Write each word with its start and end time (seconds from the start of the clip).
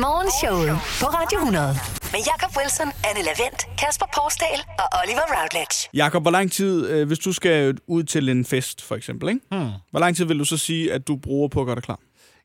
Morgenshowet 0.00 0.70
på 1.00 1.06
Radio 1.18 1.38
100. 1.38 1.66
Med 2.12 2.20
Jakob 2.30 2.56
Wilson, 2.58 2.86
Anne 3.08 3.22
Lavendt, 3.28 3.60
Kasper 3.78 4.06
Porsdal 4.16 4.60
og 4.78 4.88
Oliver 5.02 5.26
Routledge. 5.36 5.88
Jakob, 5.94 6.22
hvor 6.22 6.30
lang 6.30 6.52
tid, 6.52 6.88
øh, 6.90 7.06
hvis 7.06 7.18
du 7.18 7.32
skal 7.32 7.78
ud 7.86 8.02
til 8.02 8.28
en 8.28 8.44
fest, 8.44 8.82
for 8.82 8.94
eksempel, 8.94 9.28
ikke? 9.28 9.40
Hmm. 9.50 9.70
hvor 9.90 10.00
lang 10.00 10.16
tid 10.16 10.24
vil 10.24 10.38
du 10.38 10.44
så 10.44 10.56
sige, 10.56 10.92
at 10.92 11.08
du 11.08 11.16
bruger 11.16 11.48
på 11.48 11.60
at 11.60 11.66
gøre 11.66 11.74
dig 11.74 11.82
klar? 11.82 11.98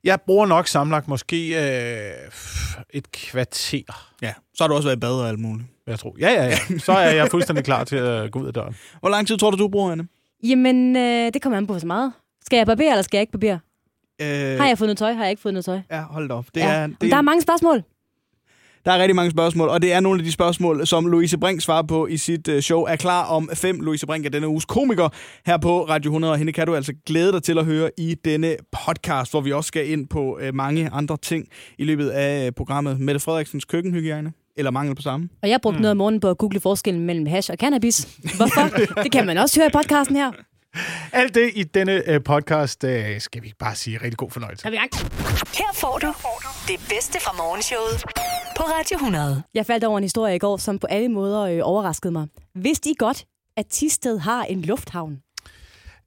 Jeg 0.03 0.21
bruger 0.21 0.45
nok 0.45 0.67
samlet 0.67 1.07
måske 1.07 1.39
øh, 1.47 2.13
et 2.89 3.11
kvarter. 3.11 4.11
Ja, 4.21 4.33
så 4.55 4.63
har 4.63 4.67
du 4.67 4.75
også 4.75 4.87
været 4.87 4.97
i 4.97 4.99
bad 4.99 5.13
og 5.21 5.29
alt 5.29 5.39
muligt. 5.39 5.67
Jeg 5.87 5.99
tror. 5.99 6.15
Ja, 6.19 6.29
ja, 6.31 6.45
ja. 6.45 6.57
Så 6.79 6.91
er 6.91 7.11
jeg 7.11 7.27
fuldstændig 7.31 7.65
klar 7.65 7.83
til 7.83 7.95
at 7.95 8.31
gå 8.31 8.39
ud 8.39 8.47
af 8.47 8.53
døren. 8.53 8.75
Hvor 8.99 9.09
lang 9.09 9.27
tid 9.27 9.37
tror 9.37 9.51
du, 9.51 9.57
du 9.57 9.67
bruger, 9.67 9.91
Anne? 9.91 10.07
Jamen, 10.43 10.95
øh, 10.95 11.33
det 11.33 11.41
kommer 11.41 11.57
an 11.57 11.67
på 11.67 11.79
så 11.79 11.87
meget. 11.87 12.13
Skal 12.45 12.57
jeg 12.57 12.65
barbere, 12.67 12.89
eller 12.89 13.01
skal 13.01 13.17
jeg 13.17 13.21
ikke 13.21 13.31
barbere? 13.31 13.59
Øh, 14.21 14.59
Har 14.59 14.67
jeg 14.67 14.77
fået 14.77 14.87
noget 14.87 14.97
tøj? 14.97 15.13
Har 15.13 15.23
jeg 15.23 15.29
ikke 15.29 15.41
fået 15.41 15.53
noget 15.53 15.65
tøj? 15.65 15.79
Ja, 15.91 16.01
hold 16.01 16.29
da 16.29 16.33
op. 16.33 16.45
Det 16.55 16.61
ja. 16.61 16.73
er, 16.73 16.87
det, 16.87 17.11
Der 17.11 17.17
er 17.17 17.21
mange 17.21 17.41
spørgsmål. 17.41 17.83
Der 18.85 18.91
er 18.91 18.99
rigtig 18.99 19.15
mange 19.15 19.31
spørgsmål, 19.31 19.69
og 19.69 19.81
det 19.81 19.93
er 19.93 19.99
nogle 19.99 20.19
af 20.19 20.25
de 20.25 20.31
spørgsmål, 20.31 20.87
som 20.87 21.05
Louise 21.05 21.37
Brink 21.37 21.61
svarer 21.61 21.83
på 21.83 22.07
i 22.07 22.17
sit 22.17 22.47
øh, 22.47 22.61
show. 22.61 22.83
Er 22.83 22.95
klar 22.95 23.25
om 23.25 23.49
fem. 23.53 23.79
Louise 23.79 24.05
Brink 24.05 24.25
er 24.25 24.29
denne 24.29 24.47
uges 24.47 24.65
komiker 24.65 25.09
her 25.45 25.57
på 25.57 25.83
Radio 25.83 26.09
100, 26.09 26.33
og 26.33 26.37
hende 26.37 26.53
kan 26.53 26.67
du 26.67 26.75
altså 26.75 26.93
glæde 27.05 27.31
dig 27.31 27.43
til 27.43 27.57
at 27.57 27.65
høre 27.65 27.89
i 27.97 28.15
denne 28.25 28.55
podcast, 28.71 29.31
hvor 29.31 29.41
vi 29.41 29.51
også 29.51 29.67
skal 29.67 29.89
ind 29.89 30.07
på 30.07 30.39
øh, 30.41 30.55
mange 30.55 30.89
andre 30.89 31.17
ting 31.17 31.47
i 31.77 31.83
løbet 31.83 32.09
af 32.09 32.45
øh, 32.45 32.51
programmet. 32.51 32.99
Mette 32.99 33.19
Frederiksens 33.19 33.65
køkkenhygiejne, 33.65 34.33
eller 34.57 34.71
mangel 34.71 34.95
på 34.95 35.01
samme. 35.01 35.29
Og 35.43 35.49
jeg 35.49 35.59
brugte 35.61 35.77
mm. 35.77 35.81
noget 35.81 35.91
om 35.91 35.97
morgenen 35.97 36.19
på 36.19 36.29
at 36.29 36.37
google 36.37 36.59
forskellen 36.59 37.05
mellem 37.05 37.25
hash 37.25 37.51
og 37.51 37.57
cannabis. 37.57 38.17
Hvorfor? 38.37 38.77
det 39.03 39.11
kan 39.11 39.25
man 39.25 39.37
også 39.37 39.59
høre 39.59 39.67
i 39.67 39.71
podcasten 39.73 40.15
her. 40.15 40.31
Alt 41.21 41.35
det 41.35 41.51
i 41.55 41.63
denne 41.63 42.09
øh, 42.09 42.23
podcast 42.23 42.83
øh, 42.83 43.21
skal 43.21 43.43
vi 43.43 43.53
bare 43.59 43.75
sige 43.75 43.97
rigtig 43.97 44.17
god 44.17 44.31
fornøjelse. 44.31 44.65
Er 44.67 44.69
vi 44.69 44.75
i 44.75 44.79
gang? 44.79 44.91
Her 45.57 45.71
får 45.73 45.97
du 45.97 46.13
det 46.67 46.79
bedste 46.89 47.19
fra 47.21 47.33
Morgenshowet 47.37 48.03
på 48.57 48.63
Radio 48.63 48.95
100. 48.95 49.43
Jeg 49.53 49.65
faldt 49.65 49.83
over 49.83 49.97
en 49.97 50.03
historie 50.03 50.35
i 50.35 50.39
går, 50.39 50.57
som 50.57 50.79
på 50.79 50.87
alle 50.87 51.09
måder 51.09 51.41
øh, 51.41 51.59
overraskede 51.63 52.11
mig. 52.11 52.27
Vidste 52.55 52.89
I 52.89 52.93
godt, 52.97 53.25
at 53.57 53.65
Tisted 53.67 54.17
har 54.19 54.43
en 54.43 54.61
lufthavn? 54.61 55.22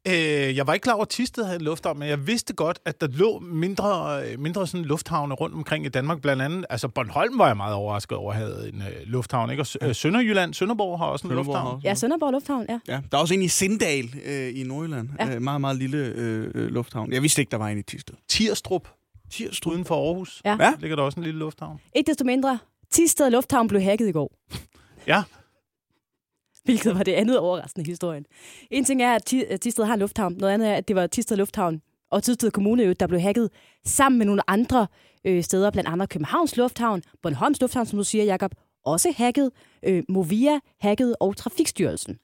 Øh, 0.06 0.56
jeg 0.56 0.66
var 0.66 0.74
ikke 0.74 0.84
klar 0.84 0.94
over, 0.94 1.02
at 1.02 1.08
Tisted 1.08 1.44
havde 1.44 1.56
en 1.56 1.62
lufthavn, 1.64 1.98
men 1.98 2.08
jeg 2.08 2.26
vidste 2.26 2.54
godt, 2.54 2.78
at 2.84 3.00
der 3.00 3.06
lå 3.10 3.38
mindre, 3.38 4.20
øh, 4.26 4.40
mindre 4.40 4.66
sådan 4.66 4.84
lufthavne 4.84 5.34
rundt 5.34 5.54
omkring 5.54 5.86
i 5.86 5.88
Danmark. 5.88 6.20
Blandt 6.22 6.42
andet, 6.42 6.64
altså 6.70 6.88
Bornholm 6.88 7.38
var 7.38 7.46
jeg 7.46 7.56
meget 7.56 7.74
overrasket 7.74 8.18
over, 8.18 8.32
at 8.32 8.38
have 8.38 8.68
en 8.68 8.82
øh, 8.82 8.88
lufthavn. 9.06 9.50
Ikke? 9.50 9.62
Og 9.62 9.88
øh, 9.88 9.94
Sønderjylland, 9.94 10.54
Sønderborg 10.54 10.98
har 10.98 11.06
også 11.06 11.26
en 11.26 11.30
Sønderborg 11.30 11.46
lufthavn. 11.54 11.74
også. 11.74 11.88
Ja, 11.88 11.94
Sønderborg 11.94 12.32
Lufthavn, 12.32 12.66
ja. 12.68 12.78
Ja, 12.88 13.00
der 13.10 13.16
er 13.18 13.20
også 13.22 13.34
en 13.34 13.42
i 13.42 13.48
Sindal 13.48 14.04
øh, 14.26 14.60
i 14.60 14.62
Nordjylland. 14.62 15.08
Ja. 15.18 15.26
Ja. 15.26 15.34
Øh, 15.34 15.42
meget, 15.42 15.60
meget 15.60 15.76
lille 15.76 15.98
øh, 15.98 16.50
øh, 16.54 16.68
lufthavn. 16.70 17.12
Jeg 17.12 17.22
vidste 17.22 17.42
ikke, 17.42 17.50
der 17.50 17.56
var 17.56 17.68
en 17.68 17.78
i 17.78 17.82
Tisted. 17.82 18.14
Tirstrup, 18.28 18.88
Tirstrup. 19.30 19.72
uden 19.72 19.84
for 19.84 20.06
Aarhus. 20.08 20.42
Ja. 20.44 20.56
Ja. 20.60 20.72
Ligger 20.80 20.96
der 20.96 21.02
også 21.02 21.20
en 21.20 21.24
lille 21.24 21.38
lufthavn. 21.38 21.80
Ikke 21.94 22.08
desto 22.08 22.24
mindre, 22.24 22.58
Tisted 22.90 23.30
Lufthavn 23.30 23.68
blev 23.68 23.82
hacket 23.82 24.08
i 24.08 24.12
går. 24.12 24.32
Ja, 25.06 25.22
Hvilket 26.66 26.94
var 26.94 27.02
det 27.02 27.12
andet 27.12 27.38
overraskende 27.38 27.86
i 27.86 27.90
historien. 27.90 28.26
En 28.70 28.84
ting 28.84 29.02
er, 29.02 29.14
at 29.14 29.60
Tisted 29.60 29.84
har 29.84 29.94
en 29.94 30.00
lufthavn. 30.00 30.32
Noget 30.32 30.54
andet 30.54 30.68
er, 30.68 30.74
at 30.74 30.88
det 30.88 30.96
var 30.96 31.06
Tisted 31.06 31.36
Lufthavn 31.36 31.80
og 32.10 32.22
Tisted 32.22 32.50
Kommune, 32.50 32.94
der 32.94 33.06
blev 33.06 33.20
hacket 33.20 33.50
sammen 33.84 34.18
med 34.18 34.26
nogle 34.26 34.50
andre 34.50 34.86
øh, 35.24 35.44
steder, 35.44 35.70
blandt 35.70 35.90
andet 35.90 36.08
Københavns 36.08 36.56
Lufthavn, 36.56 37.02
Bornholms 37.22 37.60
Lufthavn, 37.60 37.86
som 37.86 37.98
du 37.98 38.04
siger, 38.04 38.24
Jakob, 38.24 38.54
også 38.84 39.14
hacket, 39.16 39.50
øh, 39.82 40.02
Movia 40.08 40.60
hacket 40.80 41.16
og 41.20 41.36
Trafikstyrelsen. 41.36 42.18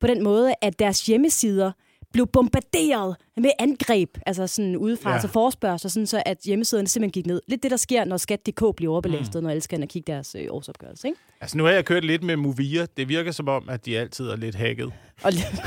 På 0.00 0.06
den 0.06 0.24
måde, 0.24 0.54
at 0.62 0.78
deres 0.78 1.06
hjemmesider 1.06 1.72
blev 2.12 2.26
bombarderet 2.26 3.16
med 3.36 3.50
angreb, 3.58 4.18
altså 4.26 4.46
sådan 4.46 4.76
udefra, 4.76 5.08
Ja. 5.08 5.12
ja. 5.12 5.14
altså 5.16 5.28
forspørgsel, 5.28 5.90
sådan 5.90 6.06
så 6.06 6.22
at 6.26 6.38
hjemmesiderne 6.44 6.88
simpelthen 6.88 7.12
gik 7.12 7.26
ned. 7.26 7.40
Lidt 7.48 7.62
det, 7.62 7.70
der 7.70 7.76
sker, 7.76 8.04
når 8.04 8.16
skat.dk 8.16 8.76
bliver 8.76 8.92
overbelastet, 8.92 9.34
mm. 9.34 9.42
når 9.42 9.50
alle 9.50 9.60
skal 9.60 9.76
ind 9.76 9.82
og 9.82 9.88
kigge 9.88 10.12
deres 10.12 10.34
øh, 10.38 10.46
årsopgørelse, 10.50 11.08
ikke? 11.08 11.20
altså 11.40 11.58
nu 11.58 11.64
har 11.64 11.70
jeg 11.70 11.84
kørt 11.84 12.04
lidt 12.04 12.22
med 12.22 12.36
Movia. 12.36 12.86
Det 12.96 13.08
virker 13.08 13.32
som 13.32 13.48
om, 13.48 13.68
at 13.68 13.86
de 13.86 13.98
altid 13.98 14.24
er 14.28 14.36
lidt 14.36 14.54
hacket. 14.54 14.92
Og, 15.22 15.32
lidt- 15.32 15.62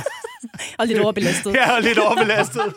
og 0.78 0.86
lidt 0.86 0.98
overbelastet. 0.98 1.52
Jeg 1.54 1.76
er 1.76 1.80
lidt 1.80 1.98
overbelastet. 1.98 2.62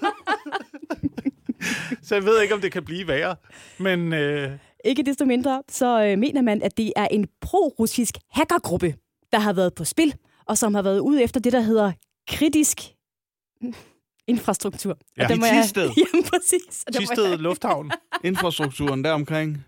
Så 2.04 2.16
jeg 2.16 2.24
ved 2.26 2.42
ikke, 2.42 2.54
om 2.54 2.62
det 2.62 2.72
kan 2.72 2.86
blive 2.86 3.08
værre. 3.08 3.36
Men 3.80 4.14
øh, 4.14 4.52
Ikke 4.86 5.04
desto 5.04 5.26
mindre, 5.26 5.64
så 5.70 6.04
øh, 6.04 6.18
mener 6.20 6.42
man, 6.42 6.62
at 6.62 6.78
det 6.78 6.94
er 6.96 7.08
en 7.12 7.28
pro-russisk 7.42 8.18
hackergruppe, 8.32 8.96
der 9.32 9.40
har 9.40 9.54
været 9.54 9.74
på 9.74 9.84
spil, 9.84 10.14
og 10.46 10.58
som 10.58 10.76
har 10.76 10.82
været 10.82 11.00
ude 11.00 11.24
efter 11.24 11.40
det, 11.40 11.54
der 11.54 11.60
hedder 11.62 11.92
kritisk 12.28 12.78
infrastruktur. 14.28 14.98
Ja. 15.18 15.24
Og 15.24 15.30
der 15.30 15.36
I 15.36 15.40
må 15.40 15.46
jeg-? 15.46 15.66
Jamen, 16.14 16.24
præcis. 16.24 16.84
Og 16.88 16.94
må 16.96 17.00
Tisted 17.00 17.30
jeg- 17.30 17.40
Lufthavn. 17.40 17.92
Infrastrukturen 18.24 19.04
deromkring. 19.04 19.66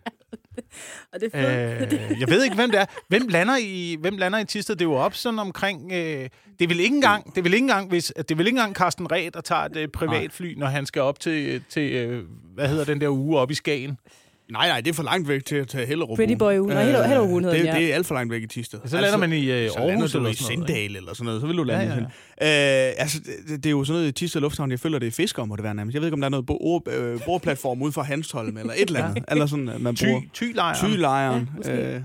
Og 1.13 1.19
det 1.19 1.29
er. 1.33 1.75
Øh, 1.81 2.19
jeg 2.19 2.29
ved 2.29 2.43
ikke, 2.43 2.55
hvem 2.55 2.71
det 2.71 2.79
er. 2.79 2.85
Hvem 3.07 3.27
lander 3.27 3.57
i, 3.61 3.97
hvem 3.99 4.17
lander 4.17 4.39
i 4.39 4.45
Tisted? 4.45 4.75
Det 4.75 4.81
er 4.85 4.89
jo 4.89 4.93
op 4.95 5.13
sådan 5.15 5.39
omkring... 5.39 5.91
Øh, 5.91 6.29
det 6.59 6.69
vel 6.69 6.79
ikke 6.79 6.95
engang, 6.95 7.35
det 7.35 7.43
vel 7.43 7.53
ikke 7.53 7.63
engang, 7.63 7.89
hvis, 7.89 8.13
det 8.29 8.37
vel 8.37 8.47
ikke 8.47 8.57
engang 8.57 8.75
Carsten 8.75 9.11
Ræd, 9.11 9.31
der 9.31 9.41
tager 9.41 9.61
et 9.61 9.77
øh, 9.77 9.87
privatfly, 9.87 10.53
når 10.57 10.67
han 10.67 10.85
skal 10.85 11.01
op 11.01 11.19
til, 11.19 11.63
til 11.69 11.91
øh, 11.93 12.23
hvad 12.53 12.69
hedder 12.69 12.85
den 12.85 13.01
der 13.01 13.09
uge 13.09 13.39
op 13.39 13.51
i 13.51 13.53
Skagen. 13.53 13.97
Nej, 14.51 14.67
nej, 14.67 14.81
det 14.81 14.89
er 14.89 14.93
for 14.93 15.03
langt 15.03 15.27
væk 15.27 15.45
til 15.45 15.55
at 15.55 15.67
tage 15.67 15.85
Hellerup. 15.87 16.15
Pretty 16.15 16.33
Boy 16.33 16.57
ugen. 16.59 16.73
Nå, 16.73 16.81
Hellerup- 16.81 17.07
Hellerup-ugen 17.07 17.43
hedder 17.43 17.57
det, 17.57 17.65
ja. 17.65 17.75
det 17.75 17.91
er 17.91 17.95
alt 17.95 18.05
for 18.07 18.15
langt 18.15 18.31
væk 18.31 18.41
i 18.43 18.47
Tisted. 18.47 18.79
Så 18.85 19.01
lander 19.01 19.17
man 19.17 19.33
i 19.33 19.51
øh, 19.51 19.69
Aarhus 19.77 19.77
eller 19.77 20.03
i 20.03 20.07
sådan 20.07 20.21
noget. 20.21 20.29
ikke? 20.31 20.43
Sindal 20.43 20.95
eller 20.95 21.13
sådan 21.13 21.25
noget, 21.25 21.41
så 21.41 21.47
vil 21.47 21.57
du 21.57 21.63
lande 21.63 21.85
Ja, 21.85 21.93
ja, 22.41 22.85
ja. 22.85 22.89
Øh, 22.89 22.93
altså, 22.97 23.19
det, 23.47 23.63
det, 23.63 23.65
er 23.65 23.71
jo 23.71 23.83
sådan 23.83 23.97
noget 23.99 24.09
i 24.09 24.11
Tisted 24.11 24.41
Lufthavn, 24.41 24.71
jeg 24.71 24.79
føler, 24.79 24.99
det 24.99 25.07
er 25.07 25.11
fisker, 25.11 25.45
må 25.45 25.55
det 25.55 25.63
være 25.63 25.75
nærmest. 25.75 25.93
Jeg 25.93 26.01
ved 26.01 26.07
ikke, 26.07 26.13
om 26.13 26.21
der 26.21 26.25
er 26.25 26.29
noget 26.29 26.45
bo- 26.45 26.81
øh, 26.87 27.19
bordplatform 27.25 27.81
ude 27.81 27.91
for 27.91 28.01
Hanstholm 28.01 28.57
eller 28.57 28.73
et 28.77 28.87
eller 28.87 29.05
andet. 29.05 29.23
eller 29.31 29.45
sådan, 29.45 29.71
man 29.79 29.95
Ty, 29.95 30.05
bruger 30.05 30.21
Tylejren. 30.33 30.75
tylejren. 30.75 31.49
Ja, 31.65 31.95
øh, 31.95 32.01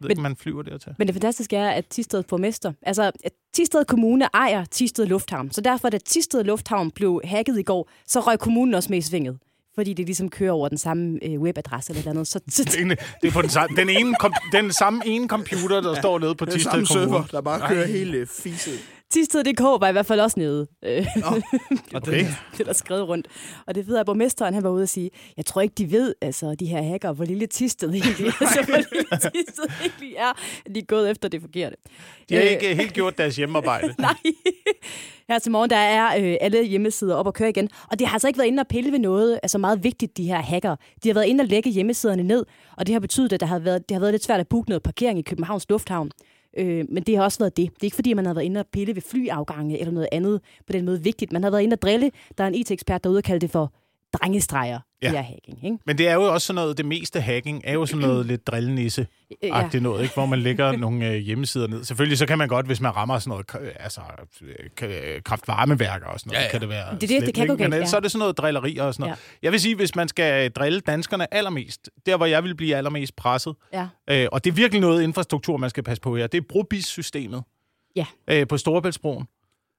ved 0.00 0.10
ikke, 0.10 0.22
man 0.22 0.36
flyver 0.36 0.62
der 0.62 0.78
til. 0.78 0.92
Men 0.98 1.06
det 1.06 1.14
fantastiske 1.14 1.56
er, 1.56 1.70
at 1.70 1.86
Tisted 1.86 2.22
borgmester, 2.22 2.72
altså 2.82 3.02
at 3.24 3.32
Tisted 3.54 3.84
Kommune 3.84 4.28
ejer 4.34 4.64
Tisted 4.64 5.06
Lufthavn. 5.06 5.50
Så 5.50 5.60
derfor, 5.60 5.88
da 5.88 5.98
Tisted 5.98 6.44
Lufthavn 6.44 6.90
blev 6.90 7.20
hacket 7.24 7.58
i 7.58 7.62
går, 7.62 7.90
så 8.06 8.20
røg 8.20 8.38
kommunen 8.38 8.74
også 8.74 8.88
med 8.90 8.98
i 8.98 9.02
svinget. 9.02 9.38
Fordi 9.76 9.92
det 9.92 10.06
ligesom 10.06 10.28
kører 10.28 10.52
over 10.52 10.68
den 10.68 10.78
samme 10.78 11.18
øh, 11.22 11.40
webadresse 11.40 11.90
eller 11.90 12.00
et 12.00 12.02
eller 12.02 12.10
andet. 12.10 12.26
Så, 12.26 12.40
så, 12.48 12.62
er, 12.62 12.94
det 13.22 13.28
er 13.28 13.32
på 13.32 13.42
den, 13.42 13.50
samme, 13.50 13.76
den, 13.76 13.88
ene, 13.90 14.14
kom, 14.20 14.32
den 14.52 14.72
samme 14.72 15.02
ene 15.06 15.28
computer, 15.28 15.80
der 15.80 15.90
ja, 15.90 16.00
står 16.00 16.18
nede 16.18 16.34
på 16.34 16.44
det 16.44 16.52
er 16.52 16.56
Tisted 16.56 16.72
Kommune. 16.72 16.86
server, 16.86 17.24
der 17.30 17.40
bare 17.40 17.68
kører 17.68 17.86
hele 17.86 18.26
fiset. 18.26 18.78
Tisted.dk 19.10 19.60
var 19.60 19.88
i 19.88 19.92
hvert 19.92 20.06
fald 20.06 20.20
også 20.20 20.40
nede. 20.40 20.66
Øh, 20.84 21.06
Og 21.24 21.42
Okay. 21.94 22.12
det, 22.18 22.26
det 22.58 22.66
der 22.66 22.72
skrevet 22.72 23.08
rundt. 23.08 23.28
Og 23.66 23.74
det 23.74 23.86
ved 23.86 23.94
jeg, 23.94 24.00
at 24.00 24.06
borgmesteren 24.06 24.54
han 24.54 24.62
var 24.62 24.70
ude 24.70 24.82
og 24.82 24.88
sige, 24.88 25.10
jeg 25.36 25.46
tror 25.46 25.60
ikke, 25.60 25.74
de 25.78 25.90
ved, 25.92 26.14
altså 26.22 26.54
de 26.54 26.66
her 26.66 26.82
hacker, 26.82 27.12
hvor 27.12 27.24
lille 27.24 27.46
Tisted 27.46 27.88
egentlig 27.88 28.26
er. 28.26 28.32
Altså, 28.40 28.62
hvor 28.62 28.76
lille 28.76 29.10
Tisted 29.44 29.64
egentlig 29.80 30.14
er. 30.18 30.30
at 30.66 30.74
De 30.74 30.80
er 30.80 30.84
gået 30.84 31.10
efter 31.10 31.28
det 31.28 31.40
forkerte. 31.40 31.76
De 32.28 32.34
har 32.34 32.42
Øh, 32.42 32.50
ikke 32.50 32.74
helt 32.74 32.92
gjort 32.92 33.18
deres 33.18 33.36
hjemmearbejde. 33.36 33.94
Nej. 33.98 34.14
Her 35.28 35.38
til 35.38 35.52
morgen, 35.52 35.70
der 35.70 35.76
er 35.76 36.16
øh, 36.20 36.36
alle 36.40 36.64
hjemmesider 36.64 37.14
op 37.14 37.26
og 37.26 37.34
køre 37.34 37.48
igen. 37.48 37.68
Og 37.90 37.98
det 37.98 38.06
har 38.06 38.14
altså 38.14 38.28
ikke 38.28 38.38
været 38.38 38.48
inde 38.48 38.60
og 38.60 38.68
pille 38.68 38.92
ved 38.92 38.98
noget 38.98 39.40
altså 39.42 39.58
meget 39.58 39.84
vigtigt, 39.84 40.16
de 40.16 40.24
her 40.24 40.40
hacker. 40.40 40.76
De 41.02 41.08
har 41.08 41.14
været 41.14 41.26
inde 41.26 41.42
og 41.42 41.48
lægge 41.48 41.70
hjemmesiderne 41.70 42.22
ned, 42.22 42.44
og 42.76 42.86
det 42.86 42.92
har 42.92 43.00
betydet, 43.00 43.32
at 43.32 43.40
der 43.40 43.46
har 43.46 43.58
været, 43.58 43.88
det 43.88 43.94
har 43.94 44.00
været 44.00 44.12
lidt 44.12 44.24
svært 44.24 44.40
at 44.40 44.48
booke 44.48 44.68
noget 44.68 44.82
parkering 44.82 45.18
i 45.18 45.22
Københavns 45.22 45.68
Lufthavn. 45.68 46.10
Øh, 46.56 46.84
men 46.88 47.02
det 47.02 47.16
har 47.16 47.24
også 47.24 47.38
været 47.38 47.56
det. 47.56 47.70
Det 47.74 47.80
er 47.82 47.84
ikke 47.84 47.94
fordi, 47.94 48.14
man 48.14 48.26
har 48.26 48.34
været 48.34 48.44
inde 48.44 48.60
og 48.60 48.66
pille 48.72 48.94
ved 48.94 49.02
flyafgange 49.02 49.80
eller 49.80 49.92
noget 49.92 50.08
andet 50.12 50.40
på 50.66 50.72
den 50.72 50.84
måde 50.84 51.02
vigtigt. 51.02 51.32
Man 51.32 51.42
har 51.42 51.50
været 51.50 51.62
inde 51.62 51.74
og 51.74 51.82
drille. 51.82 52.10
Der 52.38 52.44
er 52.44 52.48
en 52.48 52.54
IT-ekspert 52.54 53.04
derude, 53.04 53.16
der 53.16 53.22
kalde 53.22 53.40
det 53.40 53.50
for 53.50 53.72
drengestreger, 54.22 54.78
Ja. 55.02 55.06
det 55.08 55.16
her 55.16 55.22
hacking. 55.24 55.64
Ikke? 55.64 55.78
Men 55.86 55.98
det 55.98 56.08
er 56.08 56.14
jo 56.14 56.22
også 56.22 56.46
sådan 56.46 56.54
noget, 56.54 56.78
det 56.78 56.86
meste 56.86 57.20
hacking 57.20 57.60
er 57.64 57.72
jo 57.72 57.86
sådan 57.86 58.06
noget 58.08 58.26
lidt 58.26 58.46
drillenisse 58.46 59.06
Øh, 59.30 59.36
ja. 59.48 59.54
agtigt 59.64 59.82
noget, 59.82 60.02
ikke? 60.02 60.14
hvor 60.14 60.26
man 60.26 60.38
lægger 60.38 60.72
nogle 60.86 61.06
øh, 61.10 61.16
hjemmesider 61.16 61.66
ned. 61.66 61.84
Selvfølgelig 61.84 62.18
så 62.18 62.26
kan 62.26 62.38
man 62.38 62.48
godt, 62.48 62.66
hvis 62.66 62.80
man 62.80 62.96
rammer 62.96 63.18
sådan 63.18 63.28
noget, 63.54 63.72
altså 63.80 64.00
øh, 64.82 65.22
kraftvarmeværker 65.24 66.06
og 66.06 66.20
sådan 66.20 66.30
noget, 66.30 66.40
Ja, 66.40 66.44
ja. 66.44 66.50
kan 66.50 66.60
det 66.60 66.68
være 66.68 66.90
Det- 66.92 67.00
det- 67.00 67.08
slemt, 67.08 67.26
det 67.26 67.34
kan 67.34 67.42
ikke? 67.44 67.56
gå 67.56 67.62
Men 67.70 67.72
ja. 67.72 67.86
så 67.86 67.96
er 67.96 68.00
det 68.00 68.10
sådan 68.10 68.18
noget 68.18 68.38
drilleri 68.38 68.76
og 68.76 68.94
sådan 68.94 69.02
noget. 69.04 69.16
Ja. 69.16 69.36
Jeg 69.42 69.52
vil 69.52 69.60
sige, 69.60 69.74
hvis 69.76 69.94
man 69.94 70.08
skal 70.08 70.50
drille 70.50 70.80
danskerne 70.80 71.34
allermest, 71.34 71.90
der 72.06 72.16
hvor 72.16 72.26
jeg 72.26 72.44
vil 72.44 72.54
blive 72.56 72.76
allermest 72.76 73.16
presset, 73.16 73.54
Ja. 73.72 73.86
øh, 74.10 74.28
og 74.32 74.44
det 74.44 74.50
er 74.50 74.54
virkelig 74.54 74.80
noget 74.80 75.02
infrastruktur, 75.02 75.56
man 75.56 75.70
skal 75.70 75.82
passe 75.82 76.00
på 76.00 76.16
her, 76.16 76.26
det 76.26 76.38
er 76.38 76.44
brobis-systemet 76.48 77.42
Ja. 77.96 78.06
øh, 78.30 78.46
på 78.48 78.58
Storebæltsbroen. 78.58 79.26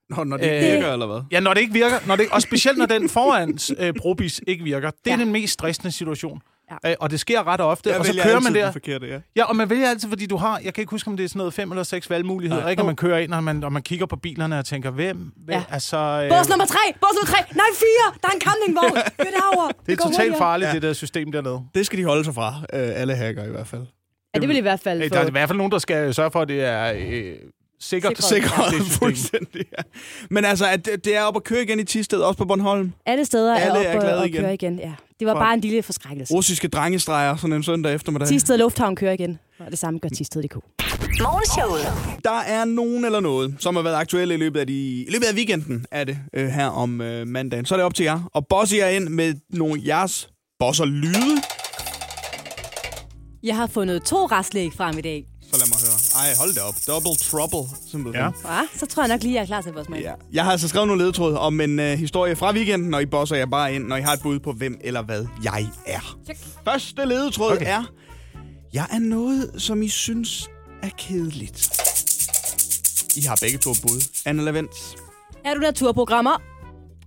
Nå, 0.10 0.24
når 0.24 0.38
det 0.38 0.46
Øh, 0.56 0.62
virker, 0.62 0.94
eller 0.94 1.06
hvad? 1.06 1.22
Ja, 1.32 1.40
når 1.40 1.54
det 1.54 1.62
ikke 1.62 1.74
virker, 1.74 1.96
når 2.08 2.16
det, 2.16 2.26
og 2.32 2.42
specielt 2.42 2.78
når 2.78 2.86
den 2.86 3.10
foran 3.10 3.58
øh, 3.80 3.94
brobis 3.98 4.42
ikke 4.48 4.64
virker, 4.64 4.90
det 4.90 5.12
er 5.12 5.18
Ja. 5.18 5.24
den 5.24 5.32
mest 5.32 5.54
stressende 5.54 5.92
situation. 5.92 6.42
Ja. 6.86 6.90
Øh, 6.92 6.96
og 7.00 7.12
det 7.12 7.20
sker 7.20 7.48
ret 7.48 7.62
ofte, 7.62 7.90
Jeg 7.90 8.00
og 8.00 8.06
så 8.06 8.20
kører 8.24 8.40
man 8.40 8.56
der. 8.56 8.64
den 8.64 8.74
forkerte, 8.74 9.08
ja. 9.08 9.20
Ja, 9.36 9.44
og 9.44 9.56
man 9.56 9.70
vælger 9.70 9.90
altid, 9.90 10.10
fordi 10.10 10.26
du 10.26 10.38
har, 10.38 10.60
jeg 10.64 10.74
kan 10.74 10.82
ikke 10.82 10.92
huske, 10.92 11.08
om 11.10 11.18
det 11.18 11.24
er 11.24 11.28
sådan 11.28 11.38
noget 11.38 11.54
fem 11.54 11.72
eller 11.72 11.84
seks 11.84 12.10
valgmuligheder, 12.10 12.62
Nej. 12.62 12.70
ikke? 12.72 12.82
Og 12.82 12.86
man 12.86 12.96
kører 12.96 13.18
ind, 13.20 13.34
og 13.34 13.44
man, 13.44 13.64
og 13.64 13.74
man 13.74 13.82
kigger 13.82 14.06
på 14.06 14.16
bilerne 14.16 14.60
og 14.60 14.66
tænker, 14.66 14.90
hvem? 14.92 15.18
hvem 15.18 15.56
Ja. 15.56 15.64
Altså, 15.72 15.98
øh, 15.98 16.30
Bås 16.30 16.50
nummer 16.50 16.66
tre! 16.66 16.78
Bås 17.02 17.10
nummer 17.16 17.28
tre! 17.36 17.56
Nej, 17.56 17.66
fire! 17.76 18.14
Der 18.22 18.28
er 18.28 18.32
en 18.34 18.42
campingvogn! 18.42 19.04
Kør 19.18 19.24
derover! 19.40 19.72
det 19.86 20.00
er 20.00 20.04
totalt 20.04 20.38
farligt, 20.38 20.72
det 20.74 20.82
der 20.82 20.94
system 20.94 21.32
dernede. 21.32 21.62
Det 21.76 21.86
skal 21.86 22.00
de 22.00 22.04
holde 22.06 22.24
sig 22.24 22.34
fra, 22.36 22.48
øh, 22.74 23.02
alle 23.02 23.16
hacker 23.16 23.44
i 23.46 23.50
hvert 23.52 23.68
fald. 23.68 23.82
Ja, 24.36 24.40
det 24.40 24.50
vil 24.50 24.58
i 24.58 24.62
hvert 24.62 24.80
fald 24.80 25.02
Øh. 25.02 25.10
Der 25.10 25.20
er 25.20 25.28
i 25.28 25.32
hvert 25.32 25.50
fald 25.50 25.58
nogen, 25.58 25.72
der 25.72 25.80
skal 25.80 26.14
sørge 26.14 26.32
for, 26.32 26.42
at 26.42 26.48
det 26.48 26.64
er 26.64 26.94
øh, 26.98 27.34
sikkert, 27.80 28.24
Sikret 28.24 28.74
det 28.74 28.82
system. 28.86 29.00
fuldstændig, 29.00 29.66
ja. 29.78 29.84
Men 30.30 30.46
altså, 30.46 30.66
at 30.68 30.86
det, 30.86 31.06
det 31.06 31.16
er 31.16 31.22
op 31.22 31.36
at 31.36 31.44
køre 31.44 31.64
igen 31.64 31.80
i 31.80 31.84
Tisted, 31.84 32.20
også 32.20 32.38
på 32.38 32.46
Bornholm. 32.46 32.94
Alle 33.06 33.26
steder 33.26 33.56
Alle 33.56 33.80
er 33.80 33.90
er 33.92 33.96
op 33.96 34.02
glade 34.02 34.18
og 34.20 34.28
igen. 34.28 34.42
køre 34.42 34.54
igen. 34.54 34.80
Ja. 34.80 34.92
Det 35.20 35.28
var 35.28 35.34
For- 35.34 35.40
bare 35.40 35.54
en 35.54 35.60
lille 35.62 35.84
forskrækkelse. 35.84 36.34
Russiske 36.34 36.68
drengestreger 36.68 37.36
sådan 37.38 37.54
en 37.54 37.64
søndag 37.64 37.94
eftermiddag. 37.94 38.28
Tisted 38.28 38.58
Lufthavn 38.58 38.96
kører 38.96 39.12
igen, 39.12 39.40
og 39.60 39.66
det 39.72 39.80
samme 39.80 40.00
gør 40.00 40.10
Tisted.dk. 40.10 40.54
Morgenshowet. 41.22 42.22
Der 42.24 42.40
er 42.40 42.66
nogen 42.66 43.06
eller 43.06 43.20
noget, 43.20 43.56
som 43.60 43.76
har 43.76 43.84
været 43.84 43.96
aktuelle 43.96 44.34
i 44.34 44.38
løbet 44.38 44.60
af, 44.60 44.68
de, 44.68 44.74
i 45.04 45.08
løbet 45.10 45.26
af 45.26 45.36
weekenden, 45.36 45.86
er 45.92 46.04
det 46.04 46.18
øh, 46.34 46.48
her 46.48 46.66
om 46.68 47.02
øh, 47.02 47.28
mandagen. 47.28 47.66
Så 47.66 47.76
er 47.76 47.78
det 47.78 47.86
op 47.86 47.94
til 47.94 48.04
jer. 48.04 48.30
Og 48.34 48.48
bosse 48.48 48.78
jer 48.78 48.88
ind 48.88 49.10
med 49.10 49.36
nogle 49.50 49.82
jeres 49.86 50.30
bosser 50.60 50.86
lyde. 50.86 51.42
Jeg 53.44 53.56
har 53.56 53.68
fundet 53.68 54.04
to 54.04 54.26
restlæg 54.26 54.72
frem 54.78 54.98
i 54.98 55.02
dag. 55.02 55.26
Så 55.52 55.58
lad 55.60 55.68
mig 55.68 55.78
høre. 55.86 56.24
Ej, 56.30 56.36
hold 56.40 56.54
det 56.54 56.62
op. 56.62 56.76
Double 56.88 57.16
trouble, 57.16 57.76
simpelthen. 57.92 58.24
Ja. 58.46 58.62
Så 58.76 58.86
tror 58.86 59.04
jeg 59.04 59.08
nok 59.10 59.24
lige, 59.24 59.34
jeg 59.36 59.42
er 59.42 59.46
klar 59.46 59.62
til 59.62 59.72
vores 59.74 59.90
mand. 59.90 60.02
Ja. 60.04 60.14
Jeg 60.34 60.44
har 60.44 60.52
altså 60.52 60.68
skrevet 60.68 60.88
nogle 60.88 61.04
ledetråd 61.04 61.34
om 61.36 61.62
en 61.62 61.80
øh, 61.80 61.98
historie 61.98 62.36
fra 62.36 62.54
weekenden, 62.54 62.94
og 62.94 63.02
I 63.02 63.06
bosser 63.06 63.36
jer 63.36 63.46
bare 63.46 63.74
ind, 63.76 63.84
når 63.88 63.96
I 63.96 64.02
har 64.02 64.14
et 64.14 64.22
bud 64.22 64.40
på, 64.40 64.52
hvem 64.54 64.78
eller 64.82 65.02
hvad 65.02 65.26
jeg 65.44 65.68
er. 65.86 66.18
Check. 66.26 66.40
Første 66.66 67.06
ledetråd 67.06 67.52
Okay. 67.52 67.62
okay. 67.62 67.72
er, 67.72 67.84
jeg 68.74 68.88
er 68.92 69.00
noget, 69.00 69.52
som 69.58 69.82
I 69.82 69.90
synes 69.90 70.50
er 70.84 70.90
kedeligt. 70.98 71.70
I 73.18 73.22
har 73.22 73.38
begge 73.42 73.58
to 73.58 73.70
bud. 73.82 74.10
Anne 74.26 74.46
Lavens. 74.46 74.96
Er 75.46 75.54
du 75.54 75.60
naturprogrammer? 75.60 76.42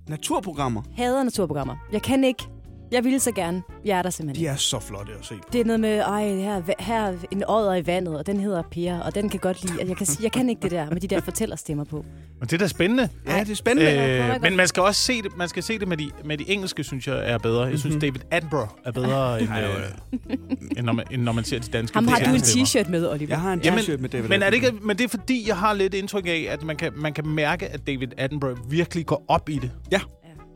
Naturprogrammer, 0.09 0.83
Hader 0.97 1.23
naturprogrammer. 1.23 1.77
Jeg 1.93 2.03
kan 2.03 2.25
ikke. 2.25 2.49
Jeg 2.91 3.05
ville 3.05 3.21
så 3.21 3.33
gerne. 3.33 3.63
Jeg 3.85 3.99
er 3.99 4.03
der 4.03 4.11
simpelthen. 4.11 4.45
de 4.45 4.51
er 4.51 4.57
så 4.57 4.81
flotte 4.81 5.13
at 5.19 5.27
se 5.27 5.35
på. 5.35 5.43
Det 5.53 5.61
er 5.61 5.65
noget 5.65 5.81
med, 5.81 5.99
ej, 5.99 6.29
her, 6.29 6.63
her 6.79 7.03
er 7.07 7.15
en 7.31 7.43
ådder 7.49 7.75
i 7.75 7.87
vandet, 7.87 8.19
og 8.19 8.27
den 8.27 8.41
hedder 8.41 8.63
Per, 8.63 8.99
og 8.99 9.15
den 9.15 9.29
kan 9.29 9.41
godt 9.41 9.65
lide. 9.65 9.81
at 9.81 9.89
Jeg 9.89 9.97
kan, 9.97 10.07
jeg 10.23 10.33
kan 10.33 10.49
ikke 10.49 10.63
det 10.63 10.71
der 10.71 10.91
med 10.91 11.01
de 11.01 11.09
der 11.09 11.21
fortællerstemmer 11.21 11.85
på. 11.85 12.05
Men 12.39 12.49
det 12.49 12.53
er 12.53 12.59
da 12.59 12.67
spændende. 12.67 13.09
Ja, 13.27 13.41
det 13.41 13.51
er 13.51 13.55
spændende. 13.55 14.21
Øh, 14.21 14.29
godt. 14.29 14.43
men 14.43 14.57
man 14.57 14.69
skal 14.69 14.83
også 14.83 15.03
se 15.03 15.23
det, 15.23 15.37
man 15.37 15.49
skal 15.49 15.63
se 15.63 15.79
det 15.79 15.89
med, 15.89 15.97
de, 15.97 16.11
med 16.25 16.39
de 16.39 16.51
engelske, 16.51 16.85
synes 16.85 17.07
jeg 17.07 17.31
er 17.31 17.39
bedre. 17.39 17.63
Jeg 17.63 17.79
synes, 17.79 17.97
David 18.01 18.21
Attenborough 18.31 18.71
er 18.85 18.93
bedre, 18.93 19.43
end, 19.43 19.51
øh, 19.51 20.31
end, 20.77 20.87
når 20.87 20.93
man, 20.93 21.05
end 21.11 21.23
når 21.23 21.33
man 21.33 21.45
ser 21.45 21.59
de 21.59 21.69
danske 21.71 21.95
Ham 21.95 22.09
har 22.09 22.19
du 22.19 22.31
en 22.31 22.37
t-shirt 22.37 22.91
med, 22.91 23.09
Oliver. 23.09 23.29
Jeg 23.29 23.41
har 23.41 23.53
en 23.53 23.61
t-shirt 23.61 24.01
med 24.01 24.09
David 24.09 24.29
Men 24.29 24.43
er 24.43 24.51
det 24.51 24.55
ikke, 24.57 24.73
men 24.83 24.99
det 24.99 25.05
er 25.05 25.09
fordi, 25.09 25.49
jeg 25.49 25.57
har 25.57 25.73
lidt 25.75 25.95
indtryk 25.95 26.27
af, 26.27 26.47
at 26.51 26.63
man 26.63 26.77
kan, 26.77 26.93
man 26.97 27.13
kan 27.13 27.27
mærke, 27.27 27.67
at 27.69 27.87
David 27.87 28.09
Attenborough 28.17 28.71
virkelig 28.71 29.07
går 29.07 29.25
op 29.29 29.49
i 29.49 29.59
det. 29.59 29.71
Ja. 29.93 30.01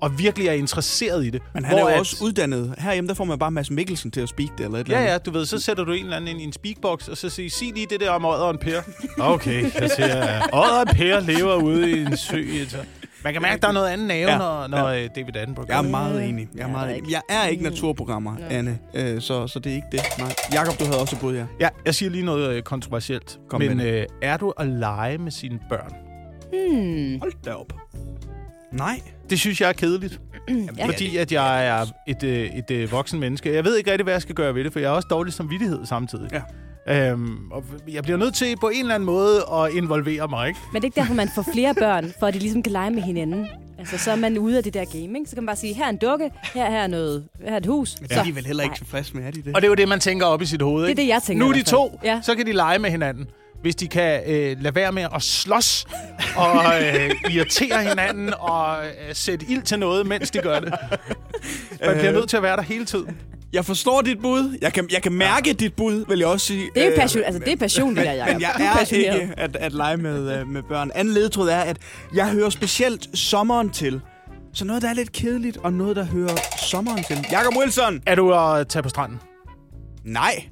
Og 0.04 0.18
virkelig 0.18 0.48
er 0.48 0.52
interesseret 0.52 1.24
i 1.26 1.30
det. 1.30 1.42
Men 1.54 1.64
han 1.64 1.76
er 1.78 1.80
jo 1.82 1.86
at- 1.86 1.98
også 1.98 2.16
uddannet. 2.24 2.74
Herhjemme, 2.78 3.08
der 3.08 3.14
får 3.14 3.24
man 3.24 3.38
bare 3.38 3.50
Mads 3.50 3.70
Mikkelsen 3.70 4.10
til 4.10 4.20
at 4.20 4.28
speak 4.28 4.48
det, 4.58 4.64
eller 4.64 4.78
et 4.78 4.84
eller 4.84 4.96
Ja, 4.98 5.02
andet. 5.02 5.12
ja, 5.12 5.18
du 5.18 5.30
ved, 5.30 5.46
så 5.46 5.58
sætter 5.60 5.84
du 5.84 5.92
en 5.92 6.04
eller 6.04 6.16
anden 6.16 6.30
ind 6.30 6.40
i 6.40 6.44
en 6.44 6.52
speakbox, 6.52 7.08
og 7.08 7.16
så 7.16 7.28
siger, 7.28 7.50
sig 7.50 7.72
lige 7.74 7.86
det 7.90 8.00
der 8.00 8.10
om 8.10 8.24
Odder 8.24 8.44
og 8.44 8.50
en 8.50 8.58
Per. 8.58 8.80
Okay, 9.34 9.62
jeg 9.80 9.90
siger, 9.96 10.40
Odder 10.52 10.74
og 10.76 10.82
en 10.82 10.96
Per 10.96 11.20
lever 11.20 11.54
ude 11.54 11.90
i 11.90 11.98
en 12.02 12.16
sø. 12.16 12.42
Man 13.24 13.32
kan 13.32 13.42
mærke, 13.42 13.54
at 13.54 13.62
der 13.62 13.68
er 13.68 13.72
noget 13.72 13.88
andet 13.88 14.06
nerve, 14.08 14.30
Ja, 14.32 14.38
når, 14.38 14.66
når 14.66 14.88
ja. 14.88 15.06
David 15.06 15.36
Attenborough 15.36 15.70
Jeg 15.70 15.78
er 15.78 15.82
meget 15.82 16.28
enig. 16.28 16.48
Jeg 16.54 16.62
er, 16.62 16.66
Ja, 16.66 16.72
meget 16.72 16.98
enig. 16.98 17.10
Jeg 17.12 17.22
er 17.28 17.46
ikke 17.46 17.62
naturprogrammer, 17.62 18.36
Anne, 18.50 18.78
øh, 18.94 19.20
så, 19.20 19.46
så 19.46 19.58
det 19.58 19.72
er 19.72 19.76
ikke 19.76 19.88
det. 19.92 20.00
Nej. 20.18 20.34
Jakob, 20.52 20.78
du 20.80 20.84
havde 20.84 21.00
også 21.00 21.16
et 21.16 21.20
bud, 21.20 21.34
ja. 21.34 21.44
Ja, 21.60 21.68
jeg 21.86 21.94
siger 21.94 22.10
lige 22.10 22.24
noget 22.24 22.48
øh, 22.48 22.62
kontroversielt. 22.62 23.38
Kom 23.50 23.60
men 23.60 23.76
med 23.76 23.86
øh, 24.00 24.06
er 24.22 24.36
du 24.36 24.50
at 24.50 24.66
lege 24.66 25.18
med 25.18 25.30
sine 25.32 25.58
børn? 25.68 25.92
Hmm. 26.52 27.20
Hold 27.20 27.32
da 27.44 27.52
op. 27.52 27.72
Nej. 28.72 29.00
Det 29.30 29.40
synes 29.40 29.60
jeg 29.60 29.68
er 29.68 29.72
kedeligt. 29.72 30.20
Ja. 30.78 30.86
Fordi 30.86 31.16
at 31.16 31.32
jeg 31.32 31.66
er 31.66 31.86
et, 32.08 32.22
øh, 32.22 32.50
et 32.58 32.70
øh, 32.70 32.92
voksen 32.92 33.20
menneske. 33.20 33.54
Jeg 33.54 33.64
ved 33.64 33.76
ikke 33.76 33.90
rigtig, 33.90 34.02
hvad 34.04 34.14
jeg 34.14 34.22
skal 34.22 34.34
gøre 34.34 34.54
ved 34.54 34.64
det, 34.64 34.72
for 34.72 34.80
jeg 34.80 34.88
har 34.88 34.96
også 34.96 35.08
dårlig 35.10 35.32
samvittighed 35.32 35.86
samtidig. 35.86 36.30
Ja. 36.32 37.10
Øhm, 37.10 37.50
og 37.52 37.64
jeg 37.88 38.02
bliver 38.02 38.16
nødt 38.18 38.34
til 38.34 38.56
på 38.60 38.68
en 38.68 38.80
eller 38.80 38.94
anden 38.94 39.06
måde 39.06 39.36
at 39.52 39.72
involvere 39.74 40.28
mig, 40.28 40.48
ikke? 40.48 40.60
Men 40.72 40.82
det 40.82 40.84
er 40.84 40.88
ikke 40.88 41.00
derfor, 41.00 41.14
man 41.14 41.28
får 41.34 41.46
flere 41.52 41.74
børn, 41.74 42.12
for 42.18 42.26
at 42.26 42.34
de 42.34 42.38
ligesom 42.38 42.62
kan 42.62 42.72
lege 42.72 42.90
med 42.90 43.02
hinanden. 43.02 43.46
Altså, 43.78 43.98
så 43.98 44.10
er 44.10 44.16
man 44.16 44.38
ude 44.38 44.56
af 44.56 44.62
det 44.62 44.74
der 44.74 44.84
game, 44.84 45.18
ikke? 45.18 45.30
Så 45.30 45.34
kan 45.36 45.42
man 45.42 45.46
bare 45.46 45.56
sige, 45.56 45.74
her 45.74 45.84
er 45.84 45.88
en 45.88 45.96
dukke, 45.96 46.30
her, 46.54 46.70
her 46.70 46.78
er 46.82 46.86
noget, 46.86 47.24
her 47.44 47.52
er 47.52 47.56
et 47.56 47.66
hus. 47.66 47.96
Men 48.00 48.08
det 48.08 48.16
er 48.18 48.22
de 48.24 48.34
vel 48.34 48.46
heller 48.46 48.62
ikke 48.64 48.76
tilfreds 48.76 49.14
med, 49.14 49.24
er 49.24 49.30
de 49.30 49.42
det? 49.42 49.54
Og 49.56 49.62
det 49.62 49.66
er 49.66 49.70
jo 49.70 49.74
det, 49.74 49.88
man 49.88 50.00
tænker 50.00 50.26
op 50.26 50.42
i 50.42 50.46
sit 50.46 50.62
hoved, 50.62 50.82
Det 50.82 50.86
er 50.86 50.88
ikke? 50.90 51.02
det, 51.02 51.08
jeg 51.08 51.22
tænker 51.22 51.44
Nu 51.44 51.50
er 51.50 51.54
de 51.54 51.62
to, 51.62 52.00
Ja. 52.04 52.20
så 52.22 52.34
kan 52.34 52.46
de 52.46 52.52
lege 52.52 52.78
med 52.78 52.90
hinanden. 52.90 53.26
Hvis 53.64 53.76
de 53.76 53.88
kan 53.88 54.20
øh, 54.26 54.56
lade 54.60 54.74
være 54.74 54.92
med 54.92 55.06
at 55.14 55.22
slås 55.22 55.86
og 56.36 56.56
øh, 56.82 57.10
irritere 57.30 57.82
hinanden 57.82 58.34
og 58.38 58.76
øh, 58.86 59.14
sætte 59.14 59.46
ild 59.48 59.62
til 59.62 59.78
noget, 59.78 60.06
mens 60.06 60.30
de 60.30 60.38
gør 60.38 60.60
det. 60.60 60.74
Man 61.84 61.94
bliver 61.94 62.08
Øh. 62.08 62.14
nødt 62.14 62.28
til 62.28 62.36
at 62.36 62.42
være 62.42 62.56
der 62.56 62.62
hele 62.62 62.84
tiden. 62.84 63.16
Jeg 63.52 63.64
forstår 63.64 64.00
dit 64.00 64.20
bud. 64.22 64.58
Jeg 64.62 64.72
kan, 64.72 64.88
jeg 64.92 65.02
kan 65.02 65.12
mærke 65.12 65.52
dit 65.52 65.74
bud, 65.74 66.04
vil 66.08 66.18
jeg 66.18 66.28
også 66.28 66.46
sige. 66.46 66.70
Det 66.74 66.84
er 66.84 66.90
Øh, 66.90 66.96
passion, 66.98 67.24
altså 67.24 67.38
det 67.38 67.52
er 67.52 67.56
passion, 67.56 67.96
det 67.96 68.04
der, 68.04 68.12
Jacob. 68.12 68.32
Men 68.32 68.40
jeg 68.40 68.50
er 68.60 68.78
passioneret. 68.78 69.20
ikke 69.22 69.34
at, 69.36 69.56
at 69.56 69.72
lege 69.72 69.96
med, 69.96 70.38
øh, 70.40 70.48
med 70.48 70.62
børn. 70.68 70.90
Anden 70.94 71.14
ledetråd 71.14 71.48
er, 71.48 71.60
at 71.60 71.76
jeg 72.14 72.28
hører 72.30 72.50
specielt 72.50 73.08
sommeren 73.18 73.70
til. 73.70 74.00
Så 74.52 74.64
noget, 74.64 74.82
der 74.82 74.88
er 74.88 74.94
lidt 74.94 75.12
kedeligt, 75.12 75.56
og 75.56 75.72
noget, 75.72 75.96
der 75.96 76.04
hører 76.04 76.36
sommeren 76.70 77.04
til. 77.04 77.26
Jakob 77.30 77.56
Wilson! 77.56 78.00
Er 78.06 78.14
du 78.14 78.34
at 78.34 78.68
tage 78.68 78.82
på 78.82 78.88
stranden? 78.88 79.18
Nej. 80.04 80.44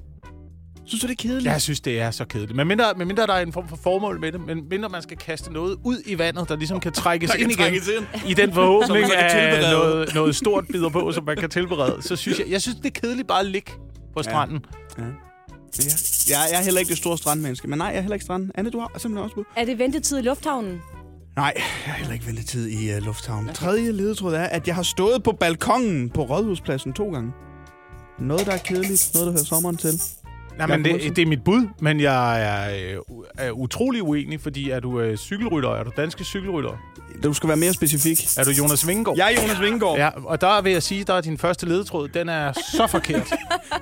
Synes 0.85 1.01
du, 1.01 1.07
det 1.07 1.13
er 1.13 1.27
kedeligt? 1.27 1.45
Jeg 1.45 1.61
synes, 1.61 1.81
det 1.81 1.99
er 1.99 2.11
så 2.11 2.25
kedeligt. 2.25 2.55
Men 2.55 2.67
mindre, 2.67 2.85
men 2.97 3.07
mindre 3.07 3.27
der 3.27 3.33
er 3.33 3.41
en 3.41 3.53
form 3.53 3.67
for 3.69 3.75
formål 3.83 4.19
med 4.19 4.31
det, 4.31 4.41
men 4.47 4.69
mindre 4.69 4.89
man 4.89 5.01
skal 5.01 5.17
kaste 5.17 5.53
noget 5.53 5.77
ud 5.83 5.97
i 6.05 6.17
vandet, 6.17 6.49
der 6.49 6.55
ligesom 6.55 6.79
kan 6.79 6.91
trækkes 6.91 7.29
Der 7.29 7.37
kan 7.37 7.43
ind 7.43 7.51
igen. 7.51 7.63
trækkes 7.63 7.87
ind. 7.87 8.29
I 8.29 8.33
den 8.33 8.53
forhåbning 8.53 9.13
af 9.13 9.61
noget, 9.71 10.13
noget 10.15 10.35
stort 10.35 10.67
bider 10.67 10.89
på, 10.89 11.11
som 11.11 11.23
man 11.23 11.37
kan 11.37 11.49
tilberede. 11.49 12.01
Så 12.01 12.15
synes 12.15 12.39
jeg, 12.39 12.47
jeg 12.49 12.61
synes, 12.61 12.77
det 12.77 12.85
er 12.85 12.99
kedeligt 13.01 13.27
bare 13.27 13.39
at 13.39 13.45
ligge 13.45 13.71
på 14.17 14.23
stranden. 14.23 14.65
Ja. 14.97 15.03
Ja. 15.03 15.09
Jeg, 16.29 16.37
jeg 16.51 16.59
er 16.59 16.63
heller 16.63 16.79
ikke 16.79 16.89
det 16.89 16.97
store 16.97 17.17
strandmenneske, 17.17 17.67
men 17.67 17.77
nej, 17.77 17.87
jeg 17.87 17.97
er 17.97 18.01
heller 18.01 18.15
ikke 18.15 18.23
strand. 18.23 18.49
Anne, 18.55 18.69
du 18.69 18.79
har 18.79 18.91
simpelthen 18.97 19.23
også 19.23 19.35
bud. 19.35 19.43
Er 19.57 19.65
det 19.65 19.79
ventetid 19.79 20.19
i 20.19 20.21
lufthavnen? 20.21 20.81
Nej, 21.35 21.53
jeg 21.55 21.63
har 21.93 21.93
heller 21.97 22.13
ikke 22.13 22.25
ventetid 22.27 22.67
i 22.69 22.97
uh, 22.97 23.03
lufthavnen. 23.03 23.45
Okay. 23.49 23.55
Tredje 23.55 23.91
ledetråd 23.91 24.33
er, 24.33 24.43
at 24.43 24.67
jeg 24.67 24.75
har 24.75 24.83
stået 24.83 25.23
på 25.23 25.31
balkongen 25.31 26.09
på 26.09 26.23
Rådhuspladsen 26.23 26.93
to 26.93 27.11
gange. 27.11 27.31
Noget, 28.19 28.45
der 28.45 28.51
er 28.51 28.57
kedeligt. 28.57 29.11
Noget, 29.13 29.25
der 29.27 29.31
hører 29.31 29.43
sommeren 29.45 29.77
til. 29.77 30.01
Nej, 30.57 30.67
men 30.67 30.85
det, 30.85 31.15
det 31.15 31.21
er 31.21 31.25
mit 31.25 31.43
bud, 31.43 31.67
men 31.79 31.99
jeg 31.99 32.41
er, 32.41 32.95
øh, 32.95 32.97
er 33.37 33.51
utrolig 33.51 34.03
uenig, 34.03 34.41
fordi 34.41 34.69
er 34.69 34.79
du 34.79 34.99
øh, 34.99 35.17
cykelrytter? 35.17 35.69
Er 35.69 35.83
du 35.83 35.91
danske 35.97 36.23
cykelrytter? 36.23 36.71
Du 37.23 37.33
skal 37.33 37.49
være 37.49 37.57
mere 37.57 37.73
specifik. 37.73 38.19
Er 38.37 38.43
du 38.43 38.51
Jonas 38.51 38.87
Vingegaard? 38.87 39.17
Jeg 39.17 39.33
er 39.33 39.41
Jonas 39.41 39.61
Vingegaard. 39.61 39.97
Ja, 39.97 40.09
og 40.25 40.41
der 40.41 40.61
vil 40.61 40.71
jeg 40.71 40.83
sige, 40.83 41.03
der 41.03 41.13
er 41.13 41.21
din 41.21 41.37
første 41.37 41.65
ledetråd, 41.65 42.07
den 42.07 42.29
er 42.29 42.51
så 42.51 42.87
forkert. 42.87 43.31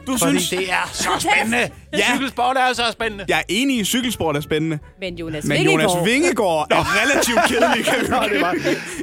Du 0.08 0.18
fordi 0.18 0.40
synes, 0.40 0.50
det 0.50 0.72
er 0.72 0.90
så 0.94 1.10
spændende. 1.20 1.70
Ja. 1.94 2.00
Cykelsport 2.16 2.58
er 2.58 2.74
så 2.74 2.84
spændende. 2.92 3.26
jeg 3.28 3.38
er 3.40 3.44
enig 3.50 3.78
i, 3.78 3.80
at 3.80 3.86
cykelsport 3.86 4.38
er 4.38 4.42
spændende. 4.42 4.80
Men 5.00 5.16
Jonas 5.16 5.46
Men 5.46 5.58
Vingegaard, 5.58 5.82
Jonas 5.82 6.06
Vingegaard 6.14 6.68
er 6.72 7.02
relativt 7.02 7.40
kedelig. 7.48 7.86
Kan 7.86 7.94
vi 8.02 8.08
Nå, 8.16 8.24
det 8.34 8.42
var, 8.42 8.56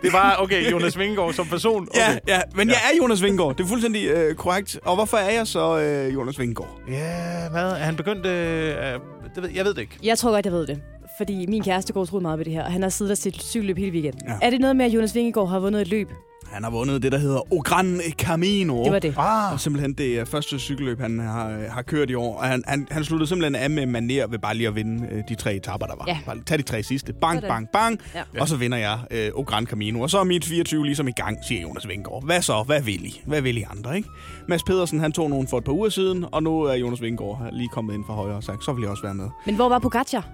det 0.02 0.12
var, 0.12 0.36
okay, 0.38 0.70
Jonas 0.70 0.98
Vingegaard 0.98 1.32
som 1.32 1.46
person. 1.46 1.88
Okay. 1.90 2.00
Ja, 2.28 2.34
ja, 2.34 2.40
men 2.54 2.68
jeg 2.68 2.76
er 2.92 2.96
Jonas 3.02 3.22
Vingegaard. 3.22 3.56
Det 3.56 3.64
er 3.64 3.68
fuldstændig 3.68 4.04
øh, 4.06 4.34
korrekt. 4.34 4.78
Og 4.84 4.94
hvorfor 4.94 5.16
er 5.16 5.30
jeg 5.30 5.46
så 5.46 5.78
øh, 5.78 6.14
Jonas 6.14 6.38
Vingegaard? 6.38 6.70
Ja, 6.90 7.48
hvad? 7.60 7.70
Er 7.70 7.84
han 7.84 7.96
begyndt... 7.96 8.26
Øh, 8.26 8.68
øh, 8.68 9.00
det 9.34 9.42
ved, 9.42 9.50
jeg 9.54 9.64
ved 9.64 9.74
det 9.74 9.80
ikke. 9.80 9.98
Jeg 10.02 10.18
tror 10.18 10.30
godt, 10.30 10.44
jeg 10.46 10.52
ved 10.52 10.66
det. 10.66 10.82
Fordi 11.18 11.46
min 11.46 11.62
kæreste 11.62 11.92
går 11.92 12.00
utrolig 12.00 12.22
meget 12.22 12.38
ved 12.38 12.44
det 12.44 12.52
her, 12.52 12.64
og 12.64 12.72
han 12.72 12.82
har 12.82 12.88
siddet 12.88 13.12
og 13.12 13.18
set 13.18 13.42
cykelløb 13.42 13.78
hele 13.78 13.92
weekenden. 13.92 14.28
Ja. 14.28 14.34
Er 14.42 14.50
det 14.50 14.60
noget 14.60 14.76
med, 14.76 14.84
at 14.84 14.92
Jonas 14.92 15.14
Vingegaard 15.14 15.48
har 15.48 15.58
vundet 15.58 15.82
et 15.82 15.88
løb? 15.88 16.08
Han 16.52 16.62
har 16.62 16.70
vundet 16.70 17.02
det, 17.02 17.12
der 17.12 17.18
hedder 17.18 17.52
O 17.52 17.58
Gran 17.64 18.00
Camino. 18.18 18.84
Det 18.84 18.92
var 18.92 18.98
det. 18.98 19.14
Ah, 19.18 19.52
Og 19.52 19.60
simpelthen 19.60 19.92
det 19.92 20.28
første 20.28 20.58
cykelløb, 20.58 21.00
han 21.00 21.18
har, 21.18 21.68
har 21.70 21.82
kørt 21.82 22.10
i 22.10 22.14
år. 22.14 22.36
Og 22.38 22.44
han, 22.44 22.62
han, 22.66 22.86
han 22.90 23.04
sluttede 23.04 23.28
simpelthen 23.28 23.54
af 23.54 23.70
med 23.70 23.86
maner 23.86 24.26
ved 24.26 24.38
bare 24.38 24.54
lige 24.54 24.68
at 24.68 24.74
vinde 24.74 25.08
øh, 25.12 25.22
de 25.28 25.34
tre 25.34 25.54
etapper, 25.54 25.86
der 25.86 25.96
var. 25.96 26.04
Ja. 26.08 26.18
Bare 26.26 26.36
tag 26.46 26.58
de 26.58 26.62
tre 26.62 26.82
sidste. 26.82 27.12
Bang, 27.12 27.36
Sådan. 27.36 27.48
bang, 27.50 27.68
bang. 27.72 28.00
Ja. 28.14 28.22
Og 28.40 28.48
så 28.48 28.56
vinder 28.56 28.78
jeg 28.78 28.98
øh, 29.10 29.30
O 29.34 29.42
Gran 29.42 29.66
Camino. 29.66 30.00
Og 30.00 30.10
så 30.10 30.18
er 30.18 30.24
mit 30.24 30.44
24 30.44 30.84
ligesom 30.84 31.08
i 31.08 31.12
gang, 31.12 31.38
siger 31.48 31.62
Jonas 31.62 31.88
Vingegaard. 31.88 32.24
Hvad 32.24 32.42
så? 32.42 32.62
Hvad 32.66 32.82
vil 32.82 33.04
I? 33.06 33.20
Hvad 33.26 33.40
vil 33.40 33.58
I 33.58 33.64
andre, 33.70 33.96
ikke? 33.96 34.08
Mads 34.48 34.62
Pedersen, 34.62 35.00
han 35.00 35.12
tog 35.12 35.30
nogen 35.30 35.48
for 35.48 35.58
et 35.58 35.64
par 35.64 35.72
uger 35.72 35.88
siden, 35.88 36.24
og 36.32 36.42
nu 36.42 36.62
er 36.62 36.74
Jonas 36.74 37.02
Vingegaard 37.02 37.48
lige 37.52 37.68
kommet 37.68 37.94
ind 37.94 38.04
fra 38.06 38.14
højre 38.14 38.36
og 38.36 38.44
sagt, 38.44 38.64
så 38.64 38.72
vil 38.72 38.82
jeg 38.82 38.90
også 38.90 39.02
være 39.02 39.14
med. 39.14 39.28
Men 39.46 39.54
hvor 39.54 39.68
var 39.68 39.78
Pogacar? 39.78 40.26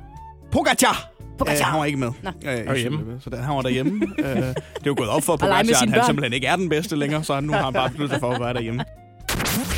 Pogacar! 0.52 1.13
Pogacar. 1.38 1.66
Øh, 1.66 1.70
han 1.70 1.78
var 1.78 1.84
ikke 1.84 1.98
med. 1.98 2.12
Nå. 2.22 2.30
Øh, 2.50 2.66
var 2.66 2.74
hjemme. 2.76 3.20
Så 3.20 3.30
der, 3.30 3.42
han 3.42 3.56
var 3.56 3.62
derhjemme. 3.62 4.06
øh, 4.18 4.26
det 4.26 4.46
er 4.46 4.54
jo 4.86 4.94
gået 4.96 5.08
op 5.08 5.22
for 5.22 5.36
Pogacar, 5.36 5.58
at 5.58 5.90
han 5.90 6.04
simpelthen 6.06 6.32
ikke 6.32 6.46
er 6.46 6.56
den 6.56 6.68
bedste 6.68 6.96
længere, 6.96 7.24
så 7.24 7.40
nu 7.40 7.52
har 7.52 7.62
han 7.64 7.72
bare 7.72 7.90
besluttet 7.90 8.20
for 8.20 8.30
at 8.30 8.40
være 8.40 8.54
derhjemme. 8.54 8.84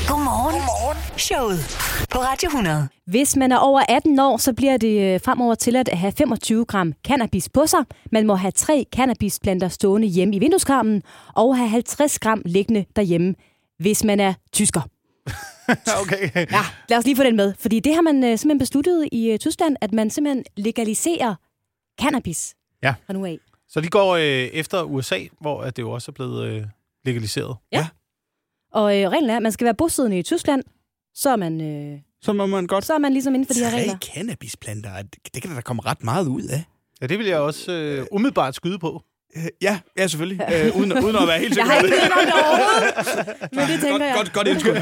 Godmorgen. 0.09 0.55
Godmorgen. 0.55 1.19
Showet 1.19 1.59
på 2.11 2.19
Radio 2.19 2.47
100. 2.47 2.89
Hvis 3.07 3.37
man 3.37 3.53
er 3.53 3.57
over 3.57 3.83
18 3.89 4.19
år, 4.21 4.37
så 4.37 4.53
bliver 4.53 4.77
det 4.77 5.15
øh, 5.15 5.21
fremover 5.25 5.55
tilladt 5.55 5.89
at 5.89 5.99
have 5.99 6.13
25 6.19 6.65
gram 6.65 6.93
cannabis 7.07 7.49
på 7.49 7.67
sig. 7.67 7.81
Man 8.13 8.27
må 8.27 8.35
have 8.35 8.51
tre 8.53 8.85
cannabisplanter 8.97 9.69
stående 9.69 10.09
hjemme 10.09 10.37
i 10.37 10.39
vindueskarmen 10.39 11.03
og 11.35 11.57
have 11.57 11.69
50 11.69 12.19
gram 12.19 12.43
liggende 12.45 12.85
derhjemme, 12.97 13.35
hvis 13.79 14.05
man 14.05 14.21
er 14.21 14.35
tysker. 14.53 14.81
okay. 16.03 16.31
Ja, 16.35 16.65
lad 16.89 16.99
os 16.99 17.05
lige 17.05 17.17
få 17.17 17.23
den 17.23 17.37
med. 17.37 17.55
Fordi 17.59 17.81
det 17.81 17.95
har 17.95 18.03
man 18.03 18.25
øh, 18.25 18.31
simpelthen 18.39 18.59
besluttet 18.59 19.09
i 19.13 19.31
øh, 19.31 19.39
Tyskland, 19.39 19.77
at 19.81 19.93
man 19.93 20.11
simpelthen 20.11 20.45
legaliserer 20.57 21.35
cannabis 22.01 22.55
Ja. 22.83 22.95
fra 23.07 23.13
nu 23.13 23.25
af. 23.27 23.39
Så 23.69 23.81
de 23.81 23.89
går 23.89 24.17
øh, 24.17 24.23
efter 24.33 24.83
USA, 24.83 25.19
hvor 25.41 25.63
at 25.63 25.77
det 25.77 25.83
jo 25.83 25.91
også 25.91 26.11
er 26.11 26.13
blevet 26.13 26.45
øh, 26.47 26.65
legaliseret. 27.05 27.57
Og 28.73 28.99
øh, 29.01 29.09
reglen 29.11 29.31
er, 29.31 29.37
at 29.37 29.43
man 29.43 29.53
skal 29.53 29.65
være 29.65 29.75
bosiddende 29.75 30.19
i 30.19 30.23
Tyskland, 30.23 30.63
så 31.15 31.31
er 31.31 31.37
man 31.37 31.61
øh, 31.61 32.01
Så 32.21 32.33
må 32.33 32.47
man 32.47 32.67
godt 32.67 32.85
Så 32.85 32.95
er 32.95 32.99
man 32.99 33.13
ligesom 33.13 33.35
inden 33.35 33.47
for 33.47 33.55
de 33.55 33.61
her 33.71 33.77
regler. 33.77 33.99
cannabisplanter. 33.99 35.03
Det, 35.03 35.35
det 35.35 35.43
kan 35.43 35.51
der 35.51 35.55
da 35.57 35.61
komme 35.63 35.83
ret 35.83 36.05
meget 36.05 36.27
ud 36.29 36.43
af. 36.43 36.65
Ja, 37.01 37.07
det 37.07 37.19
vil 37.19 37.27
jeg 37.27 37.39
også 37.41 37.73
øh, 37.73 38.07
umiddelbart 38.13 38.55
skyde 38.55 38.79
på. 38.79 39.03
Øh, 39.37 39.43
Ja, 39.63 39.79
ja 39.99 40.07
selvfølgelig. 40.07 40.41
Øh, 40.55 40.77
uden, 40.79 40.93
uden 41.05 41.17
at 41.17 41.29
være 41.29 41.39
helt 41.39 41.57
Jeg 41.57 41.67
sikker 41.67 41.71
har 41.73 41.81
på 41.81 41.87
ikke 41.87 41.97
det. 41.97 42.03
hørt 42.03 42.13
om 42.13 42.25
det 42.27 42.35
overhovedet. 42.35 43.53
Men 43.53 43.61
det 43.61 43.81
tænker 43.81 43.91
Godt, 43.91 44.03
jeg. 44.03 44.13
godt, 44.17 44.33
godt 44.33 44.49
indskud. 44.49 44.73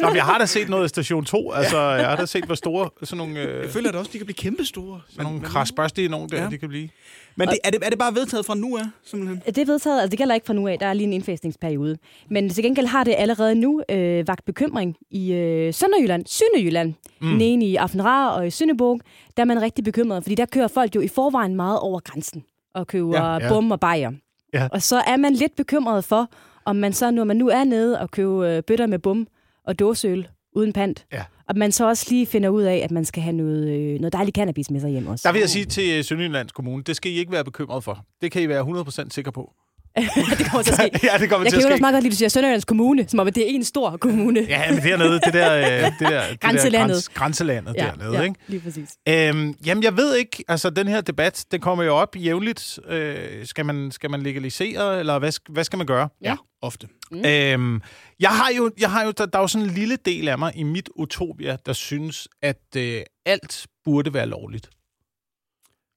Nå, 0.00 0.06
men 0.08 0.16
jeg 0.16 0.24
har 0.24 0.38
da 0.38 0.46
set 0.46 0.68
noget 0.68 0.82
af 0.82 0.88
Station 0.88 1.24
2. 1.24 1.52
Altså, 1.52 1.78
jeg 1.80 2.06
har 2.08 2.16
da 2.16 2.26
set, 2.26 2.44
hvor 2.44 2.54
store 2.54 2.90
sådan 3.02 3.16
nogle, 3.18 3.40
øh, 3.42 3.62
Jeg 3.62 3.70
føler 3.70 3.92
da 3.92 3.98
også, 3.98 4.10
de 4.12 4.18
kan 4.18 4.26
blive 4.26 4.36
kæmpestore. 4.36 5.00
sådan 5.10 5.24
nogle 5.24 5.40
krasbørstige 5.40 6.08
nogen 6.08 6.28
der, 6.28 6.36
Ja. 6.36 6.42
ja. 6.42 6.48
de 6.50 6.58
kan 6.58 6.68
blive. 6.68 6.88
Men 7.36 7.48
det, 7.48 7.58
er, 7.64 7.70
det, 7.70 7.78
er 7.82 7.90
det 7.90 7.98
bare 7.98 8.14
vedtaget 8.14 8.46
fra 8.46 8.54
nu 8.54 8.76
af, 8.76 8.82
simpelthen? 9.04 9.42
Det 9.46 9.58
er 9.58 9.64
vedtaget, 9.66 10.00
altså 10.00 10.10
det 10.10 10.18
gælder 10.18 10.34
ikke 10.34 10.46
fra 10.46 10.54
nu 10.54 10.68
af, 10.68 10.78
der 10.78 10.86
er 10.86 10.92
lige 10.92 11.06
en 11.06 11.12
indfæstningsperiode. 11.12 11.96
Men 12.30 12.50
til 12.50 12.64
gengæld 12.64 12.86
har 12.86 13.04
det 13.04 13.14
allerede 13.18 13.54
nu 13.54 13.82
øh, 13.90 14.28
vagt 14.28 14.44
bekymring 14.44 14.96
i 15.10 15.32
øh, 15.32 15.74
Sønderjylland, 15.74 16.26
Sønderjylland, 16.26 16.94
mm. 17.20 17.38
den 17.38 17.62
i 17.62 17.76
Aftenrar 17.76 18.28
og 18.30 18.46
i 18.46 18.50
Sønderborg, 18.50 19.00
der 19.36 19.42
er 19.42 19.44
man 19.46 19.62
rigtig 19.62 19.84
bekymret, 19.84 20.22
fordi 20.22 20.34
der 20.34 20.46
kører 20.46 20.68
folk 20.68 20.94
jo 20.94 21.00
i 21.00 21.08
forvejen 21.08 21.56
meget 21.56 21.78
over 21.80 22.00
grænsen 22.00 22.44
og 22.78 22.86
køber 22.86 23.16
Ja, 23.16 23.32
ja, 23.34 23.48
bum 23.48 23.70
og 23.70 23.80
bajer. 23.80 24.10
Ja. 24.54 24.68
Og 24.72 24.82
så 24.82 24.96
er 25.00 25.16
man 25.16 25.32
lidt 25.34 25.56
bekymret 25.56 26.04
for, 26.04 26.28
om 26.64 26.76
man 26.76 26.92
så, 26.92 27.10
når 27.10 27.24
man 27.24 27.36
nu 27.36 27.48
er 27.48 27.64
nede 27.64 28.00
og 28.00 28.10
køber 28.10 28.40
øh, 28.42 28.62
bøtter 28.62 28.86
med 28.86 28.98
bum 28.98 29.26
og 29.66 29.78
dåseøl 29.78 30.28
uden 30.56 30.72
pant, 30.72 31.06
Ja. 31.12 31.24
og 31.48 31.56
man 31.58 31.72
så 31.72 31.88
også 31.88 32.06
lige 32.10 32.26
finder 32.26 32.48
ud 32.48 32.62
af, 32.62 32.76
at 32.76 32.90
man 32.90 33.04
skal 33.04 33.22
have 33.22 33.36
noget, 33.36 33.68
øh, 33.68 34.00
noget 34.00 34.12
dejlig 34.12 34.34
cannabis 34.34 34.70
med 34.70 34.80
sig 34.80 34.90
hjem 34.90 35.06
også. 35.06 35.28
Der 35.28 35.32
vil 35.32 35.40
jeg 35.40 35.48
sige 35.48 35.64
til 35.64 36.04
Sønderjyllands 36.04 36.52
Kommune, 36.52 36.82
det 36.82 36.96
skal 36.96 37.12
I 37.12 37.14
ikke 37.14 37.32
være 37.32 37.44
bekymret 37.44 37.84
for. 37.84 38.04
Det 38.22 38.32
kan 38.32 38.42
I 38.42 38.48
være 38.48 38.62
100% 38.62 39.10
sikre 39.10 39.32
på. 39.32 39.52
det 40.38 40.46
kommer 40.50 40.62
til 40.62 40.72
at 40.72 40.78
ske. 40.78 41.06
ja, 41.12 41.18
det 41.18 41.30
kommer 41.30 41.44
Jeg 41.44 41.52
til 41.52 41.58
kan 41.58 41.58
at 41.58 41.62
jo 41.62 41.66
også 41.66 41.76
ske. 41.76 41.80
meget 41.80 41.94
godt 41.94 42.02
lide, 42.02 42.08
at 42.08 42.12
du 42.12 42.16
siger 42.16 42.28
Sønderjyllands 42.28 42.64
Kommune, 42.64 43.08
som 43.08 43.18
om 43.20 43.26
at 43.26 43.34
det 43.34 43.42
er 43.42 43.54
en 43.54 43.64
stor 43.64 43.96
kommune. 43.96 44.40
Ja, 44.48 44.72
men 44.72 44.82
dernede, 44.82 45.20
det 45.20 45.32
der, 45.34 45.56
øh, 45.56 45.92
det 45.92 45.94
der, 46.00 46.28
det 46.28 46.40
Grænselandet. 46.44 46.88
Der 46.88 46.94
græns, 46.94 47.08
grænselandet 47.08 47.74
ja, 47.76 47.84
dernede, 47.84 48.16
ja, 48.16 48.22
ikke? 48.22 48.34
lige 48.48 48.60
præcis. 48.60 48.90
Øhm, 49.08 49.54
jamen, 49.66 49.82
jeg 49.84 49.96
ved 49.96 50.16
ikke, 50.16 50.44
altså 50.48 50.70
den 50.70 50.88
her 50.88 51.00
debat, 51.00 51.44
den 51.50 51.60
kommer 51.60 51.84
jo 51.84 51.94
op 51.96 52.16
jævnligt. 52.16 52.78
Øh, 52.88 53.46
skal, 53.46 53.66
man, 53.66 53.90
skal 53.90 54.10
man 54.10 54.22
legalisere, 54.22 54.98
eller 55.00 55.18
hvad, 55.18 55.32
hvad 55.52 55.64
skal 55.64 55.76
man 55.76 55.86
gøre? 55.86 56.08
Ja. 56.22 56.36
Ofte. 56.62 56.88
Mm. 57.10 57.24
Øhm, 57.24 57.82
jeg 58.20 58.30
har 58.30 58.50
jo, 58.56 58.70
jeg 58.80 58.90
har 58.90 59.04
jo 59.04 59.10
der, 59.10 59.26
der 59.26 59.38
er 59.38 59.42
jo 59.42 59.48
sådan 59.48 59.66
en 59.68 59.74
lille 59.74 59.96
del 60.04 60.28
af 60.28 60.38
mig 60.38 60.52
i 60.56 60.62
mit 60.62 60.88
utopia, 60.96 61.56
der 61.66 61.72
synes, 61.72 62.28
at 62.42 62.62
øh, 62.76 63.00
alt 63.26 63.66
burde 63.84 64.14
være 64.14 64.26
lovligt. 64.26 64.70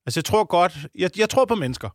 Altså, 0.06 0.20
jeg 0.20 0.26
tror 0.26 0.44
godt, 0.44 0.74
jeg, 0.98 1.20
jeg 1.20 1.30
tror 1.30 1.46
på 1.46 1.56
mennesker. 1.56 1.90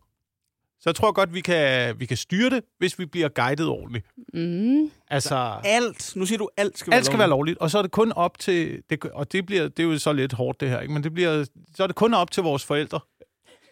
Så 0.87 0.90
jeg 0.90 0.95
tror 0.95 1.12
godt, 1.12 1.35
vi 1.35 1.40
kan, 1.40 1.95
vi 2.00 2.07
kan 2.07 2.16
styre 2.16 2.50
det, 2.50 2.64
hvis 2.78 2.99
vi 2.99 3.07
bliver 3.07 3.28
guidet 3.28 3.66
ordentligt. 3.69 4.07
Mm. 4.35 4.90
Altså, 5.09 5.61
Alt. 5.64 6.12
Nu 6.16 6.26
siger 6.26 6.38
du, 6.38 6.49
alt 6.57 6.78
skal 6.78 6.90
være 6.90 6.97
alt 6.97 7.07
skal 7.07 7.19
være 7.19 7.28
lovligt, 7.28 7.59
og 7.59 7.71
så 7.71 7.78
er 7.78 7.83
det 7.83 7.90
kun 7.90 8.12
op 8.12 8.38
til, 8.38 8.83
det, 8.90 9.05
og 9.05 9.33
det, 9.33 9.47
bliver, 9.47 9.69
det 9.69 9.78
er 9.78 9.85
jo 9.85 9.99
så 9.99 10.12
lidt 10.12 10.33
hårdt 10.33 10.61
det 10.61 10.69
her, 10.69 10.81
ikke? 10.81 10.95
men 10.95 11.02
det 11.02 11.14
bliver, 11.14 11.45
så 11.75 11.83
er 11.83 11.87
det 11.87 11.97
kun 11.97 12.14
op 12.14 12.31
til 12.31 12.43
vores 12.43 12.64
forældre, 12.64 13.00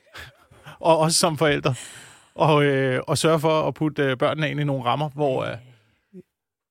og 0.81 0.99
os 0.99 1.15
som 1.15 1.39
forældre, 1.39 1.75
og, 2.35 2.65
øh, 2.65 3.01
og 3.07 3.19
sørge 3.19 3.41
for 3.41 3.69
at 3.69 3.75
putte 3.75 4.03
øh, 4.03 4.17
børnene 4.17 4.51
ind 4.51 4.61
i 4.61 4.65
nogle 4.65 4.85
rammer, 4.85 5.09
hvor... 5.09 5.45
Øh, 5.45 5.57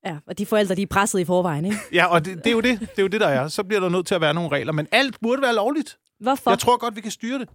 Ja, 0.06 0.18
og 0.28 0.38
de 0.38 0.46
forældre, 0.46 0.76
de 0.76 0.82
er 0.82 0.88
presset 0.88 1.20
i 1.20 1.26
forvejen, 1.26 1.66
ikke? 1.66 1.78
ja, 1.94 2.06
og 2.06 2.26
det, 2.26 2.38
det, 2.38 2.48
er 2.48 2.52
jo 2.52 2.62
det, 2.62 2.80
det 2.80 2.98
er 2.98 3.02
jo 3.02 3.08
det, 3.08 3.22
der 3.22 3.28
er. 3.28 3.48
Så 3.48 3.64
bliver 3.64 3.80
der 3.80 3.90
nødt 3.90 4.08
til 4.08 4.16
at 4.16 4.22
være 4.22 4.34
nogle 4.34 4.50
regler, 4.50 4.74
men 4.74 4.88
alt 4.92 5.16
burde 5.22 5.42
være 5.42 5.56
lovligt. 5.56 5.98
Hvorfor? 6.20 6.52
Jeg 6.52 6.60
tror 6.60 6.78
godt, 6.78 6.96
vi 6.96 7.02
kan 7.02 7.12
styre 7.12 7.40
det. 7.40 7.50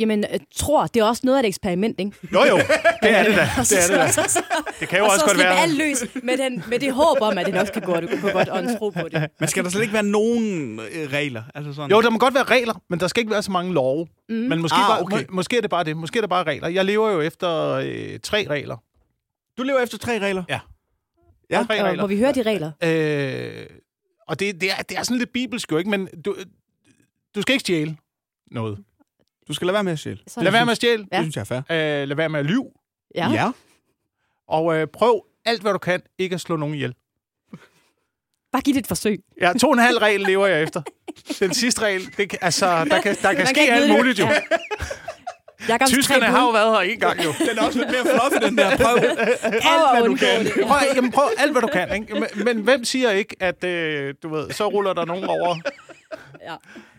Jamen, 0.00 0.24
øh, 0.32 0.40
tror, 0.56 0.86
det 0.86 1.00
er 1.00 1.04
også 1.04 1.22
noget 1.24 1.38
af 1.38 1.42
et 1.42 1.46
eksperiment, 1.46 2.00
ikke? 2.00 2.12
Jo, 2.32 2.44
jo, 2.44 2.56
det 3.02 3.10
er 3.18 3.22
det 3.22 3.36
da. 3.36 3.48
Og 3.58 3.66
så, 3.66 3.74
Det 3.74 3.84
er 3.84 3.86
det 3.86 3.96
da. 3.96 4.12
så, 4.22 4.22
så, 4.28 4.42
Det 4.80 4.88
kan 4.88 4.98
jo 4.98 5.04
og 5.04 5.10
også 5.10 5.20
så 5.20 5.26
godt 5.26 5.38
være... 5.38 5.58
alt 5.60 5.74
løs 5.78 6.04
med, 6.22 6.38
den, 6.38 6.64
med 6.68 6.78
det 6.78 6.92
håb 6.92 7.16
om, 7.20 7.38
at 7.38 7.46
det 7.46 7.54
nok 7.54 7.66
skal 7.66 7.82
gå, 7.82 7.92
gå 8.22 8.28
godt 8.32 8.48
og 8.48 8.78
tro 8.78 8.90
på 8.90 9.08
det. 9.08 9.26
Men 9.40 9.48
skal 9.48 9.64
der 9.64 9.70
slet 9.70 9.82
ikke 9.82 9.94
være 9.94 10.02
nogen 10.02 10.80
øh, 10.80 11.12
regler? 11.12 11.42
Altså 11.54 11.72
sådan. 11.72 11.90
Jo, 11.90 12.02
der 12.02 12.10
må 12.10 12.18
godt 12.18 12.34
være 12.34 12.44
regler, 12.44 12.82
men 12.90 13.00
der 13.00 13.08
skal 13.08 13.20
ikke 13.20 13.30
være 13.32 13.42
så 13.42 13.50
mange 13.50 13.72
love. 13.74 14.06
Mm. 14.28 14.34
Men 14.34 14.60
måske, 14.62 14.76
Ah, 14.76 14.88
bare, 14.88 15.00
okay. 15.00 15.16
må, 15.16 15.22
måske 15.36 15.56
er 15.56 15.60
det 15.60 15.70
bare 15.70 15.84
det. 15.84 15.96
Måske 15.96 16.16
er 16.18 16.22
det 16.22 16.30
bare 16.30 16.44
regler. 16.44 16.68
Jeg 16.68 16.84
lever 16.84 17.10
jo 17.10 17.20
efter 17.20 17.50
øh, 17.72 18.18
tre 18.22 18.46
regler. 18.50 18.76
Du 19.58 19.62
lever 19.62 19.80
efter 19.80 19.98
tre 19.98 20.18
regler? 20.18 20.42
Ja. 20.48 20.60
Ja. 21.50 21.64
Tre 21.68 21.80
Og 21.80 21.86
regler. 21.86 22.02
må 22.02 22.06
vi 22.06 22.18
høre 22.18 22.32
de 22.32 22.42
regler? 22.42 22.70
Øh, 22.84 23.66
og 24.28 24.40
det, 24.40 24.60
det, 24.60 24.70
er, 24.70 24.82
det 24.88 24.98
er 24.98 25.02
sådan 25.02 25.18
lidt 25.18 25.32
bibelsk 25.32 25.72
jo, 25.72 25.76
ikke? 25.78 25.90
Men 25.90 26.08
du, 26.24 26.36
du 27.34 27.42
skal 27.42 27.52
ikke 27.52 27.60
stjæle 27.60 27.96
noget. 28.50 28.78
Du 29.50 29.54
skal 29.54 29.66
lade 29.66 29.74
være 29.74 29.84
med 29.84 29.92
at 29.92 29.98
stjæle. 29.98 30.18
Lad 30.36 30.52
være 30.52 30.64
med 30.64 30.70
at 30.70 30.76
stjæle. 30.76 31.06
Ja. 31.12 31.16
Det 31.16 31.24
synes 31.24 31.36
jeg 31.36 31.40
er 31.40 31.62
fair. 31.62 32.02
Øh, 32.02 32.08
lad 32.08 32.16
være 32.16 32.28
med 32.28 32.40
at 32.40 32.46
lyve. 32.46 32.70
Ja. 33.14 33.30
ja. 33.30 33.50
Og 34.48 34.76
øh, 34.76 34.86
prøv 34.86 35.24
alt, 35.44 35.62
hvad 35.62 35.72
du 35.72 35.78
kan, 35.78 36.02
ikke 36.18 36.34
at 36.34 36.40
slå 36.40 36.56
nogen 36.56 36.74
ihjel. 36.74 36.94
Bare 38.52 38.62
giv 38.62 38.74
det 38.74 38.80
et 38.80 38.86
forsøg. 38.86 39.20
Ja, 39.40 39.52
to 39.60 39.66
og 39.66 39.72
en 39.72 39.78
halv 39.78 39.98
regel 39.98 40.20
lever 40.20 40.46
jeg 40.46 40.62
efter. 40.62 40.82
Den 41.40 41.54
sidste 41.54 41.82
regel, 41.82 42.16
det, 42.16 42.36
altså, 42.40 42.84
der 42.84 43.00
kan, 43.00 43.16
der 43.22 43.28
kan 43.28 43.38
Man 43.38 43.46
ske 43.46 43.66
kan 43.66 43.74
alt 43.74 43.92
muligt 43.92 44.18
jo. 44.18 44.24
Ja. 44.26 44.40
Jakobs 45.68 45.90
tre 45.90 45.96
Tyskerne 45.96 46.24
har 46.24 46.42
jo 46.42 46.50
været 46.50 46.72
her 46.72 46.92
en 46.92 47.00
gang 47.00 47.24
jo. 47.24 47.32
Den 47.38 47.58
er 47.58 47.62
også 47.62 47.78
lidt 47.78 47.90
mere 47.90 48.02
fluffy, 48.02 48.46
den 48.46 48.58
der. 48.58 48.76
Prøv. 48.76 48.96
At 48.96 49.98
hvad 49.98 50.04
du 50.04 50.16
kan. 50.16 50.66
Prøv, 50.66 50.78
jamen, 50.96 51.10
prøv 51.12 51.24
alt, 51.38 51.52
hvad 51.52 51.62
du 51.62 51.66
kan. 51.66 51.94
Ikke? 51.94 52.14
Men, 52.14 52.44
men 52.44 52.58
hvem 52.60 52.84
siger 52.84 53.10
ikke, 53.10 53.36
at 53.40 53.64
øh, 53.64 54.14
du 54.22 54.28
ved, 54.28 54.50
så 54.50 54.68
ruller 54.68 54.92
der 54.92 55.04
nogen 55.04 55.24
over? 55.24 55.56
Ja. 56.48 56.54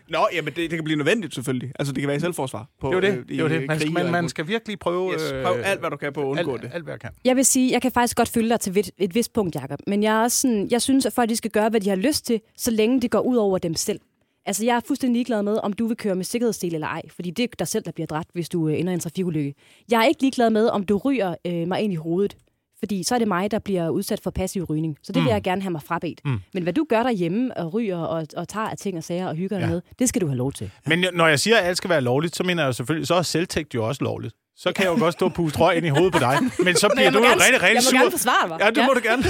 Nå, 0.08 0.18
jamen 0.32 0.46
det, 0.52 0.56
det 0.56 0.70
kan 0.70 0.84
blive 0.84 0.96
nødvendigt 0.96 1.34
selvfølgelig. 1.34 1.72
Altså 1.78 1.92
det 1.92 2.00
kan 2.00 2.08
være 2.08 2.16
i 2.16 2.20
selvforsvar. 2.20 2.68
På, 2.80 2.88
Det 2.88 2.96
er 2.96 3.00
det. 3.00 3.08
øh, 3.18 3.28
det, 3.28 3.40
er 3.40 3.48
det. 3.48 3.66
Man, 3.68 3.80
skal, 3.80 3.92
man, 3.92 4.12
man 4.12 4.28
skal 4.28 4.48
virkelig 4.48 4.78
prøve... 4.78 5.12
yes. 5.14 5.32
øh, 5.32 5.42
Prøv 5.44 5.56
alt, 5.64 5.80
hvad 5.80 5.90
du 5.90 5.96
kan 5.96 6.12
på 6.12 6.20
at 6.20 6.26
undgå 6.26 6.52
alt, 6.52 6.62
det. 6.62 6.70
alt, 6.74 6.84
hvad 6.84 6.92
jeg 6.92 7.00
kan. 7.00 7.10
Jeg 7.24 7.36
vil 7.36 7.44
sige, 7.44 7.72
jeg 7.72 7.82
kan 7.82 7.92
faktisk 7.92 8.16
godt 8.16 8.28
følge 8.28 8.48
dig 8.48 8.60
til 8.60 8.78
et, 8.78 8.90
et 8.98 9.14
vist 9.14 9.32
punkt, 9.32 9.54
Jacob. 9.54 9.78
Men 9.86 10.02
jeg, 10.02 10.18
er 10.18 10.22
også 10.22 10.40
sådan, 10.40 10.68
jeg 10.70 10.82
synes, 10.82 11.06
at 11.06 11.12
folk 11.12 11.28
de 11.28 11.36
skal 11.36 11.50
gøre, 11.50 11.68
hvad 11.68 11.80
de 11.80 11.88
har 11.88 11.96
lyst 11.96 12.26
til, 12.26 12.40
så 12.56 12.70
længe 12.70 13.00
det 13.00 13.10
går 13.10 13.20
ud 13.20 13.36
over 13.36 13.58
dem 13.58 13.74
selv. 13.74 14.00
Altså, 14.46 14.64
jeg 14.64 14.76
er 14.76 14.80
fuldstændig 14.86 15.14
ligeglad 15.14 15.42
med, 15.42 15.58
om 15.62 15.72
du 15.72 15.86
vil 15.86 15.96
køre 15.96 16.14
med 16.14 16.24
sikkerhedsdel 16.24 16.74
eller 16.74 16.86
ej, 16.86 17.02
fordi 17.16 17.30
det 17.30 17.42
er 17.42 17.48
dig 17.58 17.68
selv, 17.68 17.84
der 17.84 17.92
bliver 17.92 18.06
dræbt, 18.06 18.28
hvis 18.32 18.48
du 18.48 18.68
øh, 18.68 18.80
ender 18.80 18.90
i 18.92 18.94
en 18.94 19.00
trafikulykke. 19.00 19.54
Jeg 19.90 20.00
er 20.00 20.04
ikke 20.04 20.20
ligeglad 20.20 20.50
med, 20.50 20.68
om 20.68 20.82
du 20.84 20.96
ryger 20.96 21.34
øh, 21.46 21.68
mig 21.68 21.80
ind 21.80 21.92
i 21.92 21.96
hovedet, 21.96 22.36
fordi 22.82 23.02
så 23.02 23.14
er 23.14 23.18
det 23.18 23.28
mig, 23.28 23.50
der 23.50 23.58
bliver 23.58 23.88
udsat 23.88 24.20
for 24.20 24.30
passiv 24.30 24.62
rygning. 24.64 24.96
Så 25.02 25.12
det 25.12 25.22
vil 25.24 25.30
jeg 25.30 25.42
gerne 25.42 25.62
have 25.62 25.70
mig 25.70 25.82
frabedt. 25.82 26.20
Mm. 26.24 26.38
Men 26.54 26.62
hvad 26.62 26.72
du 26.72 26.86
gør 26.88 27.02
derhjemme 27.02 27.56
og 27.56 27.74
ryger 27.74 27.96
og, 27.98 28.26
og 28.36 28.48
tager 28.48 28.66
af 28.68 28.76
ting 28.76 28.96
og 28.96 29.04
sager 29.04 29.28
og 29.28 29.34
hygger 29.34 29.58
dig 29.58 29.64
Ja. 29.66 29.70
med, 29.70 29.80
det 29.98 30.08
skal 30.08 30.20
du 30.20 30.26
have 30.26 30.36
lov 30.36 30.52
til. 30.52 30.70
Men 30.86 31.04
når 31.14 31.26
jeg 31.26 31.40
siger, 31.40 31.56
at 31.56 31.64
alt 31.66 31.76
skal 31.76 31.90
være 31.90 32.00
lovligt, 32.00 32.36
så 32.36 32.42
mener 32.44 32.64
jeg 32.64 32.74
selvfølgelig, 32.74 33.06
så 33.06 33.14
er 33.14 33.22
selvtægt 33.22 33.74
jo 33.74 33.88
også 33.88 34.04
lovligt. 34.04 34.34
Så 34.56 34.72
kan 34.72 34.84
jeg 34.84 34.92
jo 34.92 34.98
godt 34.98 35.12
stå 35.12 35.24
og 35.26 35.34
puste 35.34 35.58
røg 35.58 35.76
ind 35.76 35.86
i 35.86 35.88
hovedet 35.88 36.12
på 36.12 36.18
dig. 36.18 36.38
Men 36.64 36.76
så 36.76 36.88
bliver 36.88 37.02
jeg 37.04 37.12
du 37.12 37.18
jo 37.18 37.24
rigtig, 37.24 37.62
rigtig 37.62 37.62
jeg 37.62 37.74
må 37.74 37.80
sur. 37.90 37.98
gerne 37.98 38.10
forsvare 38.10 38.48
mig. 38.48 38.58
Ja, 38.60 38.70
det 38.70 38.84
må 38.86 38.92
du 38.92 39.00
gerne. 39.02 39.24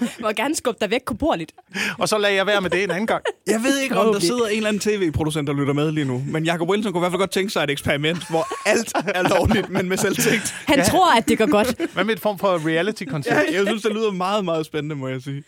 Jeg 0.00 0.08
må 0.22 0.28
gerne 0.32 0.54
skubbe 0.54 0.78
dig 0.80 0.90
væk 0.90 1.00
korporligt. 1.06 1.52
Og 1.98 2.08
så 2.08 2.18
lader 2.18 2.34
jeg 2.34 2.46
være 2.46 2.60
med 2.60 2.70
det 2.70 2.84
en 2.84 2.90
anden 2.90 3.06
gang. 3.06 3.22
Jeg 3.46 3.62
ved 3.62 3.78
ikke, 3.78 3.96
om 3.98 4.12
der 4.12 4.20
sidder 4.20 4.46
en 4.46 4.56
eller 4.56 4.68
anden 4.68 4.80
tv-producent, 4.80 5.48
der 5.48 5.54
lytter 5.54 5.72
med 5.72 5.92
lige 5.92 6.04
nu. 6.04 6.22
Men 6.26 6.44
Jacob 6.44 6.68
Wilson 6.68 6.92
kunne 6.92 7.00
i 7.00 7.02
hvert 7.02 7.12
fald 7.12 7.20
godt 7.20 7.30
tænke 7.30 7.50
sig 7.52 7.64
et 7.64 7.70
eksperiment, 7.70 8.28
hvor 8.30 8.46
alt 8.66 8.92
er 9.14 9.22
lovligt, 9.28 9.68
men 9.70 9.88
med 9.88 9.96
selvtægt. 9.96 10.54
Han 10.66 10.78
ja. 10.78 10.84
tror, 10.84 11.16
at 11.16 11.28
det 11.28 11.38
går 11.38 11.50
godt. 11.50 11.74
Hvad 11.94 12.04
med 12.04 12.14
et 12.14 12.20
form 12.20 12.38
for 12.38 12.66
reality-koncept? 12.68 13.36
Ja, 13.36 13.58
jeg 13.58 13.66
synes, 13.66 13.82
det 13.82 13.92
lyder 13.92 14.10
meget, 14.12 14.44
meget 14.44 14.66
spændende, 14.66 14.94
må 14.94 15.08
jeg 15.08 15.20
sige. 15.22 15.42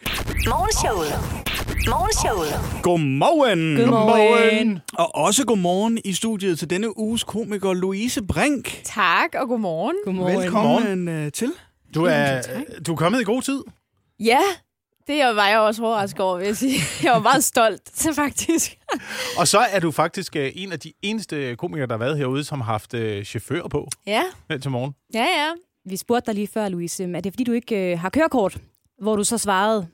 Morgenshowet. 0.49 1.52
Morgenshowet. 1.67 2.83
Godmorgen. 2.83 3.77
Godmorgen. 3.77 4.79
Og 4.93 5.15
også 5.15 5.45
godmorgen 5.47 5.99
i 6.05 6.13
studiet 6.13 6.59
til 6.59 6.71
denne 6.71 6.99
uges 6.99 7.25
komiker 7.25 7.73
Louise 7.73 8.23
Brink. 8.23 8.81
Tak, 8.85 9.35
og 9.35 9.49
godmorgen. 9.49 9.97
Godmorgen. 10.05 10.39
Velkommen 10.41 11.09
øh, 11.09 11.33
til. 11.33 11.53
Du 11.95 12.05
er, 12.05 12.43
du 12.87 12.93
er 12.93 12.97
kommet 12.97 13.21
i 13.21 13.25
god 13.25 13.43
tid. 13.43 13.61
Ja, 14.21 14.41
det 15.07 15.37
var 15.37 15.49
jeg 15.49 15.59
også 15.59 15.85
overrasket 15.85 16.21
over, 16.21 16.37
vil 16.39 16.47
jeg 16.47 16.57
sige. 16.57 16.81
Jeg 17.03 17.13
var 17.13 17.19
meget 17.19 17.45
stolt, 17.45 17.99
så 17.99 18.13
faktisk. 18.23 18.79
Og 19.39 19.49
så 19.49 19.59
er 19.59 19.81
du 19.81 19.91
faktisk 19.91 20.37
øh, 20.37 20.53
en 20.55 20.73
af 20.73 20.81
de 20.81 20.93
eneste 21.03 21.57
komikere, 21.57 21.87
der 21.87 21.93
har 21.93 21.99
været 21.99 22.19
herude, 22.19 22.45
som 22.45 22.61
har 22.61 22.73
haft 22.73 22.95
øh, 22.95 23.25
chauffør 23.25 23.69
på 23.69 23.89
Ja, 24.07 24.23
til 24.63 24.71
morgen. 24.71 24.95
ja, 25.15 25.25
ja. 25.25 25.49
Vi 25.85 25.97
spurgte 25.97 26.27
dig 26.27 26.35
lige 26.35 26.49
før, 26.55 26.69
Louise, 26.69 27.05
er 27.05 27.21
det 27.21 27.33
fordi, 27.33 27.45
du 27.45 27.53
ikke 27.53 27.97
har 27.97 28.09
kørekort? 28.09 28.59
Hvor 29.03 29.17
du 29.17 29.25
så 29.25 29.39
svarede, 29.39 29.87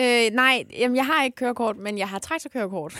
Øh, 0.00 0.30
nej, 0.32 0.64
jamen, 0.78 0.96
jeg 0.96 1.06
har 1.06 1.24
ikke 1.24 1.36
kørekort, 1.36 1.76
men 1.76 1.98
jeg 1.98 2.08
har 2.08 2.18
traktorkørekort. 2.18 2.92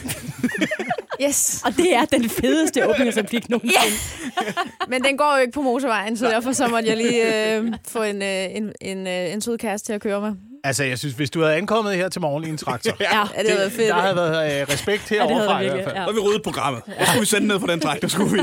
yes. 1.24 1.62
og 1.66 1.76
det 1.76 1.94
er 1.94 2.04
den 2.04 2.28
fedeste 2.30 2.88
åbningsreplik 2.88 3.48
nogensinde. 3.48 3.96
Men 4.88 5.04
den 5.04 5.16
går 5.16 5.34
jo 5.36 5.40
ikke 5.40 5.52
på 5.52 5.62
motorvejen, 5.62 6.16
så 6.16 6.26
derfor 6.26 6.52
så 6.52 6.68
måtte 6.68 6.88
jeg 6.88 6.96
lige 6.96 7.54
øh, 7.56 7.72
få 7.88 8.02
en, 8.02 8.22
øh, 8.22 8.56
en, 8.56 8.72
en, 8.80 9.06
øh, 9.06 9.32
en 9.32 9.40
sød 9.40 9.58
kæreste 9.58 9.86
til 9.88 9.92
at 9.92 10.00
køre 10.00 10.20
mig. 10.20 10.34
Altså, 10.64 10.84
jeg 10.84 10.98
synes, 10.98 11.14
hvis 11.14 11.30
du 11.30 11.40
havde 11.40 11.54
ankommet 11.56 11.94
her 11.96 12.08
til 12.08 12.20
morgen 12.20 12.44
i 12.44 12.48
en 12.48 12.56
traktor, 12.56 12.92
Ja, 13.00 13.18
Ja, 13.18 13.22
det 13.22 13.48
havde 13.50 13.58
været 13.58 13.72
fedt. 13.72 13.88
der 13.88 13.94
havde 13.94 14.16
været 14.16 14.60
øh, 14.60 14.68
respekt 14.68 15.10
Ja, 15.10 15.16
det 15.22 15.30
herovre 15.30 15.54
der 15.54 15.60
i 15.60 15.68
hvert 15.68 15.84
fald. 15.84 15.96
Ja. 15.96 16.02
Har 16.02 16.12
vi 16.12 16.18
ryddet 16.18 16.42
programmet. 16.42 16.82
Hvad 16.86 17.06
skulle 17.06 17.20
vi 17.20 17.26
sende 17.26 17.46
ned 17.48 17.60
for 17.60 17.66
den 17.66 17.80
traktor, 17.80 18.08
skulle 18.08 18.32
vi? 18.32 18.38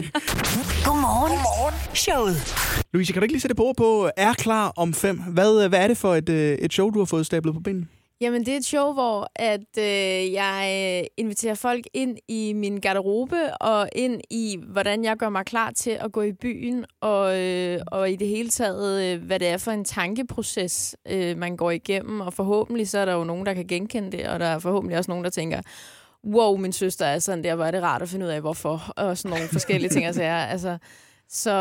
Godmorgen. 0.86 1.32
Godmorgen. 1.32 1.76
Showet. 1.94 2.56
Louise, 2.94 3.14
kan 3.14 3.20
du 3.22 3.24
ikke 3.24 3.34
lige 3.34 3.42
sætte 3.42 3.56
på 3.56 3.74
på 3.78 4.10
Er 4.18 4.34
klar 4.34 4.74
om 4.78 4.94
fem? 4.94 5.18
Hvad, 5.18 5.64
øh, 5.64 5.70
hvad 5.70 5.80
er 5.80 5.88
det 5.88 5.98
for 5.98 6.16
et, 6.16 6.30
øh, 6.30 6.58
et 6.58 6.74
show, 6.74 6.90
du 6.90 7.00
har 7.00 7.06
fået 7.06 7.26
stablet 7.26 7.54
på 7.54 7.60
benene? 7.60 7.86
Jamen, 8.22 8.46
det 8.46 8.54
er 8.54 8.58
et 8.58 8.66
show, 8.66 8.94
hvor 8.94 9.32
at 9.36 9.78
øh, 9.78 10.34
jeg 10.34 11.00
øh, 11.02 11.08
inviterer 11.18 11.56
folk 11.56 11.86
ind 11.94 12.18
i 12.28 12.54
min 12.54 12.80
garderobe 12.80 13.58
og 13.62 13.90
ind 13.96 14.22
i, 14.30 14.60
hvordan 14.68 15.04
jeg 15.04 15.18
gør 15.18 15.30
mig 15.30 15.46
klar 15.46 15.72
til 15.72 15.92
at 15.92 16.12
gå 16.12 16.22
i 16.22 16.32
byen, 16.32 16.86
og, 17.02 17.40
øh, 17.40 17.82
og 17.88 18.12
i 18.12 18.16
det 18.16 18.28
hele 18.28 18.50
taget, 18.50 19.04
øh, 19.04 19.24
hvad 19.24 19.40
det 19.40 19.48
er 19.48 19.58
for 19.58 19.72
en 19.72 19.86
tankeproces, 19.86 20.96
øh, 21.08 21.38
man 21.38 21.58
går 21.58 21.72
igennem. 21.72 22.22
Og 22.22 22.34
forhåbentlig 22.34 22.90
så 22.90 23.00
er 23.00 23.06
der 23.06 23.14
jo 23.14 23.24
nogen, 23.24 23.46
der 23.46 23.54
kan 23.54 23.68
genkende 23.68 24.12
det, 24.12 24.28
og 24.28 24.40
der 24.40 24.46
er 24.46 24.60
forhåbentlig 24.60 24.98
også 24.98 25.12
nogen, 25.12 25.24
der 25.24 25.30
tænker, 25.30 25.62
wow, 26.28 26.58
min 26.58 26.74
søster 26.74 27.06
er 27.06 27.20
sådan 27.20 27.44
der, 27.44 27.56
hvor 27.56 27.66
er 27.66 27.72
det 27.72 27.84
rart 27.84 28.02
at 28.02 28.10
finde 28.10 28.26
ud 28.26 28.32
af, 28.32 28.42
hvorfor, 28.42 28.94
og 28.98 29.18
sådan 29.18 29.38
nogle 29.38 29.48
forskellige 29.52 29.90
ting. 29.90 30.06
Altså, 30.06 30.24
jeg, 30.24 30.48
altså, 30.52 30.78
så, 31.32 31.52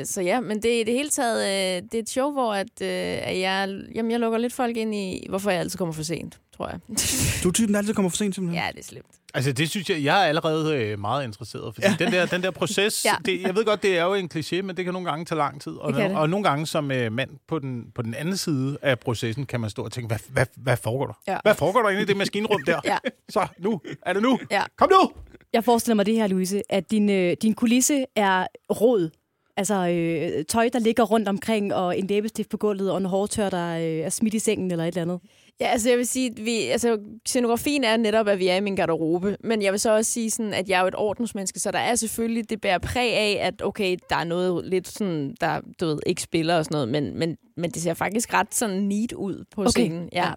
øh, 0.00 0.06
så 0.06 0.20
ja, 0.22 0.40
men 0.40 0.62
det 0.62 0.76
er 0.76 0.80
i 0.80 0.84
det 0.84 0.94
hele 0.94 1.08
taget 1.08 1.44
øh, 1.76 1.82
det 1.82 1.94
er 1.94 2.02
et 2.02 2.08
show, 2.10 2.32
hvor 2.32 2.54
at, 2.54 2.82
øh, 2.82 2.88
at 3.28 3.38
jeg, 3.40 3.80
jamen, 3.94 4.10
jeg 4.10 4.20
lukker 4.20 4.38
lidt 4.38 4.52
folk 4.52 4.76
ind 4.76 4.94
i, 4.94 5.26
hvorfor 5.28 5.50
jeg 5.50 5.60
altid 5.60 5.78
kommer 5.78 5.92
for 5.94 6.02
sent, 6.02 6.38
tror 6.56 6.68
jeg. 6.68 6.78
Du 7.42 7.48
er 7.48 7.52
typen, 7.52 7.74
der 7.74 7.78
altid 7.78 7.94
kommer 7.94 8.10
for 8.10 8.16
sent, 8.16 8.34
simpelthen. 8.34 8.64
ja, 8.64 8.70
det 8.72 8.78
er 8.80 8.84
slemt. 8.84 9.06
Altså, 9.34 9.52
det 9.52 9.70
synes 9.70 9.90
jeg, 9.90 10.04
jeg 10.04 10.22
er 10.22 10.26
allerede 10.26 10.76
øh, 10.76 10.98
meget 10.98 11.24
interesseret, 11.24 11.74
fordi 11.74 11.86
ja. 11.86 12.04
den, 12.04 12.12
der, 12.12 12.26
den 12.26 12.42
der 12.42 12.50
proces, 12.50 13.04
Ja. 13.04 13.14
det, 13.24 13.42
jeg 13.42 13.54
ved 13.54 13.64
godt, 13.64 13.82
det 13.82 13.98
er 13.98 14.04
jo 14.04 14.14
en 14.14 14.30
kliché, 14.34 14.62
men 14.62 14.76
det 14.76 14.84
kan 14.84 14.94
nogle 14.94 15.10
gange 15.10 15.24
tage 15.24 15.38
lang 15.38 15.60
tid. 15.60 15.72
Og, 15.72 15.92
Det 15.92 16.00
kan 16.00 16.10
det. 16.10 16.18
og 16.18 16.30
nogle 16.30 16.44
gange 16.48 16.66
som 16.66 16.90
øh, 16.90 17.12
mand 17.12 17.30
på 17.48 17.58
den, 17.58 17.84
på 17.94 18.02
den 18.02 18.14
anden 18.14 18.36
side 18.36 18.78
af 18.82 18.98
processen, 18.98 19.46
kan 19.46 19.60
man 19.60 19.70
stå 19.70 19.84
og 19.84 19.92
tænke, 19.92 20.06
hvad, 20.08 20.18
hvad, 20.28 20.46
hvad 20.56 20.76
foregår 20.76 21.06
der? 21.06 21.32
Ja. 21.32 21.38
Hvad 21.42 21.54
foregår 21.54 21.82
der 21.82 21.88
inde 21.90 22.02
i 22.02 22.04
det 22.04 22.16
maskinrum 22.16 22.60
der? 22.66 22.80
Ja. 22.92 22.98
Så, 23.28 23.46
nu. 23.58 23.80
Er 24.06 24.12
det 24.12 24.22
nu? 24.22 24.38
Ja. 24.50 24.62
Kom 24.78 24.88
nu! 24.90 25.12
Jeg 25.52 25.64
forestiller 25.64 25.94
mig 25.94 26.06
det 26.06 26.14
her, 26.14 26.26
Louise, 26.26 26.62
at 26.68 26.90
din, 26.90 27.10
øh, 27.10 27.36
din 27.42 27.54
kulisse 27.54 28.04
er 28.16 28.46
råd. 28.72 29.10
Altså 29.58 29.88
øh, 29.88 30.44
tøj, 30.44 30.68
der 30.72 30.78
ligger 30.78 31.04
rundt 31.04 31.28
omkring, 31.28 31.74
og 31.74 31.98
en 31.98 32.06
læbestift 32.06 32.48
på 32.48 32.56
gulvet, 32.56 32.90
og 32.90 32.98
en 32.98 33.04
hårtør, 33.04 33.50
der 33.50 33.76
øh, 33.76 33.82
er 33.82 34.08
smidt 34.08 34.34
i 34.34 34.38
sengen 34.38 34.70
eller 34.70 34.84
et 34.84 34.88
eller 34.88 35.02
andet. 35.02 35.20
Ja, 35.60 35.66
altså 35.66 35.88
jeg 35.88 35.98
vil 35.98 36.06
sige, 36.06 36.30
at 36.30 36.44
vi, 36.44 36.60
altså, 36.60 36.98
scenografien 37.26 37.84
er 37.84 37.96
netop, 37.96 38.28
at 38.28 38.38
vi 38.38 38.48
er 38.48 38.56
i 38.56 38.60
min 38.60 38.76
garderobe. 38.76 39.36
Men 39.40 39.62
jeg 39.62 39.72
vil 39.72 39.80
så 39.80 39.94
også 39.94 40.12
sige, 40.12 40.30
sådan, 40.30 40.54
at 40.54 40.68
jeg 40.68 40.76
er 40.76 40.80
jo 40.80 40.86
et 40.88 40.94
ordensmenneske, 40.96 41.60
så 41.60 41.70
der 41.70 41.78
er 41.78 41.94
selvfølgelig, 41.94 42.50
det 42.50 42.60
bærer 42.60 42.78
præg 42.78 43.12
af, 43.12 43.38
at 43.40 43.62
okay, 43.62 43.96
der 44.10 44.16
er 44.16 44.24
noget 44.24 44.64
lidt 44.66 44.88
sådan, 44.88 45.34
der 45.40 45.60
du 45.80 45.86
ved, 45.86 45.98
ikke 46.06 46.22
spiller 46.22 46.56
og 46.56 46.64
sådan 46.64 46.74
noget, 46.74 46.88
men, 46.88 47.18
men, 47.18 47.36
men 47.56 47.70
det 47.70 47.82
ser 47.82 47.94
faktisk 47.94 48.34
ret 48.34 48.54
sådan 48.54 48.76
neat 48.76 49.12
ud 49.12 49.44
på 49.54 49.60
Okay. 49.60 49.70
scenen. 49.70 50.08
Ja. 50.12 50.26
Ja. 50.26 50.32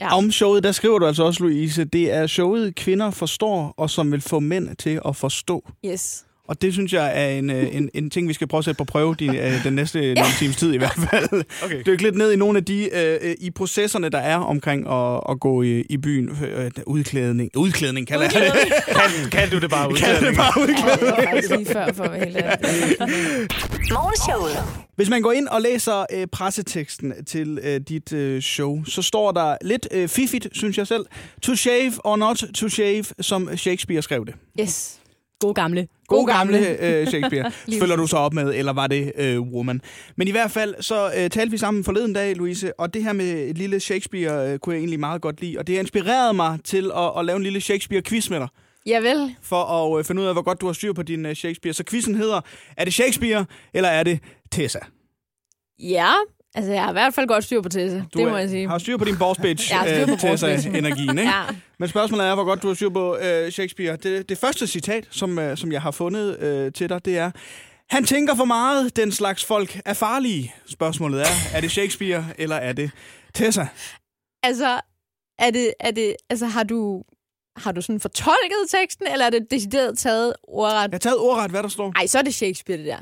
Ja. 0.00 0.16
Om 0.16 0.30
showet, 0.30 0.62
der 0.62 0.72
skriver 0.72 0.98
du 0.98 1.06
altså 1.06 1.24
også, 1.24 1.42
Louise, 1.42 1.84
det 1.84 2.12
er 2.12 2.26
showet, 2.26 2.74
kvinder 2.74 3.10
forstår, 3.10 3.74
og 3.76 3.90
som 3.90 4.12
vil 4.12 4.20
få 4.20 4.40
mænd 4.40 4.76
til 4.76 5.00
at 5.08 5.16
forstå. 5.16 5.64
Yes. 5.86 6.24
Og 6.48 6.62
det 6.62 6.72
synes 6.72 6.92
jeg 6.92 7.12
er 7.14 7.28
en, 7.28 7.50
øh, 7.50 7.76
en, 7.76 7.90
en 7.94 8.10
ting, 8.10 8.28
vi 8.28 8.32
skal 8.32 8.46
prøve 8.46 8.58
at 8.58 8.64
sætte 8.64 8.78
på 8.78 8.84
prøve 8.84 9.14
de, 9.14 9.26
øh, 9.26 9.64
den 9.64 9.72
næste 9.72 10.00
ja. 10.12 10.24
times 10.38 10.56
tid 10.56 10.72
i 10.72 10.76
hvert 10.76 10.98
fald. 11.10 11.44
Okay. 11.64 11.82
Dyk 11.86 12.00
lidt 12.00 12.16
ned 12.16 12.32
i 12.32 12.36
nogle 12.36 12.58
af 12.58 12.64
de 12.64 12.90
øh, 12.96 13.34
i 13.40 13.50
processerne, 13.50 14.08
der 14.08 14.18
er 14.18 14.36
omkring 14.36 14.88
at, 14.88 15.20
at 15.28 15.40
gå 15.40 15.62
i, 15.62 15.80
i 15.80 15.96
byen. 15.96 16.30
Øh, 16.44 16.70
udklædning. 16.86 17.50
Udklædning, 17.56 18.06
kalder 18.06 18.24
jeg 18.24 18.52
det. 18.54 18.72
Kan, 18.96 19.30
kan 19.30 19.50
du 19.50 19.58
det 19.58 19.70
bare 19.70 19.90
ud? 19.90 19.96
Kalder 19.96 20.28
det 20.28 20.36
bare 20.36 20.60
udklædning. 20.60 21.16
Ja, 21.18 21.40
det 21.40 21.50
var 21.50 21.56
lige 21.56 21.72
før, 21.72 21.92
for. 21.92 22.04
Morgenshowet. 23.94 24.84
Hvis 24.96 25.10
man 25.10 25.22
går 25.22 25.32
ind 25.32 25.48
og 25.48 25.60
læser 25.60 26.06
øh, 26.12 26.26
presseteksten 26.26 27.24
til 27.24 27.58
øh, 27.62 27.80
dit 27.80 28.12
øh, 28.12 28.42
show, 28.42 28.84
så 28.84 29.02
står 29.02 29.32
der 29.32 29.56
lidt 29.62 29.88
øh, 29.90 30.08
fiffigt, 30.08 30.48
synes 30.52 30.78
jeg 30.78 30.86
selv. 30.86 31.06
To 31.42 31.54
shave 31.54 31.92
or 32.04 32.16
not 32.16 32.36
to 32.54 32.68
shave, 32.68 33.04
som 33.20 33.56
Shakespeare 33.56 34.02
skrev 34.02 34.26
det. 34.26 34.34
Yes. 34.60 35.00
God 35.44 35.54
gamle. 35.54 35.88
God 36.06 36.26
gamle 36.26 36.58
øh, 36.86 37.06
Shakespeare. 37.08 37.50
Følger 37.80 37.96
du 37.96 38.06
så 38.06 38.16
op 38.16 38.32
med, 38.34 38.54
eller 38.54 38.72
var 38.72 38.86
det 38.86 39.12
øh, 39.16 39.40
Woman? 39.40 39.80
Men 40.16 40.28
i 40.28 40.30
hvert 40.30 40.50
fald, 40.50 40.74
så 40.80 41.06
øh, 41.16 41.30
talte 41.30 41.50
vi 41.50 41.56
sammen 41.58 41.84
forleden 41.84 42.12
dag, 42.12 42.36
Louise, 42.36 42.80
og 42.80 42.94
det 42.94 43.04
her 43.04 43.12
med 43.12 43.48
et 43.48 43.58
lille 43.58 43.80
Shakespeare 43.80 44.52
øh, 44.52 44.58
kunne 44.58 44.74
jeg 44.74 44.80
egentlig 44.80 45.00
meget 45.00 45.22
godt 45.22 45.40
lide. 45.40 45.58
Og 45.58 45.66
det 45.66 45.74
har 45.74 45.80
inspireret 45.80 46.36
mig 46.36 46.58
til 46.64 46.90
at, 46.96 47.12
at 47.18 47.24
lave 47.24 47.36
en 47.36 47.42
lille 47.42 47.60
Shakespeare-quiz 47.60 48.30
med 48.30 48.40
dig, 48.40 48.48
Ja 48.86 48.98
vel. 49.00 49.34
for 49.42 49.64
at 49.64 49.98
øh, 49.98 50.04
finde 50.04 50.22
ud 50.22 50.26
af, 50.26 50.34
hvor 50.34 50.42
godt 50.42 50.60
du 50.60 50.66
har 50.66 50.72
styr 50.72 50.92
på 50.92 51.02
din 51.02 51.26
øh, 51.26 51.34
Shakespeare. 51.34 51.72
Så 51.74 51.84
quizzen 51.90 52.14
hedder, 52.14 52.40
er 52.76 52.84
det 52.84 52.94
Shakespeare, 52.94 53.44
eller 53.74 53.88
er 53.88 54.02
det 54.02 54.18
Tessa? 54.52 54.78
Ja, 55.78 56.12
altså 56.54 56.72
jeg 56.72 56.82
har 56.82 56.90
i 56.90 56.92
hvert 56.92 57.14
fald 57.14 57.26
godt 57.26 57.44
styr 57.44 57.60
på 57.60 57.68
Tessa. 57.68 58.02
Du 58.14 58.18
det 58.18 58.28
må 58.28 58.36
jeg 58.36 58.48
sige. 58.48 58.68
har 58.68 58.78
styr 58.78 58.96
på 58.96 59.04
din 59.04 59.18
boss 59.18 59.40
bitch, 59.40 59.72
øh. 59.74 60.18
Tessa-energien, 60.18 61.18
ikke? 61.18 61.30
Ja. 61.30 61.42
Men 61.78 61.88
spørgsmålet 61.88 62.26
er, 62.26 62.34
hvor 62.34 62.44
godt 62.44 62.62
du 62.62 62.66
har 62.66 62.74
styr 62.74 62.88
på 62.88 63.16
øh, 63.16 63.52
Shakespeare. 63.52 63.96
Det, 63.96 64.28
det 64.28 64.38
første 64.38 64.66
citat, 64.66 65.08
som, 65.10 65.38
øh, 65.38 65.56
som 65.56 65.72
jeg 65.72 65.82
har 65.82 65.90
fundet 65.90 66.38
øh, 66.40 66.72
til 66.72 66.88
dig, 66.88 67.04
det 67.04 67.18
er... 67.18 67.30
Han 67.90 68.04
tænker 68.04 68.34
for 68.34 68.44
meget, 68.44 68.96
den 68.96 69.12
slags 69.12 69.44
folk 69.44 69.80
er 69.84 69.94
farlige. 69.94 70.54
Spørgsmålet 70.66 71.20
er, 71.20 71.56
er 71.56 71.60
det 71.60 71.70
Shakespeare, 71.70 72.24
eller 72.38 72.56
er 72.56 72.72
det 72.72 72.90
Tessa? 73.34 73.66
Altså, 74.42 74.80
er 75.38 75.50
det, 75.50 75.72
er 75.80 75.90
det, 75.90 76.16
altså 76.30 76.46
har 76.46 76.62
du, 76.62 77.02
har 77.56 77.72
du 77.72 77.82
sådan 77.82 78.00
fortolket 78.00 78.70
teksten, 78.80 79.06
eller 79.12 79.26
er 79.26 79.30
det 79.30 79.46
decideret 79.50 79.98
taget 79.98 80.34
ordret? 80.42 80.72
Jeg 80.74 80.88
har 80.92 80.98
taget 80.98 81.18
ordret, 81.18 81.50
hvad 81.50 81.62
der 81.62 81.68
står. 81.68 81.92
Ej, 81.96 82.06
så 82.06 82.18
er 82.18 82.22
det 82.22 82.34
Shakespeare, 82.34 82.78
det 82.78 82.86
der. 82.86 82.98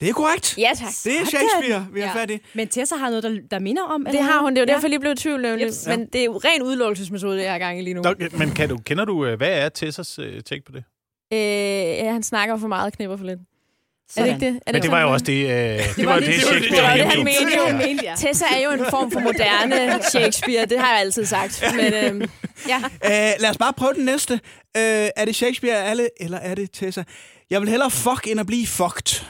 Det 0.00 0.08
er 0.08 0.12
korrekt. 0.12 0.58
Ja, 0.58 0.70
tak. 0.78 0.78
Det 0.78 0.86
er 0.86 0.90
Sådan. 0.94 1.26
Shakespeare, 1.26 1.86
vi 1.92 2.00
har 2.00 2.08
Ja. 2.08 2.22
fat 2.22 2.30
i. 2.30 2.38
Men 2.54 2.68
Tessa 2.68 2.94
har 2.96 3.08
noget, 3.08 3.22
der, 3.22 3.38
der 3.50 3.58
minder 3.58 3.82
om? 3.82 4.06
Det 4.12 4.22
har 4.22 4.40
hun, 4.40 4.52
det 4.52 4.58
er 4.58 4.62
jo 4.62 4.66
Ja. 4.68 4.74
derfor, 4.74 4.88
lige 4.88 5.00
blev 5.00 5.12
i 5.12 5.16
tvivl. 5.16 5.44
Jeps. 5.44 5.86
Men 5.86 6.06
det 6.12 6.20
er 6.20 6.24
jo 6.24 6.40
ren 6.44 6.62
udelukkelsesmetode, 6.62 7.42
jeg 7.42 7.52
har 7.52 7.58
gang 7.58 7.78
i 7.78 7.82
lige 7.82 7.94
nu. 7.94 8.02
Nå, 8.02 8.14
men 8.32 8.50
kan 8.50 8.68
du, 8.68 8.76
kender 8.78 9.04
du, 9.04 9.26
øh, 9.26 9.36
hvad 9.36 9.48
er 9.48 9.68
Tessas 9.68 10.18
øh, 10.18 10.42
take 10.42 10.62
på 10.66 10.72
det? 10.72 10.84
Øh, 11.32 11.38
ja, 11.38 12.12
han 12.12 12.22
snakker 12.22 12.56
for 12.58 12.68
meget 12.68 12.86
og 12.86 12.92
knipper 12.92 13.16
for 13.16 13.24
lidt. 13.24 13.40
Er 14.16 14.22
det 14.24 14.32
ikke 14.32 14.46
det? 14.46 14.60
Er 14.66 14.72
Men 14.72 14.82
det 14.82 14.90
var 14.90 15.00
jo 15.00 15.12
også 15.12 15.24
det, 15.24 15.32
øh, 15.32 15.48
det, 15.48 16.06
var 16.06 16.12
var 16.12 16.18
det, 16.20 16.26
det- 16.28 16.34
Shakespeare 16.34 16.76
det 16.76 16.82
var 16.82 16.96
det, 16.96 17.04
han 17.06 17.24
mente. 17.24 17.40
Det 17.40 17.80
det, 17.80 17.88
mente, 17.88 18.04
ja. 18.04 18.14
Tessa 18.16 18.44
er 18.56 18.60
jo 18.64 18.70
en 18.70 18.90
form 18.90 19.10
for 19.10 19.20
moderne 19.20 20.02
Shakespeare, 20.10 20.66
det 20.66 20.78
har 20.80 20.90
jeg 20.92 21.00
altid 21.00 21.24
sagt. 21.24 21.64
Men 21.76 21.94
øhm, 21.94 22.30
ja, 22.68 22.76
Uh, 23.04 23.40
lad 23.42 23.50
os 23.50 23.58
bare 23.58 23.72
prøve 23.72 23.94
den 23.94 24.04
næste. 24.04 24.32
Uh, 24.34 24.80
er 25.16 25.24
det 25.24 25.34
Shakespeare 25.36 25.84
alle, 25.84 26.08
eller 26.20 26.38
er 26.38 26.54
det 26.54 26.70
Tessa? 26.72 27.02
Jeg 27.50 27.60
vil 27.60 27.68
hellere 27.68 27.90
fuck, 27.90 28.26
end 28.28 28.40
at 28.40 28.46
blive 28.46 28.66
fucked. 28.66 29.24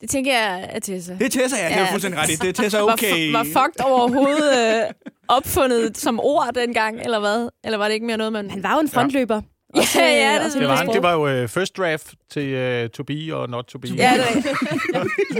Det 0.00 0.10
tænker 0.10 0.32
jeg 0.32 0.68
er 0.72 0.78
Tessa. 0.78 1.12
Det 1.12 1.22
er 1.36 1.40
Tessa, 1.40 1.56
ja. 1.56 1.68
Det 1.68 1.76
er 1.76 1.80
Ja. 1.80 1.92
fuldstændig 1.92 2.20
ret 2.20 2.30
i. 2.30 2.34
Det 2.36 2.48
er 2.48 2.62
Tessa 2.62 2.78
Var, 2.80 2.92
okay. 2.92 3.28
fu- 3.28 3.32
var 3.32 3.44
fucked 3.44 3.84
overhovedet 3.84 4.78
øh, 4.84 4.90
opfundet 5.28 5.98
som 5.98 6.20
ord 6.20 6.50
dengang, 6.54 7.00
eller 7.00 7.18
hvad? 7.20 7.48
Eller 7.64 7.78
var 7.78 7.84
det 7.86 7.94
ikke 7.94 8.06
mere 8.06 8.16
noget, 8.16 8.32
man... 8.32 8.50
Han 8.50 8.62
var 8.62 8.74
jo 8.74 8.80
en 8.80 8.88
frontløber. 8.88 9.40
Ja, 9.74 9.80
Også, 9.80 10.00
øh, 10.02 10.06
ja, 10.12 10.34
det 10.34 10.44
også 10.44 10.58
Det 10.58 10.68
var, 10.68 10.80
inden 10.80 10.94
det 10.94 11.02
var 11.02 11.12
jo 11.12 11.28
øh, 11.28 11.48
first 11.48 11.76
draft 11.76 12.14
til 12.32 12.82
uh, 12.84 12.88
to 12.90 13.02
be 13.04 13.36
og 13.36 13.48
not 13.48 13.64
to 13.64 13.78
be. 13.78 13.88
Ja, 13.88 13.92
det 13.92 14.20
er 14.20 14.26
rigtigt. 14.36 14.56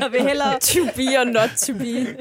Jeg 0.03 0.13
vil 0.13 0.23
hellere... 0.23 0.59
To 0.75 0.85
be 0.97 1.03
or 1.21 1.25
not 1.25 1.51
to 1.57 1.73
be. 1.75 2.17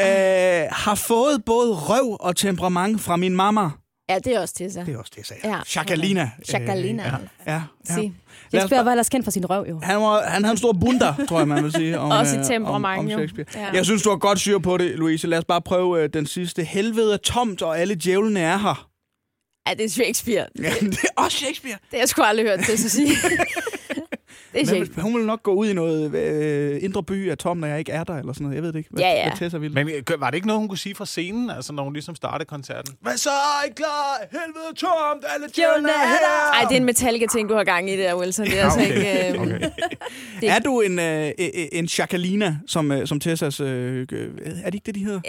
Uh, 0.00 0.68
har 0.72 0.94
fået 0.94 1.44
både 1.44 1.72
røv 1.74 2.16
og 2.20 2.36
temperament 2.36 3.00
fra 3.00 3.16
min 3.16 3.36
mamma. 3.36 3.70
Ja, 4.08 4.18
det 4.18 4.34
er 4.34 4.40
også 4.40 4.54
Tessa. 4.54 4.80
Det 4.84 4.94
er 4.94 4.98
også 4.98 5.12
Tessa. 5.12 5.34
Ja. 5.44 5.56
Chakalina. 5.66 6.30
Chakalina. 6.48 7.02
Øh, 7.06 7.12
ja, 7.46 7.52
ja, 7.52 7.62
ja. 8.02 8.10
Shakespeare 8.50 8.84
var 8.84 8.90
ellers 8.90 9.08
kendt 9.08 9.24
for 9.24 9.30
sin 9.30 9.50
røv, 9.50 9.66
jo. 9.68 9.80
Han, 9.82 9.96
var, 9.96 10.22
han 10.22 10.44
havde 10.44 10.52
en 10.52 10.58
stor 10.58 10.72
bunder, 10.72 11.14
tror 11.28 11.38
jeg, 11.38 11.48
man 11.48 11.64
vil 11.64 11.72
sige. 11.72 11.98
Om, 11.98 12.10
Også 12.10 12.36
et 12.36 12.40
øh, 12.40 12.46
temperament, 12.46 12.98
om, 12.98 13.04
om 13.04 13.10
jo. 13.10 13.18
Shakespeare. 13.18 13.46
Ja. 13.54 13.70
Jeg 13.74 13.84
synes, 13.84 14.02
du 14.02 14.10
har 14.10 14.16
godt 14.16 14.40
styr 14.40 14.58
på 14.58 14.76
det, 14.76 14.90
Louise. 14.90 15.26
Lad 15.26 15.38
os 15.38 15.44
bare 15.44 15.62
prøve 15.62 16.02
øh, 16.02 16.08
den 16.12 16.26
sidste. 16.26 16.64
Helvede 16.64 17.12
er 17.12 17.16
tomt, 17.16 17.62
og 17.62 17.78
alle 17.80 17.94
djævlene 17.94 18.40
er 18.40 18.56
her. 18.58 18.88
Ja, 19.68 19.74
det 19.74 19.84
er 19.84 19.88
Shakespeare. 19.88 20.46
Ja, 20.58 20.72
det 20.92 21.04
er 21.04 21.22
også 21.22 21.38
Shakespeare. 21.38 21.74
Det 21.74 21.90
har 21.92 21.98
jeg 21.98 22.08
sgu 22.08 22.22
aldrig 22.22 22.46
hørt 22.46 22.60
Tessa 22.60 22.88
sige. 22.88 23.10
det 24.54 24.70
er 24.70 24.78
Men, 24.78 25.02
hun 25.02 25.14
vil 25.16 25.26
nok 25.26 25.42
gå 25.42 25.52
ud 25.54 25.68
i 25.68 25.72
noget 25.72 26.14
øh, 26.14 26.78
indre 26.82 27.02
by 27.02 27.30
af 27.30 27.38
tom, 27.38 27.56
når 27.56 27.66
jeg 27.66 27.78
ikke 27.78 27.92
er 27.92 28.04
der, 28.04 28.14
eller 28.16 28.32
sådan 28.32 28.42
noget. 28.44 28.54
Jeg 28.56 28.62
ved 28.62 28.72
det 28.72 28.78
ikke, 28.78 28.90
hvad, 28.92 29.02
Ja, 29.02 29.10
ja. 29.10 29.28
hvad 29.28 29.38
Tessa 29.38 29.58
vil. 29.58 29.72
Men 29.74 29.88
øh, 29.88 30.20
var 30.20 30.30
det 30.30 30.34
ikke 30.34 30.46
noget, 30.46 30.60
hun 30.60 30.68
kunne 30.68 30.78
sige 30.78 30.94
fra 30.94 31.06
scenen, 31.06 31.50
altså 31.50 31.72
når 31.72 31.82
hun 31.84 31.92
ligesom 31.92 32.14
startede 32.14 32.48
koncerten? 32.48 32.94
Hvad 33.00 33.16
så? 33.16 33.30
Er 33.30 33.66
I 33.68 33.72
klar? 33.76 34.18
Helvede 34.30 34.64
er 34.70 34.74
tomt, 34.74 35.24
alle 35.34 35.46
djævlene 35.56 35.88
er 35.88 36.06
her! 36.08 36.52
Ej, 36.54 36.64
det 36.68 36.72
er 36.72 36.80
en 36.80 36.84
Metallica-ting, 36.84 37.48
du 37.48 37.54
har 37.54 37.64
gang 37.64 37.90
i 37.90 37.96
der, 37.96 38.14
Wilson. 38.20 38.46
Det 38.46 38.60
er 38.60 38.64
altså 38.64 38.78
okay. 38.80 38.96
ikke... 38.96 39.28
Øh, 39.34 39.42
Okay. 39.42 39.60
det- 40.40 40.48
Er 40.50 40.58
du 40.58 40.80
en, 40.80 40.98
øh, 40.98 41.26
øh, 41.38 41.48
en 41.72 41.88
chakalina, 41.88 42.56
som, 42.66 42.92
øh, 42.92 43.06
som 43.06 43.20
Tessas... 43.20 43.60
Øh, 43.60 44.06
øh, 44.12 44.28
er 44.44 44.64
det 44.64 44.74
ikke 44.74 44.86
det, 44.86 44.94
de 44.94 45.04
hedder? 45.04 45.20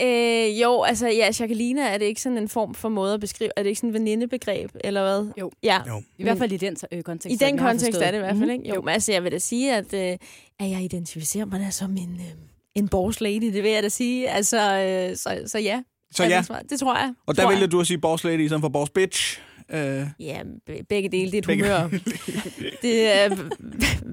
Øh, 0.50 0.62
jo, 0.62 0.84
altså, 0.84 1.08
ja, 1.08 1.26
Jacqueline, 1.40 1.88
er 1.90 1.98
det 1.98 2.06
ikke 2.06 2.22
sådan 2.22 2.38
en 2.38 2.50
form 2.50 2.74
for 2.76 2.90
måde 2.90 3.14
at 3.14 3.20
beskrive? 3.20 3.50
Er 3.56 3.62
det 3.64 3.70
ikke 3.70 3.80
sådan 3.80 3.90
en 3.90 3.94
venindebegreb, 3.94 4.70
eller 4.84 5.02
hvad? 5.02 5.32
Jo. 5.40 5.52
Ja. 5.64 5.78
Jo. 5.88 6.02
I 6.18 6.24
hvert 6.24 6.38
fald 6.38 6.52
i 6.52 6.58
den 6.58 6.76
øh, 6.92 7.02
kontekst. 7.04 7.42
I 7.42 7.46
den 7.46 7.58
kontekst 7.58 8.02
er 8.02 8.12
det 8.12 8.18
i 8.18 8.20
hvert 8.20 8.30
fald, 8.38 8.40
Mhm. 8.40 8.50
ikke? 8.50 8.76
Jo, 8.76 8.82
men 8.82 8.90
altså, 8.90 9.09
jeg 9.14 9.24
vil 9.24 9.32
da 9.32 9.40
sige, 9.40 9.76
at, 9.76 9.94
øh, 9.94 10.18
at 10.60 10.70
jeg 10.70 10.82
identificerer 10.84 11.46
mig 11.46 11.60
da 11.60 11.70
som 11.70 11.92
en, 11.92 12.16
øh, 12.20 12.32
en 12.76 12.88
boss 12.88 13.22
lady, 13.22 13.54
det 13.54 13.64
vil 13.64 13.72
jeg 13.72 13.84
da 13.84 13.90
sige. 13.90 14.30
Altså, 14.30 14.58
øh, 14.60 15.18
så, 15.18 15.42
så 15.48 15.60
ja. 15.60 15.82
Så 16.16 16.24
Er 16.24 16.28
ja, 16.28 16.44
Det, 16.70 16.80
tror 16.80 16.98
jeg. 16.98 17.14
og 17.28 17.36
der 17.36 17.42
tror 17.42 17.50
vælger 17.50 17.64
jeg. 17.64 17.72
du 17.72 17.80
at 17.80 17.88
sige 17.88 17.98
boss 17.98 18.24
lady 18.24 18.40
i 18.40 18.48
stedet 18.48 18.62
for 18.62 18.70
boss 18.70 18.92
bitch. 18.92 19.40
Øh, 19.72 20.08
Ja, 20.20 20.42
be- 20.66 20.84
begge 20.90 21.10
dele, 21.10 21.32
det 21.32 21.34
er 21.34 21.38
et 21.38 21.46
Begge- 21.48 21.64
humør. 21.64 21.90
det 22.82 23.16
er, 23.24 23.36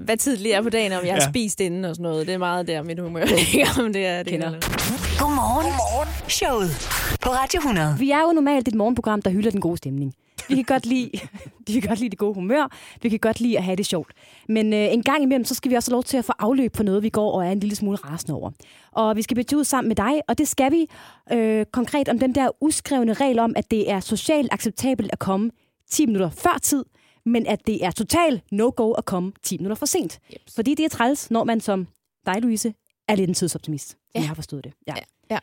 hvad 0.05 0.17
tid 0.17 0.37
lige 0.37 0.55
er 0.55 0.63
på 0.63 0.71
dagen, 0.71 0.93
om 0.93 1.05
jeg 1.05 1.15
har 1.15 1.21
Ja. 1.23 1.29
spist 1.31 1.61
inden 1.61 1.85
og 1.85 1.95
sådan 1.97 2.03
noget. 2.03 2.27
Det 2.27 2.35
er 2.35 2.39
meget 2.39 2.67
der, 2.69 2.83
mit 2.83 2.99
humør 3.01 3.25
ligger, 3.25 3.85
om 3.85 3.93
det 3.93 4.07
er 4.07 4.23
det. 4.23 4.31
Kender. 4.33 4.51
Godmorgen. 4.51 5.65
Godmorgen. 5.67 6.09
Showet 6.31 6.71
på 7.23 7.29
Radio 7.31 7.59
100. 7.59 7.97
Vi 7.99 8.11
er 8.11 8.21
jo 8.21 8.33
normalt 8.33 8.69
et 8.69 8.75
morgenprogram, 8.75 9.23
der 9.23 9.31
hylder 9.31 9.51
den 9.51 9.61
gode 9.61 9.77
stemning. 9.77 10.15
Vi 10.49 10.55
kan 10.55 10.65
godt 10.65 10.87
lide, 10.87 11.11
vi 11.67 11.73
kan 11.73 11.83
godt 11.89 11.99
lide 11.99 12.11
det 12.11 12.19
gode 12.19 12.35
humør. 12.35 12.71
Vi 13.03 13.09
kan 13.09 13.19
godt 13.19 13.41
lide 13.41 13.59
at 13.59 13.65
have 13.65 13.77
det 13.77 13.87
sjovt. 13.87 14.13
Men 14.49 14.73
øh, 14.73 14.93
en 14.93 15.03
gang 15.03 15.23
imellem, 15.23 15.45
så 15.45 15.55
skal 15.55 15.71
vi 15.71 15.77
også 15.77 15.91
have 15.91 15.95
lov 15.97 16.03
til 16.05 16.17
at 16.17 16.25
få 16.25 16.33
afløb 16.39 16.77
for 16.77 16.83
noget, 16.85 17.03
vi 17.03 17.09
går 17.09 17.33
og 17.33 17.47
er 17.47 17.51
en 17.53 17.61
lille 17.61 17.77
smule 17.77 17.97
rasende 17.97 18.35
over. 18.35 18.51
Og 18.93 19.17
vi 19.17 19.23
skal 19.23 19.35
betyde 19.35 19.65
sammen 19.65 19.89
med 19.89 19.97
dig, 19.97 20.21
og 20.29 20.39
det 20.39 20.49
skal 20.49 20.73
vi 20.73 20.87
øh, 21.33 21.67
konkret 21.73 22.09
om 22.09 22.19
den 22.19 22.35
der 22.35 22.51
uskrevne 22.61 23.13
regel 23.13 23.39
om, 23.39 23.53
at 23.57 23.71
det 23.71 23.91
er 23.91 24.01
socialt 24.01 24.49
acceptabelt 24.53 25.11
at 25.13 25.19
komme 25.19 25.51
10 25.91 26.07
minutter 26.07 26.31
før 26.31 26.59
tid, 26.63 26.85
men 27.25 27.47
at 27.47 27.67
det 27.67 27.85
er 27.85 27.91
total 27.91 28.41
no-go 28.53 28.93
at 28.93 29.05
komme 29.05 29.33
10 29.43 29.57
minutter 29.59 29.75
for 29.77 29.87
sent. 29.87 30.19
Yep. 30.33 30.41
Fordi 30.55 30.75
det 30.75 30.85
er 30.85 30.89
træls, 30.89 31.31
når 31.31 31.45
man 31.45 31.61
som 31.61 31.87
dig, 32.27 32.43
Louise, 32.43 32.75
er 33.09 33.15
lidt 33.15 33.29
en 33.29 33.35
tidsoptimist. 33.35 33.89
Som 33.89 33.99
Ja. 34.15 34.21
jeg 34.21 34.29
har 34.29 34.35
forstået 34.35 34.65
det. 34.65 34.73
Ja. 34.87 34.95
Ja. 34.97 35.03
Ja. 35.31 35.39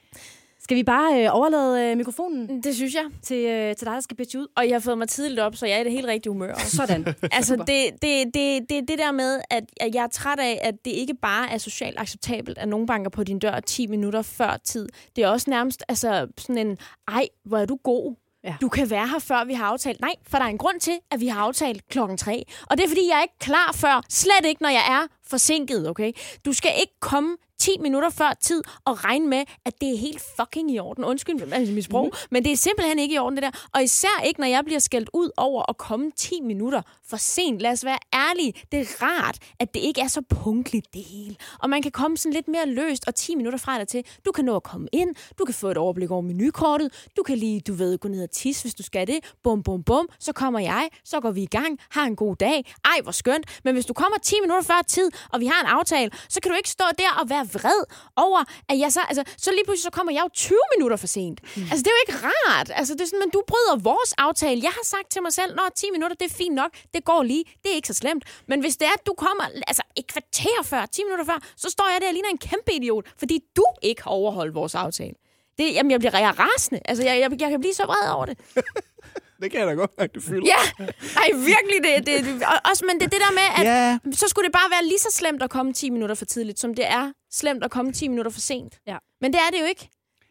Skal 0.63 0.77
vi 0.77 0.83
bare 0.83 1.23
øh, 1.23 1.29
overlade 1.31 1.91
øh, 1.91 1.97
mikrofonen 1.97 2.63
Det 2.63 2.75
synes 2.75 2.93
jeg. 2.93 3.03
til, 3.23 3.37
øh, 3.45 3.75
til 3.75 3.87
dig, 3.87 3.93
der 3.93 3.99
skal 3.99 4.17
bitche 4.17 4.39
ud? 4.39 4.47
Og 4.57 4.67
jeg 4.67 4.75
har 4.75 4.79
fået 4.79 4.97
mig 4.97 5.09
tidligt 5.09 5.39
op, 5.39 5.55
så 5.55 5.65
jeg 5.65 5.75
er 5.75 5.81
i 5.81 5.83
det 5.83 5.91
helt 5.91 6.07
rigtige 6.07 6.31
humør. 6.31 6.53
også. 6.53 6.75
Sådan. 6.87 7.15
Altså, 7.31 7.55
det, 7.55 8.01
det, 8.01 8.33
det, 8.33 8.69
det, 8.69 8.87
det 8.87 8.97
der 8.99 9.11
med, 9.11 9.41
at 9.49 9.63
at 9.79 9.95
jeg 9.95 10.03
er 10.03 10.07
træt 10.07 10.39
af, 10.39 10.59
at 10.61 10.75
det 10.85 10.91
ikke 10.91 11.13
bare 11.21 11.51
er 11.51 11.57
socialt 11.57 11.99
acceptabelt, 11.99 12.57
at 12.57 12.67
nogen 12.67 12.87
banker 12.87 13.09
på 13.09 13.23
din 13.23 13.39
dør 13.39 13.59
10 13.59 13.87
minutter 13.87 14.21
før 14.21 14.57
tid. 14.65 14.89
Det 15.15 15.23
er 15.23 15.27
også 15.27 15.49
nærmest 15.49 15.83
altså, 15.89 16.27
sådan 16.37 16.67
en, 16.67 16.77
ej, 17.07 17.27
hvor 17.45 17.57
er 17.57 17.65
du 17.65 17.77
god. 17.83 18.15
Ja. 18.43 18.55
Du 18.61 18.69
kan 18.69 18.89
være 18.89 19.07
her, 19.07 19.19
før 19.19 19.45
vi 19.45 19.53
har 19.53 19.65
aftalt. 19.65 20.01
Nej, 20.01 20.13
for 20.27 20.37
der 20.37 20.45
er 20.45 20.49
en 20.49 20.57
grund 20.57 20.79
til, 20.79 20.93
at 21.11 21.19
vi 21.19 21.27
har 21.27 21.41
aftalt 21.41 21.87
klokken 21.89 22.17
tre. 22.17 22.43
Og 22.69 22.77
det 22.77 22.83
er, 22.83 22.87
fordi 22.87 23.01
jeg 23.09 23.17
er 23.17 23.21
ikke 23.21 23.39
klar 23.39 23.71
før. 23.75 24.01
Slet 24.09 24.45
ikke, 24.45 24.61
når 24.61 24.69
jeg 24.69 24.83
er 24.89 25.07
forsinket, 25.33 25.89
okay? 25.89 26.11
Du 26.45 26.53
skal 26.53 26.71
ikke 26.81 26.93
komme 26.99 27.37
10 27.63 27.77
minutter 27.79 28.09
før 28.09 28.37
tid 28.41 28.61
og 28.85 29.03
regne 29.03 29.27
med, 29.27 29.43
at 29.65 29.73
det 29.81 29.93
er 29.93 29.97
helt 29.97 30.23
fucking 30.39 30.71
i 30.71 30.79
orden. 30.79 31.03
Undskyld 31.03 31.53
altså 31.53 31.73
mit 31.73 31.83
sprog, 31.83 32.05
mm. 32.05 32.17
men 32.31 32.43
det 32.45 32.51
er 32.51 32.57
simpelthen 32.57 32.99
ikke 32.99 33.15
i 33.15 33.17
orden, 33.17 33.35
det 33.37 33.43
der. 33.43 33.67
Og 33.73 33.83
især 33.83 34.21
ikke, 34.25 34.39
når 34.39 34.47
jeg 34.47 34.65
bliver 34.65 34.79
skældt 34.79 35.09
ud 35.13 35.29
over 35.37 35.69
at 35.69 35.77
komme 35.77 36.11
10 36.15 36.41
minutter 36.41 36.81
for 37.09 37.17
sent. 37.17 37.61
Lad 37.61 37.71
os 37.71 37.85
være 37.85 37.97
ærlige. 38.13 38.53
Det 38.71 38.79
er 38.79 38.85
rart, 39.01 39.37
at 39.59 39.73
det 39.73 39.79
ikke 39.79 40.01
er 40.01 40.07
så 40.07 40.21
punktligt, 40.21 40.93
det 40.93 41.03
hele. 41.03 41.35
Og 41.59 41.69
man 41.69 41.81
kan 41.81 41.91
komme 41.91 42.17
sådan 42.17 42.33
lidt 42.33 42.47
mere 42.47 42.65
løst 42.65 43.07
og 43.07 43.15
10 43.15 43.35
minutter 43.35 43.59
fra 43.59 43.79
dig 43.79 43.87
til. 43.87 44.05
Du 44.25 44.31
kan 44.31 44.45
nå 44.45 44.55
at 44.55 44.63
komme 44.63 44.87
ind, 44.91 45.15
du 45.39 45.45
kan 45.45 45.53
få 45.53 45.67
et 45.67 45.77
overblik 45.77 46.11
over 46.11 46.21
menukortet, 46.21 47.07
du 47.17 47.23
kan 47.23 47.37
lige, 47.37 47.59
du 47.59 47.73
ved, 47.73 47.97
gå 47.97 48.07
ned 48.07 48.23
og 48.23 48.31
tisse, 48.31 48.63
hvis 48.63 48.73
du 48.73 48.83
skal 48.83 49.07
det. 49.07 49.19
Bum, 49.43 49.63
bum, 49.63 49.83
bum. 49.83 50.07
Så 50.19 50.33
kommer 50.33 50.59
jeg, 50.59 50.89
så 51.05 51.19
går 51.19 51.31
vi 51.31 51.41
i 51.41 51.45
gang, 51.57 51.79
har 51.89 52.05
en 52.05 52.15
god 52.15 52.35
dag. 52.35 52.73
Ej, 52.85 53.01
hvor 53.03 53.11
skønt. 53.11 53.59
Men 53.63 53.73
hvis 53.73 53.85
du 53.85 53.93
kommer 53.93 54.17
10 54.17 54.35
minutter 54.41 54.63
før 54.63 54.81
tid, 54.87 55.11
og 55.31 55.39
vi 55.39 55.45
har 55.45 55.59
en 55.61 55.67
aftale, 55.77 56.11
så 56.29 56.39
kan 56.41 56.51
du 56.51 56.57
ikke 56.57 56.69
stå 56.69 56.85
der 56.97 57.11
og 57.21 57.29
være 57.29 57.45
vred 57.57 57.81
over, 58.15 58.39
at 58.69 58.79
jeg 58.79 58.91
så, 58.93 59.01
altså, 59.09 59.23
så 59.37 59.51
lige 59.51 59.65
pludselig 59.65 59.83
så 59.83 59.93
kommer 59.97 60.13
jeg 60.13 60.23
jo 60.23 60.29
20 60.33 60.57
minutter 60.75 60.97
for 60.97 61.07
sent. 61.07 61.39
Mm. 61.43 61.61
Altså, 61.71 61.81
det 61.83 61.89
er 61.91 61.97
jo 61.97 62.03
ikke 62.07 62.17
rart. 62.27 62.71
Altså, 62.79 62.93
det 62.93 63.01
er 63.01 63.05
sådan, 63.05 63.19
men 63.19 63.29
du 63.29 63.41
bryder 63.47 63.75
vores 63.89 64.13
aftale. 64.17 64.61
Jeg 64.63 64.73
har 64.79 64.85
sagt 64.93 65.07
til 65.11 65.21
mig 65.21 65.33
selv, 65.33 65.55
når 65.55 65.67
10 65.75 65.85
minutter, 65.91 66.15
det 66.15 66.25
er 66.31 66.35
fint 66.43 66.55
nok, 66.55 66.71
det 66.93 67.05
går 67.05 67.23
lige, 67.23 67.43
det 67.63 67.71
er 67.71 67.75
ikke 67.75 67.87
så 67.87 67.93
slemt. 67.93 68.23
Men 68.47 68.59
hvis 68.59 68.75
det 68.77 68.85
er, 68.87 68.95
at 68.99 69.05
du 69.05 69.13
kommer 69.17 69.45
altså, 69.67 69.83
et 69.95 70.07
kvarter 70.07 70.59
før, 70.63 70.85
10 70.85 71.03
minutter 71.03 71.25
før, 71.25 71.39
så 71.55 71.69
står 71.69 71.87
jeg 71.93 72.01
der 72.01 72.07
og 72.07 72.13
ligner 72.13 72.29
en 72.29 72.37
kæmpe 72.37 72.71
idiot, 72.73 73.05
fordi 73.17 73.39
du 73.55 73.65
ikke 73.81 74.03
har 74.03 74.11
overholdt 74.11 74.55
vores 74.55 74.75
aftale. 74.75 75.15
Det, 75.57 75.73
jamen, 75.73 75.91
jeg 75.91 75.99
bliver 75.99 76.19
jeg 76.19 76.39
rasende. 76.39 76.79
Altså, 76.85 77.03
jeg, 77.03 77.19
jeg, 77.19 77.41
jeg 77.41 77.49
kan 77.49 77.59
blive 77.59 77.73
så 77.73 77.85
vred 77.85 78.09
over 78.15 78.25
det. 78.25 78.37
Det 79.43 79.51
kan 79.51 79.59
jeg 79.59 79.67
da 79.67 79.73
godt 79.73 79.91
mærke, 79.99 80.13
det 80.13 80.23
fylder. 80.23 80.47
Ja, 80.47 80.83
nej, 81.15 81.27
virkelig 81.33 81.79
det. 81.83 82.07
det, 82.07 82.25
det 82.25 82.43
og- 82.43 82.69
også, 82.71 82.85
men 82.87 82.95
det 82.99 83.05
er 83.05 83.09
det 83.09 83.19
der 83.19 83.31
med, 83.33 83.47
at 83.57 83.63
Ja. 83.65 83.99
så 84.11 84.27
skulle 84.27 84.45
det 84.45 84.53
bare 84.53 84.69
være 84.71 84.83
lige 84.87 84.99
så 84.99 85.07
slemt 85.11 85.43
at 85.43 85.49
komme 85.49 85.73
10 85.73 85.89
minutter 85.89 86.15
for 86.15 86.25
tidligt, 86.25 86.59
som 86.59 86.73
det 86.75 86.85
er 86.87 87.11
slemt 87.31 87.63
at 87.63 87.71
komme 87.71 87.91
10 87.93 88.07
minutter 88.07 88.31
for 88.31 88.39
sent. 88.39 88.73
Ja. 88.87 88.97
Men 89.21 89.33
det 89.33 89.39
er 89.47 89.51
det 89.51 89.59
jo 89.61 89.65
ikke. 89.65 89.89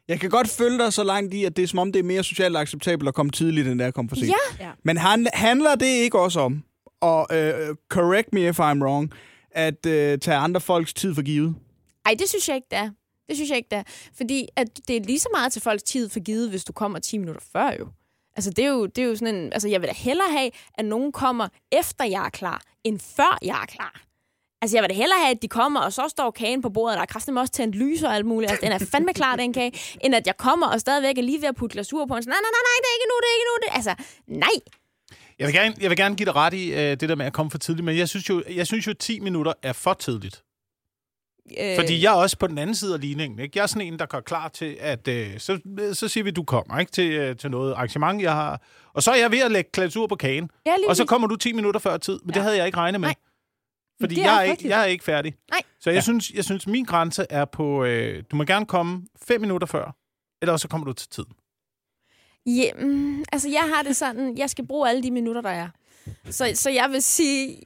Jeg 0.09 0.20
kan 0.20 0.31
godt 0.31 0.48
følge 0.48 0.79
dig 0.79 0.92
så 0.92 1.05
langt 1.05 1.35
i, 1.35 1.44
at 1.44 1.57
det 1.57 1.62
er 1.62 1.66
som 1.66 1.79
om, 1.79 1.92
det 1.92 1.98
er 2.01 2.03
mere 2.05 2.25
socialt 2.25 2.57
acceptabelt 2.57 3.09
at 3.09 3.14
komme 3.14 3.33
tidligt, 3.33 3.68
end 3.68 3.79
det 3.79 3.85
er 3.85 3.88
at 3.88 3.94
komme 3.94 4.09
for 4.09 4.16
sent. 4.16 4.29
Ja. 4.61 4.64
Ja. 4.66 4.70
Men 4.85 4.96
han, 4.96 5.27
handler 5.35 5.75
det 5.75 5.87
ikke 5.87 6.18
også 6.18 6.40
om, 6.40 6.64
og 7.01 7.27
øh, 7.37 7.75
correct 7.90 8.29
me 8.33 8.48
if 8.48 8.61
I'm 8.61 8.83
wrong, 8.83 9.12
at 9.51 9.87
øh, 9.87 10.18
tage 10.18 10.37
andre 10.37 10.61
folks 10.61 10.94
tid 10.94 11.14
for 11.14 11.22
givet? 11.22 11.55
Ej, 12.07 12.14
det 12.18 12.29
synes 12.29 12.48
jeg 12.48 12.57
ikke, 12.57 12.68
det 12.70 12.79
er. 12.79 12.90
Det 13.29 13.37
synes 13.37 13.51
jeg 13.51 13.57
ikke, 13.57 13.68
det 13.70 13.79
er. 13.79 13.83
Fordi 14.16 14.46
at 14.57 14.66
det 14.88 14.96
er 14.96 15.01
lige 15.01 15.18
så 15.18 15.29
meget 15.35 15.53
til 15.53 15.62
folks 15.62 15.83
tid 15.83 16.09
for 16.09 16.20
givet, 16.20 16.51
hvis 16.51 16.64
du 16.64 16.72
kommer 16.72 16.98
10 16.98 17.18
minutter 17.18 17.40
før 17.53 17.70
jo. 17.79 17.88
Altså, 18.37 18.51
det 18.51 18.64
er 18.64 18.68
jo, 18.68 18.87
det 18.87 19.05
er 19.05 19.09
jo 19.09 19.16
sådan 19.16 19.35
en... 19.35 19.53
Altså, 19.53 19.68
jeg 19.68 19.81
vil 19.81 19.88
da 19.88 19.95
hellere 19.95 20.31
have, 20.31 20.51
at 20.79 20.85
nogen 20.85 21.12
kommer 21.12 21.49
efter 21.73 22.05
jeg 22.05 22.27
er 22.27 22.31
klar, 22.31 22.62
end 22.85 23.01
før 23.16 23.38
jeg 23.42 23.62
er 23.62 23.66
klar. 23.66 24.03
Altså, 24.62 24.77
jeg 24.77 24.83
vil 24.83 24.90
da 24.90 24.95
hellere 24.95 25.18
have, 25.18 25.31
at 25.31 25.42
de 25.42 25.49
kommer, 25.49 25.81
og 25.81 25.92
så 25.92 26.09
står 26.09 26.31
kagen 26.31 26.62
på 26.62 26.71
bordet, 26.71 26.95
og 26.95 26.97
der 26.97 27.03
er 27.03 27.07
kraftigt 27.07 27.38
også 27.38 27.53
tændt 27.53 27.75
lys 27.75 28.03
og 28.03 28.14
alt 28.14 28.27
muligt. 28.27 28.51
Altså, 28.51 28.64
den 28.66 28.73
er 28.73 28.79
fandme 28.92 29.12
klar, 29.14 29.37
den 29.37 29.53
kage. 29.53 29.73
End 30.05 30.14
at 30.14 30.27
jeg 30.27 30.37
kommer 30.37 30.66
og 30.66 30.81
stadigvæk 30.81 31.18
er 31.18 31.23
lige 31.23 31.40
ved 31.40 31.49
at 31.49 31.57
putte 31.57 31.73
glasur 31.75 32.07
på. 32.07 32.14
en. 32.16 32.23
sådan, 32.23 32.31
nej, 32.31 32.40
nej, 32.42 32.51
nej, 32.57 32.64
nej, 32.68 32.79
det 32.83 32.88
er 32.90 32.97
ikke 32.99 33.11
nu, 33.12 33.16
det 33.23 33.29
er 33.31 33.37
ikke 33.38 33.49
nu. 33.51 33.57
Det. 33.64 33.71
Altså, 33.79 33.92
nej. 34.27 34.57
Jeg 35.38 35.47
vil, 35.47 35.55
gerne, 35.55 35.75
jeg 35.81 35.90
vil 35.90 35.99
gerne 35.99 36.16
give 36.16 36.27
dig 36.27 36.37
ret 36.37 36.55
i 36.55 36.73
øh, 36.73 36.79
det 36.79 37.09
der 37.09 37.14
med 37.14 37.27
at 37.27 37.33
komme 37.33 37.51
for 37.51 37.59
tidligt, 37.59 37.85
men 37.85 37.97
jeg 37.97 38.09
synes 38.09 38.29
jo, 38.29 38.42
jeg 38.51 38.66
synes 38.66 38.87
jo 38.87 38.92
10 38.92 39.21
minutter 39.21 39.53
er 39.62 39.73
for 39.73 39.95
tidligt. 39.95 40.42
Øh, 41.61 41.77
Fordi 41.77 42.03
jeg 42.03 42.13
er 42.13 42.17
også 42.17 42.39
på 42.39 42.47
den 42.47 42.59
anden 42.59 42.77
side 42.77 42.95
af 42.95 43.01
ligningen. 43.01 43.39
Ikke? 43.39 43.53
Jeg 43.55 43.63
er 43.63 43.67
sådan 43.67 43.93
en, 43.93 43.99
der 43.99 44.07
går 44.07 44.21
klar 44.21 44.49
til, 44.49 44.77
at 44.81 45.09
øh, 45.09 45.39
så, 45.39 45.59
så 45.93 46.09
siger 46.09 46.25
vi, 46.25 46.31
du 46.31 46.43
kommer 46.43 46.79
ikke 46.79 46.93
til, 46.93 47.13
øh, 47.13 47.37
til 47.37 47.51
noget 47.51 47.73
arrangement, 47.73 48.23
jeg 48.23 48.33
har. 48.33 48.63
Og 48.93 49.03
så 49.03 49.11
er 49.11 49.17
jeg 49.17 49.31
ved 49.31 49.39
at 49.39 49.53
lægge 49.53 49.71
glasur 49.73 50.07
på 50.07 50.17
kagen. 50.17 50.51
Ja, 50.67 50.77
lige 50.77 50.89
Og 50.89 50.97
så 50.97 51.05
kommer 51.05 51.29
du 51.29 51.37
10 51.37 51.53
minutter 51.53 51.81
før 51.81 51.97
tid. 51.97 52.21
Men 52.23 52.31
ja. 52.31 52.35
det 52.35 52.43
havde 52.43 52.57
jeg 52.57 52.67
ikke 52.67 52.79
regnet 52.79 53.01
med. 53.01 53.09
Nej. 53.09 53.15
Fordi 54.01 54.21
er 54.21 54.25
jeg 54.25 54.39
er, 54.39 54.43
ikke, 54.53 54.69
jeg 54.69 54.81
er 54.81 54.85
ikke 54.85 55.05
færdig. 55.05 55.35
Nej. 55.51 55.63
Så 55.81 55.91
jeg, 55.91 55.97
ja. 55.97 56.01
synes, 56.01 56.31
jeg 56.31 56.45
synes, 56.45 56.67
min 56.67 56.85
grænse 56.85 57.27
er 57.31 57.45
på, 57.45 57.85
øh, 57.85 58.23
du 58.31 58.37
må 58.37 58.45
gerne 58.45 58.67
komme 58.67 59.03
5 59.23 59.41
minutter 59.41 59.67
før, 59.67 59.97
eller 60.43 60.57
så 60.57 60.69
kommer 60.69 60.85
du 60.87 60.93
til 60.93 61.09
tiden. 61.09 61.33
Ja, 62.47 62.71
mm, 62.79 63.25
altså 63.33 63.49
jeg 63.49 63.71
har 63.75 63.83
det 63.83 63.97
sådan, 63.97 64.39
jeg 64.39 64.51
skal 64.51 64.67
bruge 64.67 64.89
alle 64.89 65.03
de 65.03 65.11
minutter, 65.11 65.41
der 65.41 65.51
er. 65.51 65.69
Så, 66.31 66.53
så 66.55 66.71
jeg 66.71 66.91
vil 66.91 67.03
sige, 67.03 67.59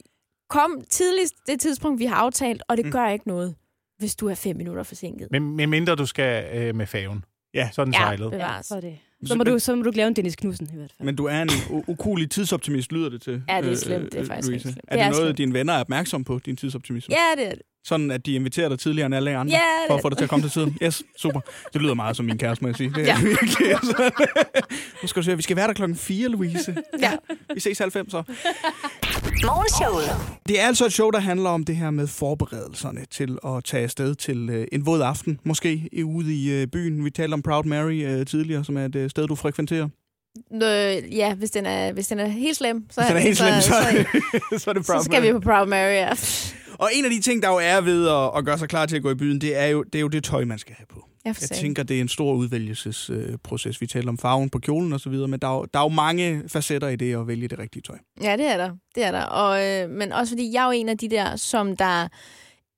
kom 0.49 0.81
tidligst 0.89 1.35
det 1.47 1.59
tidspunkt, 1.59 1.99
vi 1.99 2.05
har 2.05 2.15
aftalt, 2.15 2.63
og 2.67 2.77
det 2.77 2.85
mm. 2.85 2.91
gør 2.91 3.07
ikke 3.07 3.27
noget, 3.27 3.55
hvis 3.99 4.15
du 4.15 4.27
er 4.27 4.35
fem 4.35 4.55
minutter 4.57 4.83
forsinket. 4.83 5.27
Men, 5.31 5.55
men 5.55 5.69
mindre 5.69 5.95
du 5.95 6.05
skal 6.05 6.57
øh, 6.57 6.75
med 6.75 6.85
faven. 6.87 7.25
Ja. 7.53 7.69
Sådan 7.73 7.93
Ja. 7.93 7.99
sejlet. 7.99 8.31
Bevares. 8.31 8.65
Så, 8.65 8.75
er 8.75 8.81
det. 8.81 8.97
Så, 9.25 9.35
må 9.35 9.43
du, 9.43 9.59
så 9.59 9.75
må 9.75 9.83
du 9.83 9.91
lave 9.95 10.07
en 10.07 10.15
Dennis 10.15 10.35
Knudsen 10.35 10.69
i 10.73 10.75
hvert 10.77 10.91
fald. 10.97 11.05
Men 11.05 11.15
du 11.15 11.25
er 11.25 11.41
en 11.41 11.49
ukulig 11.87 12.29
tidsoptimist, 12.31 12.91
lyder 12.91 13.09
det 13.09 13.21
til. 13.21 13.33
øh, 13.33 13.41
Ja, 13.49 13.61
det 13.61 13.71
er 13.71 13.75
slemt. 13.75 14.13
Det 14.13 14.21
er 14.21 14.25
faktisk 14.25 14.47
Louise. 14.49 14.67
rigtig 14.67 14.73
slemt. 14.73 14.77
Er 14.87 14.95
Det 14.95 14.99
det, 14.99 15.05
er 15.05 15.09
noget, 15.11 15.25
slemt. 15.27 15.37
dine 15.37 15.53
venner 15.53 15.73
er 15.73 15.79
opmærksom 15.79 16.23
på, 16.23 16.39
din 16.45 16.55
tidsoptimisme? 16.57 17.15
Ja, 17.15 17.41
det 17.41 17.47
er 17.51 17.55
det. 17.55 17.61
Sådan, 17.87 18.11
at 18.11 18.25
de 18.25 18.33
inviterer 18.35 18.69
dig 18.69 18.79
tidligere 18.79 19.05
end 19.05 19.15
alle 19.15 19.37
andre? 19.37 19.53
Ja, 19.53 19.59
For 19.87 19.93
at 19.93 19.97
det- 19.97 20.01
få 20.01 20.09
dig 20.09 20.17
til 20.17 20.23
at 20.23 20.29
komme 20.29 20.43
til 20.43 20.51
tiden? 20.51 20.77
Yes, 20.83 21.03
super. 21.17 21.39
Det 21.73 21.81
lyder 21.81 21.93
meget 21.93 22.15
som 22.17 22.25
min 22.25 22.37
kæreste, 22.37 22.63
må 22.63 22.67
jeg 22.69 22.75
sige. 22.75 22.89
Det 22.89 22.97
er 22.97 23.05
Ja. 23.05 23.17
virkelig. 23.23 23.67
Altså. 23.71 24.11
Nu 25.01 25.07
skal 25.07 25.21
du 25.21 25.25
se, 25.25 25.35
vi 25.35 25.41
skal 25.41 25.55
være 25.57 25.67
der 25.67 25.73
klokken 25.73 25.97
4, 25.97 26.27
Louise. 26.29 26.75
Ja. 27.01 27.11
Vi 27.53 27.59
ses 27.59 27.79
halv 27.79 27.91
fem 27.91 28.09
så. 28.09 28.23
Morgenshowet. 29.45 30.09
Det 30.47 30.61
er 30.61 30.67
altså 30.67 30.85
et 30.85 30.93
show, 30.93 31.09
der 31.09 31.19
handler 31.19 31.49
om 31.49 31.63
det 31.63 31.75
her 31.75 31.89
med 31.91 32.07
forberedelserne 32.07 33.01
til 33.11 33.37
at 33.47 33.63
tage 33.63 33.83
afsted 33.83 34.15
til 34.15 34.49
øh, 34.49 34.67
en 34.71 34.85
våd 34.85 35.01
aften, 35.01 35.39
måske 35.43 35.89
ude 36.05 36.35
i 36.35 36.51
øh, 36.51 36.67
byen. 36.67 37.05
Vi 37.05 37.09
talte 37.09 37.33
om 37.33 37.41
Proud 37.41 37.63
Mary 37.63 38.03
øh, 38.05 38.25
tidligere, 38.25 38.63
som 38.65 38.77
er 38.77 38.85
et 38.85 38.95
øh, 38.95 39.09
sted, 39.09 39.27
du 39.27 39.35
frekventerer. 39.35 39.87
Øh, 40.53 41.15
ja, 41.17 41.33
hvis 41.33 41.51
den, 41.51 41.65
er, 41.65 41.91
hvis 41.93 42.07
den 42.07 42.19
er 42.19 42.27
helt 42.27 42.57
slem, 42.57 42.85
så, 42.89 43.01
Hvis 43.01 43.07
den 43.07 43.17
er 43.17 43.21
helt 43.21 43.37
slem, 43.37 43.53
så, 43.53 43.61
så, 43.61 43.73
så, 44.57 44.63
så 44.63 44.69
er 44.69 44.73
det 44.73 44.85
Proud 44.85 44.99
så 44.99 45.03
skal 45.05 45.23
vi 45.23 45.31
på 45.31 45.39
Proud 45.39 45.67
Mary. 45.67 45.91
Ja. 45.93 46.09
Og 46.79 46.89
en 46.93 47.05
af 47.05 47.11
de 47.11 47.21
ting, 47.21 47.43
der 47.43 47.49
jo 47.49 47.59
er 47.61 47.81
ved 47.81 48.07
at, 48.07 48.37
at 48.37 48.45
gøre 48.45 48.57
sig 48.57 48.69
klar 48.69 48.85
til 48.85 48.95
at 48.95 49.01
gå 49.03 49.11
i 49.11 49.15
byen, 49.15 49.41
det 49.41 49.57
er 49.57 49.65
jo 49.65 49.83
det, 49.83 49.95
er 49.95 50.01
jo 50.01 50.07
det 50.07 50.23
tøj, 50.23 50.45
man 50.45 50.59
skal 50.59 50.75
have 50.77 50.85
på. 50.89 51.07
Jeg, 51.25 51.35
Jeg 51.41 51.49
tænker, 51.49 51.83
det 51.83 51.97
er 51.97 52.01
en 52.01 52.07
stor 52.07 52.33
udvælgelsesproces. 52.33 53.81
Vi 53.81 53.87
taler 53.87 54.09
om 54.09 54.17
farven 54.17 54.49
på 54.49 54.59
kjolen 54.59 54.93
og 54.93 54.99
så 54.99 55.09
videre, 55.09 55.27
men 55.27 55.39
der 55.39 55.47
er, 55.47 55.53
jo, 55.55 55.65
der 55.73 55.79
er 55.79 55.83
jo 55.83 55.89
mange 55.89 56.43
facetter 56.47 56.87
i 56.87 56.95
det 56.95 57.15
at 57.15 57.27
vælge 57.27 57.47
det 57.47 57.59
rigtige 57.59 57.81
tøj. 57.81 57.97
Ja, 58.21 58.37
det 58.37 58.45
er 58.47 58.57
der. 58.57 58.71
Det 58.95 59.03
er 59.05 59.11
der. 59.11 59.21
Og, 59.23 59.65
øh, 59.65 59.89
men 59.89 60.11
også 60.11 60.31
fordi 60.31 60.53
jeg 60.53 60.61
er 60.61 60.65
jo 60.65 60.71
en 60.71 60.89
af 60.89 60.97
de 60.97 61.09
der, 61.09 61.35
som 61.35 61.75
der 61.77 62.07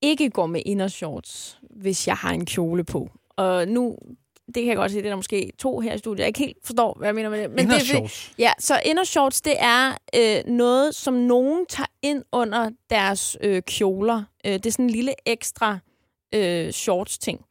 ikke 0.02 0.30
går 0.30 0.46
med 0.46 0.62
indershorts, 0.66 1.60
hvis 1.82 2.08
jeg 2.08 2.16
har 2.16 2.32
en 2.32 2.46
kjole 2.46 2.84
på. 2.84 3.10
Og 3.38 3.68
nu, 3.68 3.98
det 4.56 4.64
kan 4.64 4.68
jeg 4.68 4.76
godt 4.76 4.92
sige, 4.92 5.02
det 5.02 5.08
er 5.08 5.12
der 5.12 5.16
måske 5.16 5.52
to 5.58 5.80
her 5.80 5.94
i 5.94 5.98
studiet, 5.98 6.20
jeg 6.20 6.28
ikke 6.28 6.40
helt 6.40 6.58
forstår, 6.64 6.96
hvad 6.98 7.08
jeg 7.08 7.16
mener 7.16 7.30
med 7.30 7.42
det. 7.42 7.50
Men 7.50 7.58
det 7.58 7.66
er, 7.66 7.80
fordi- 7.80 7.90
Indershorts. 7.92 8.32
Ja, 8.38 8.52
så 8.60 8.82
indershorts, 8.86 9.42
det 9.42 9.54
er 9.60 9.98
øh, 10.16 10.54
noget, 10.54 10.96
som 10.96 11.14
nogen 11.14 11.66
tager 11.70 11.88
ind 12.02 12.24
under 12.32 12.70
deres 12.90 13.38
øh, 13.42 13.62
kjoler. 13.62 14.24
Øh, 14.46 14.54
det 14.54 14.66
er 14.66 14.72
sådan 14.72 14.86
en 14.86 14.90
lille 14.90 15.14
ekstra 15.26 15.78
øh, 16.36 16.72
shorts-ting. 16.72 17.46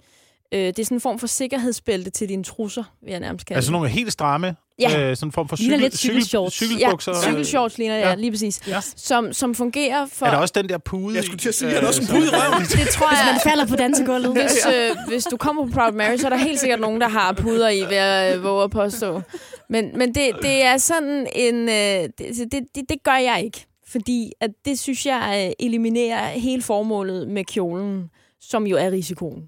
Øh, 0.54 0.60
det 0.60 0.78
er 0.78 0.84
sådan 0.84 0.96
en 0.96 1.00
form 1.00 1.18
for 1.18 1.26
sikkerhedsbælte 1.26 2.10
til 2.10 2.28
dine 2.28 2.44
trusser, 2.44 2.84
vil 3.02 3.10
jeg 3.10 3.20
nærmest 3.20 3.46
kalde 3.46 3.56
Altså 3.58 3.68
det. 3.68 3.72
nogle 3.72 3.88
helt 3.88 4.12
stramme, 4.12 4.56
Ja. 4.80 5.00
øh, 5.10 5.16
sådan 5.16 5.28
en 5.28 5.32
form 5.32 5.48
for 5.48 5.56
cykel, 5.56 5.78
lidt 5.80 5.96
cykel, 5.98 6.14
cykelshorts. 6.22 6.54
cykelbukser. 6.54 7.12
Ja, 7.12 7.22
cykelshorts 7.22 7.78
ligner, 7.78 7.94
ja, 7.96 8.08
Ja. 8.08 8.14
lige 8.14 8.30
præcis. 8.30 8.60
Ja. 8.68 8.80
Som, 8.96 9.32
som 9.32 9.54
fungerer 9.54 10.06
for... 10.12 10.26
Er 10.26 10.30
der 10.30 10.38
også 10.38 10.52
den 10.56 10.68
der 10.68 10.78
pude 10.78 11.16
Jeg 11.16 11.24
skulle 11.24 11.38
til 11.38 11.48
at 11.48 11.54
sige, 11.54 11.68
er 11.70 11.74
der 11.74 11.82
Øh, 11.82 11.88
også 11.88 12.02
en 12.02 12.08
pude 12.08 12.26
i 12.26 12.28
røven? 12.28 12.62
Det 12.62 12.88
tror 12.88 13.10
jeg... 13.10 13.32
Man 13.32 13.40
falder 13.44 13.66
på 13.66 13.76
dansegulvet. 13.76 14.32
Hvis, 14.32 14.66
øh, 14.66 14.96
hvis 15.08 15.24
du 15.24 15.36
kommer 15.36 15.66
på 15.66 15.72
Proud 15.72 15.92
Mary, 15.92 16.16
så 16.16 16.26
er 16.26 16.30
der 16.30 16.36
helt 16.36 16.60
sikkert 16.60 16.80
nogen, 16.80 17.00
der 17.00 17.08
har 17.08 17.32
puder 17.32 17.68
i, 17.68 17.78
vil 17.84 17.96
jeg 17.96 18.32
øh, 18.36 18.44
våge 18.44 18.64
at 18.64 18.70
påstå. 18.70 19.22
Men, 19.70 19.98
men 19.98 20.14
det, 20.14 20.30
det 20.42 20.62
er 20.62 20.76
sådan 20.76 21.26
en... 21.34 21.68
Øh, 21.68 21.74
det, 22.18 22.52
det, 22.52 22.60
det, 22.74 22.82
det 22.88 23.02
gør 23.04 23.16
jeg 23.16 23.42
ikke. 23.44 23.66
Fordi 23.88 24.32
at 24.40 24.50
det 24.64 24.78
synes 24.78 25.06
jeg 25.06 25.44
øh, 25.60 25.66
eliminerer 25.66 26.26
hele 26.28 26.62
formålet 26.62 27.28
med 27.28 27.44
kjolen, 27.44 28.10
som 28.40 28.66
jo 28.66 28.76
er 28.76 28.90
risikoen 28.90 29.42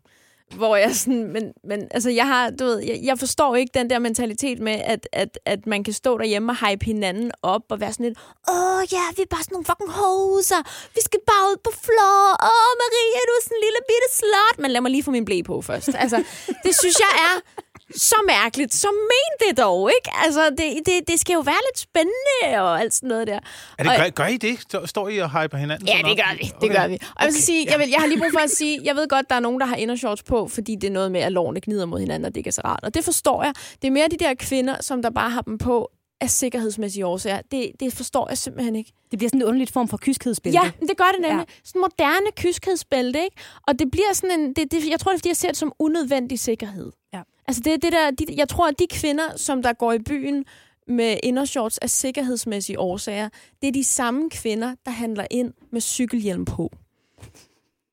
hvor 0.55 0.77
jeg 0.77 0.97
sådan, 0.97 1.33
men, 1.33 1.53
men 1.65 1.89
altså, 1.91 2.11
jeg 2.11 2.27
har, 2.27 2.51
du 2.51 2.65
ved, 2.65 2.79
jeg, 2.79 3.01
jeg 3.03 3.19
forstår 3.19 3.57
ikke 3.57 3.79
den 3.79 3.91
der 3.91 3.99
mentalitet 3.99 4.59
med, 4.61 4.73
at, 4.73 5.09
at, 5.13 5.39
at 5.45 5.67
man 5.67 5.85
kan 5.85 5.95
stå 5.95 6.19
derhjemme 6.19 6.53
og 6.53 6.69
hype 6.69 6.85
hinanden 6.85 7.31
op 7.43 7.63
og 7.69 7.81
være 7.81 7.93
sådan 7.93 8.07
lidt, 8.07 8.19
åh 8.49 8.83
ja, 8.93 9.05
vi 9.17 9.23
er 9.23 9.31
bare 9.31 9.43
sådan 9.43 9.55
nogle 9.55 9.69
fucking 9.71 9.93
hoser, 10.01 10.61
vi 10.95 11.01
skal 11.09 11.21
bare 11.27 11.45
ud 11.51 11.59
på 11.65 11.71
floor, 11.85 12.27
åh 12.53 12.73
Maria, 12.83 13.21
du 13.29 13.33
er 13.39 13.43
sådan 13.45 13.57
en 13.59 13.65
lille 13.67 13.81
bitte 13.91 14.09
slot, 14.21 14.57
men 14.63 14.71
lad 14.71 14.81
mig 14.81 14.91
lige 14.91 15.03
få 15.03 15.11
min 15.11 15.25
blæ 15.25 15.43
på 15.43 15.63
først. 15.63 15.89
Altså, 16.05 16.17
det 16.65 16.73
synes 16.81 16.97
jeg 17.05 17.13
er 17.29 17.35
så 17.97 18.15
mærkeligt. 18.27 18.75
Så 18.75 18.89
men 18.93 19.49
det 19.49 19.59
dog, 19.59 19.91
ikke? 19.99 20.11
Altså, 20.25 20.51
det, 20.51 20.87
det, 20.87 21.09
det 21.09 21.21
skal 21.21 21.35
jo 21.35 21.41
være 21.41 21.59
lidt 21.71 21.79
spændende 21.79 22.63
og 22.63 22.81
alt 22.81 22.95
sådan 22.95 23.09
noget 23.09 23.27
der. 23.27 23.39
Er 23.79 23.83
det, 23.83 23.93
Og- 23.93 23.99
gør, 23.99 24.09
gør 24.11 24.27
I 24.27 24.37
det? 24.37 24.59
Står- 24.89 25.09
I 25.09 25.19
og 25.19 25.43
hyper 25.43 25.57
hinanden? 25.59 25.89
Ja, 25.89 25.99
det 26.09 26.17
gør 26.17 26.37
vi. 26.39 26.53
Det 26.61 26.71
gør 26.77 26.89
vi. 26.89 26.95
Og 26.95 27.21
jeg 27.21 27.27
vil 27.27 27.35
så 27.35 27.43
sige, 27.43 27.67
jeg, 27.71 27.79
vil, 27.79 27.89
jeg 27.89 28.01
har 28.01 28.07
lige 28.07 28.19
brug 28.19 28.31
for 28.33 28.41
at 28.41 28.51
sige, 28.51 28.81
jeg 28.85 28.97
ved 28.97 29.09
godt, 29.09 29.31
der 29.31 29.37
er 29.37 29.41
nogen, 29.41 29.61
der 29.61 29.67
har 29.67 29.77
indershorts 29.77 30.23
på, 30.23 30.49
fordi 30.49 30.75
det 30.75 30.87
er 30.87 30.93
noget 30.93 31.13
med, 31.13 31.21
at 31.21 31.33
lårene 31.33 31.61
gnider 31.61 31.87
mod 31.87 32.01
hinanden, 32.01 32.25
og 32.25 32.31
det 32.35 32.37
ikke 32.37 32.49
er 32.49 32.53
så 32.53 32.63
rart. 32.65 32.81
Og 32.83 32.95
det 32.95 33.05
forstår 33.05 33.43
jeg. 33.45 33.55
Det 33.83 33.89
er 33.89 33.93
mere 33.93 34.09
de 34.09 34.17
der 34.17 34.35
kvinder, 34.35 34.77
som 34.81 35.03
der 35.03 35.11
bare 35.11 35.31
har 35.31 35.41
dem 35.43 35.59
på 35.59 35.91
af 36.23 36.31
sikkerhedsmæssige 36.31 37.07
årsager. 37.07 37.41
Det, 37.51 37.73
det 37.81 37.93
forstår 37.93 38.29
jeg 38.29 38.39
simpelthen 38.39 38.77
ikke. 38.77 38.93
Det 39.11 39.19
bliver 39.19 39.29
sådan 39.29 39.41
en 39.41 39.47
underligt 39.47 39.73
form 39.73 39.89
for 39.89 39.97
kyskhedsbælte. 40.03 40.59
Ja, 40.63 40.71
men 40.81 40.89
det 40.89 40.97
gør 40.97 41.05
det 41.13 41.21
nemlig. 41.21 41.47
Ja. 41.49 41.55
Sådan 41.65 41.79
en 41.79 41.81
moderne 41.81 42.27
kyskhedsbælte, 42.37 43.19
ikke? 43.25 43.37
Og 43.69 43.79
det 43.79 43.91
bliver 43.91 44.13
sådan 44.13 44.41
en... 44.41 44.53
Det, 44.53 44.71
det, 44.73 44.89
jeg 44.91 45.01
tror, 45.01 45.11
det 45.13 45.17
er, 45.17 45.19
fordi 45.19 45.29
jeg 45.29 45.37
ser 45.37 45.49
det 45.49 45.57
som 45.57 45.73
unødvendig 45.79 46.39
sikkerhed. 46.41 46.91
Ja. 47.15 47.21
Altså, 47.51 47.63
det 47.65 47.83
det 47.83 47.93
der... 47.93 48.11
De, 48.11 48.25
jeg 48.37 48.49
tror, 48.49 48.69
at 48.69 48.79
de 48.79 48.87
kvinder, 48.91 49.37
som 49.37 49.63
der 49.63 49.73
går 49.73 49.93
i 49.93 49.99
byen 49.99 50.45
med 50.87 51.17
indershorts 51.23 51.79
af 51.79 51.91
sikkerhedsmæssige 51.91 52.79
årsager, 52.79 53.29
det 53.63 53.69
er 53.69 53.73
de 53.73 53.85
samme 53.85 54.31
kvinder, 54.31 54.75
der 54.85 54.91
handler 54.91 55.27
ind 55.31 55.53
med 55.73 55.81
cykelhjelm 55.81 56.45
på. 56.45 56.73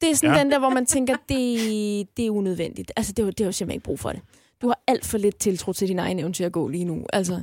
Det 0.02 0.10
er 0.12 0.16
sådan 0.16 0.36
Ja. 0.36 0.44
den 0.44 0.52
der, 0.52 0.60
hvor 0.60 0.70
man 0.70 0.86
tænker, 0.86 1.16
det, 1.30 2.18
det 2.18 2.26
er 2.26 2.32
unødvendigt. 2.32 2.92
Altså, 2.96 3.14
det 3.14 3.24
er, 3.24 3.32
det 3.32 3.42
er 3.42 3.46
jo 3.46 3.52
simpelthen 3.52 3.76
ikke 3.78 3.84
brug 3.84 4.00
for 4.00 4.12
det. 4.12 4.22
Du 4.62 4.68
har 4.68 4.80
alt 4.88 5.06
for 5.06 5.18
lidt 5.18 5.40
tiltro 5.40 5.74
til 5.74 5.88
din 5.88 6.00
egen 6.00 6.20
evne 6.20 6.34
til 6.34 6.44
at 6.44 6.52
gå 6.52 6.68
lige 6.68 6.86
nu. 6.86 7.06
Altså. 7.14 7.42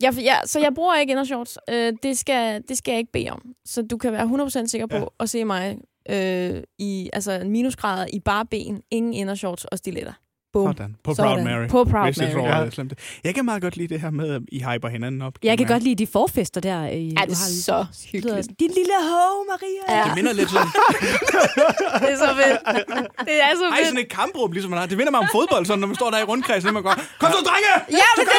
Jeg, 0.00 0.14
ja, 0.18 0.36
så 0.44 0.60
jeg 0.60 0.74
bruger 0.74 0.96
ikke 0.96 1.10
indershorts. 1.10 1.58
Øh, 1.70 1.92
det, 2.02 2.18
skal, 2.18 2.62
det 2.68 2.78
skal 2.78 2.92
jeg 2.92 2.98
ikke 2.98 3.12
bede 3.12 3.30
om. 3.30 3.42
Så 3.64 3.82
du 3.82 3.96
kan 3.96 4.12
være 4.12 4.46
100% 4.62 4.66
sikker 4.66 4.86
på 4.86 4.96
ja. 4.96 5.04
at 5.20 5.30
se 5.30 5.44
mig 5.44 5.78
øh, 6.10 6.62
i 6.78 7.10
altså 7.12 7.42
minusgrader 7.44 8.06
i 8.12 8.20
bare 8.20 8.46
ben, 8.46 8.82
ingen 8.90 9.14
indershorts 9.14 9.64
og 9.64 9.78
stiletter. 9.78 10.12
Boom. 10.56 10.66
Sådan. 10.76 10.96
På 11.04 11.14
Sådan. 11.14 11.32
Proud 11.32 11.44
Mary. 11.44 11.68
På 11.68 11.84
Proud 11.84 12.04
Hvis 12.04 12.18
jeg 12.18 12.32
tror, 12.32 12.42
Mary. 12.48 12.60
det 12.60 12.66
er 12.66 12.70
slemt. 12.70 12.92
Jeg 13.24 13.34
kan 13.34 13.44
meget 13.44 13.62
godt 13.62 13.76
lide 13.76 13.88
det 13.94 14.00
her 14.00 14.10
med, 14.10 14.26
at 14.34 14.42
I 14.52 14.58
hyper 14.68 14.88
hinanden 14.88 15.22
op. 15.22 15.34
Jeg 15.42 15.58
kan 15.58 15.66
godt 15.66 15.82
lide 15.82 15.94
de 16.04 16.06
forfester 16.12 16.60
der. 16.60 16.78
I, 16.86 17.14
Ja, 17.18 17.22
det 17.24 17.32
er 17.32 17.62
så 17.70 17.78
hyggeligt. 18.12 18.48
Din 18.62 18.70
lille 18.80 18.94
ho, 19.10 19.24
Maria. 19.52 19.98
Ja. 19.98 20.04
Det 20.08 20.14
minder 20.18 20.32
lidt 20.32 20.50
sådan, 20.50 20.68
Det 22.02 22.10
er 22.14 22.18
så 22.26 22.30
fedt. 22.40 22.58
Det 23.28 23.36
er 23.46 23.52
så 23.60 23.64
ej, 23.70 23.76
fedt. 23.76 23.86
sådan 23.90 23.98
et 24.06 24.10
kampråb, 24.20 24.52
ligesom 24.52 24.70
man 24.70 24.78
har. 24.80 24.86
Det 24.86 24.96
minder 24.98 25.10
mig 25.10 25.20
om 25.20 25.28
fodbold, 25.32 25.66
sådan, 25.66 25.80
når 25.80 25.86
man 25.86 25.96
står 25.96 26.10
der 26.10 26.18
i 26.18 26.24
rundkredsen, 26.30 26.68
og 26.68 26.74
man 26.74 26.82
går, 26.82 26.94
kom 27.20 27.30
så, 27.32 27.40
drenge! 27.50 27.72
Ja, 28.00 28.08
men 28.16 28.24
det, 28.26 28.34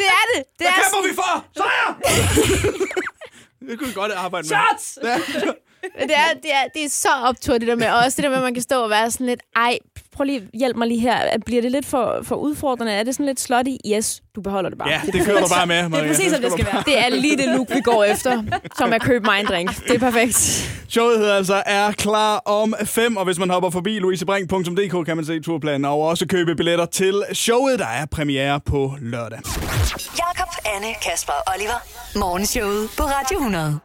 det 0.00 0.06
er 0.20 0.24
det. 0.32 0.40
Det 0.58 0.66
Hvad 0.66 0.66
er 0.66 0.72
kæmper 0.80 1.00
vi 1.08 1.12
for? 1.20 1.32
Sejr! 1.60 1.88
det 3.68 3.78
kunne 3.78 3.88
vi 3.88 3.94
godt 3.94 4.12
arbejde 4.12 4.48
med. 4.48 4.56
Shots! 4.56 4.98
Det 5.82 6.10
er, 6.16 6.34
det, 6.42 6.50
er, 6.52 6.64
det 6.74 6.84
er 6.84 6.88
så 6.90 7.08
optur, 7.24 7.58
det 7.58 7.68
der 7.68 7.76
med. 7.76 7.86
Og 7.86 7.98
også 7.98 8.16
det 8.16 8.22
der 8.22 8.28
med, 8.30 8.36
at 8.36 8.42
man 8.42 8.54
kan 8.54 8.62
stå 8.62 8.82
og 8.84 8.90
være 8.90 9.10
sådan 9.10 9.26
lidt, 9.26 9.40
ej, 9.56 9.78
prøv 10.16 10.24
lige 10.24 10.48
hjælp 10.54 10.76
mig 10.76 10.88
lige 10.88 11.00
her. 11.00 11.38
Bliver 11.46 11.62
det 11.62 11.72
lidt 11.72 11.86
for, 11.86 12.20
for 12.22 12.36
udfordrende? 12.36 12.92
Er 12.92 13.02
det 13.02 13.14
sådan 13.14 13.26
lidt 13.26 13.40
slutty? 13.40 13.70
Yes, 13.86 14.22
du 14.34 14.40
beholder 14.40 14.70
det 14.70 14.78
bare. 14.78 14.88
Ja, 14.88 15.00
det 15.12 15.24
kører 15.26 15.40
du 15.40 15.48
bare 15.48 15.66
med, 15.66 15.76
Det 15.76 15.84
er 15.84 15.88
Maria. 15.88 16.08
præcis, 16.08 16.32
som 16.32 16.42
det 16.42 16.52
skal 16.52 16.66
være. 16.72 16.82
Det 16.86 16.98
er 16.98 17.08
lige 17.08 17.36
det 17.36 17.48
look, 17.48 17.70
vi 17.74 17.80
går 17.80 18.04
efter, 18.04 18.42
som 18.78 18.92
er 18.92 18.98
køb 18.98 19.24
mig 19.24 19.40
en 19.40 19.46
drink. 19.46 19.84
Det 19.86 19.94
er 19.94 19.98
perfekt. 19.98 20.34
Showet 20.88 21.18
hedder 21.18 21.34
altså 21.36 21.62
er 21.66 21.92
klar 21.92 22.36
om 22.38 22.74
fem, 22.84 23.16
og 23.16 23.24
hvis 23.24 23.38
man 23.38 23.50
hopper 23.50 23.70
forbi 23.70 23.98
louisebrink.dk, 23.98 25.06
kan 25.06 25.16
man 25.16 25.24
se 25.26 25.40
turplanen 25.40 25.84
og 25.84 26.00
også 26.00 26.26
købe 26.26 26.54
billetter 26.56 26.86
til 26.86 27.22
showet, 27.32 27.78
der 27.78 27.86
er 27.86 28.06
premiere 28.06 28.60
på 28.60 28.94
lørdag. 29.00 29.38
Jakob, 30.18 30.48
Anne, 30.76 30.88
Kasper 31.02 31.32
og 31.32 31.52
Oliver. 31.54 31.82
Morgenshowet 32.18 32.88
på 32.96 33.02
Radio 33.02 33.38
100. 33.38 33.78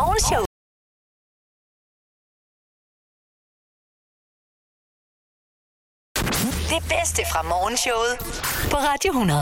Morgenshow. 0.00 0.42
Det 6.72 6.80
bedste 6.94 7.20
fra 7.32 7.40
morgenshowet 7.52 8.14
på 8.70 8.76
Radio 8.88 9.10
100. 9.10 9.38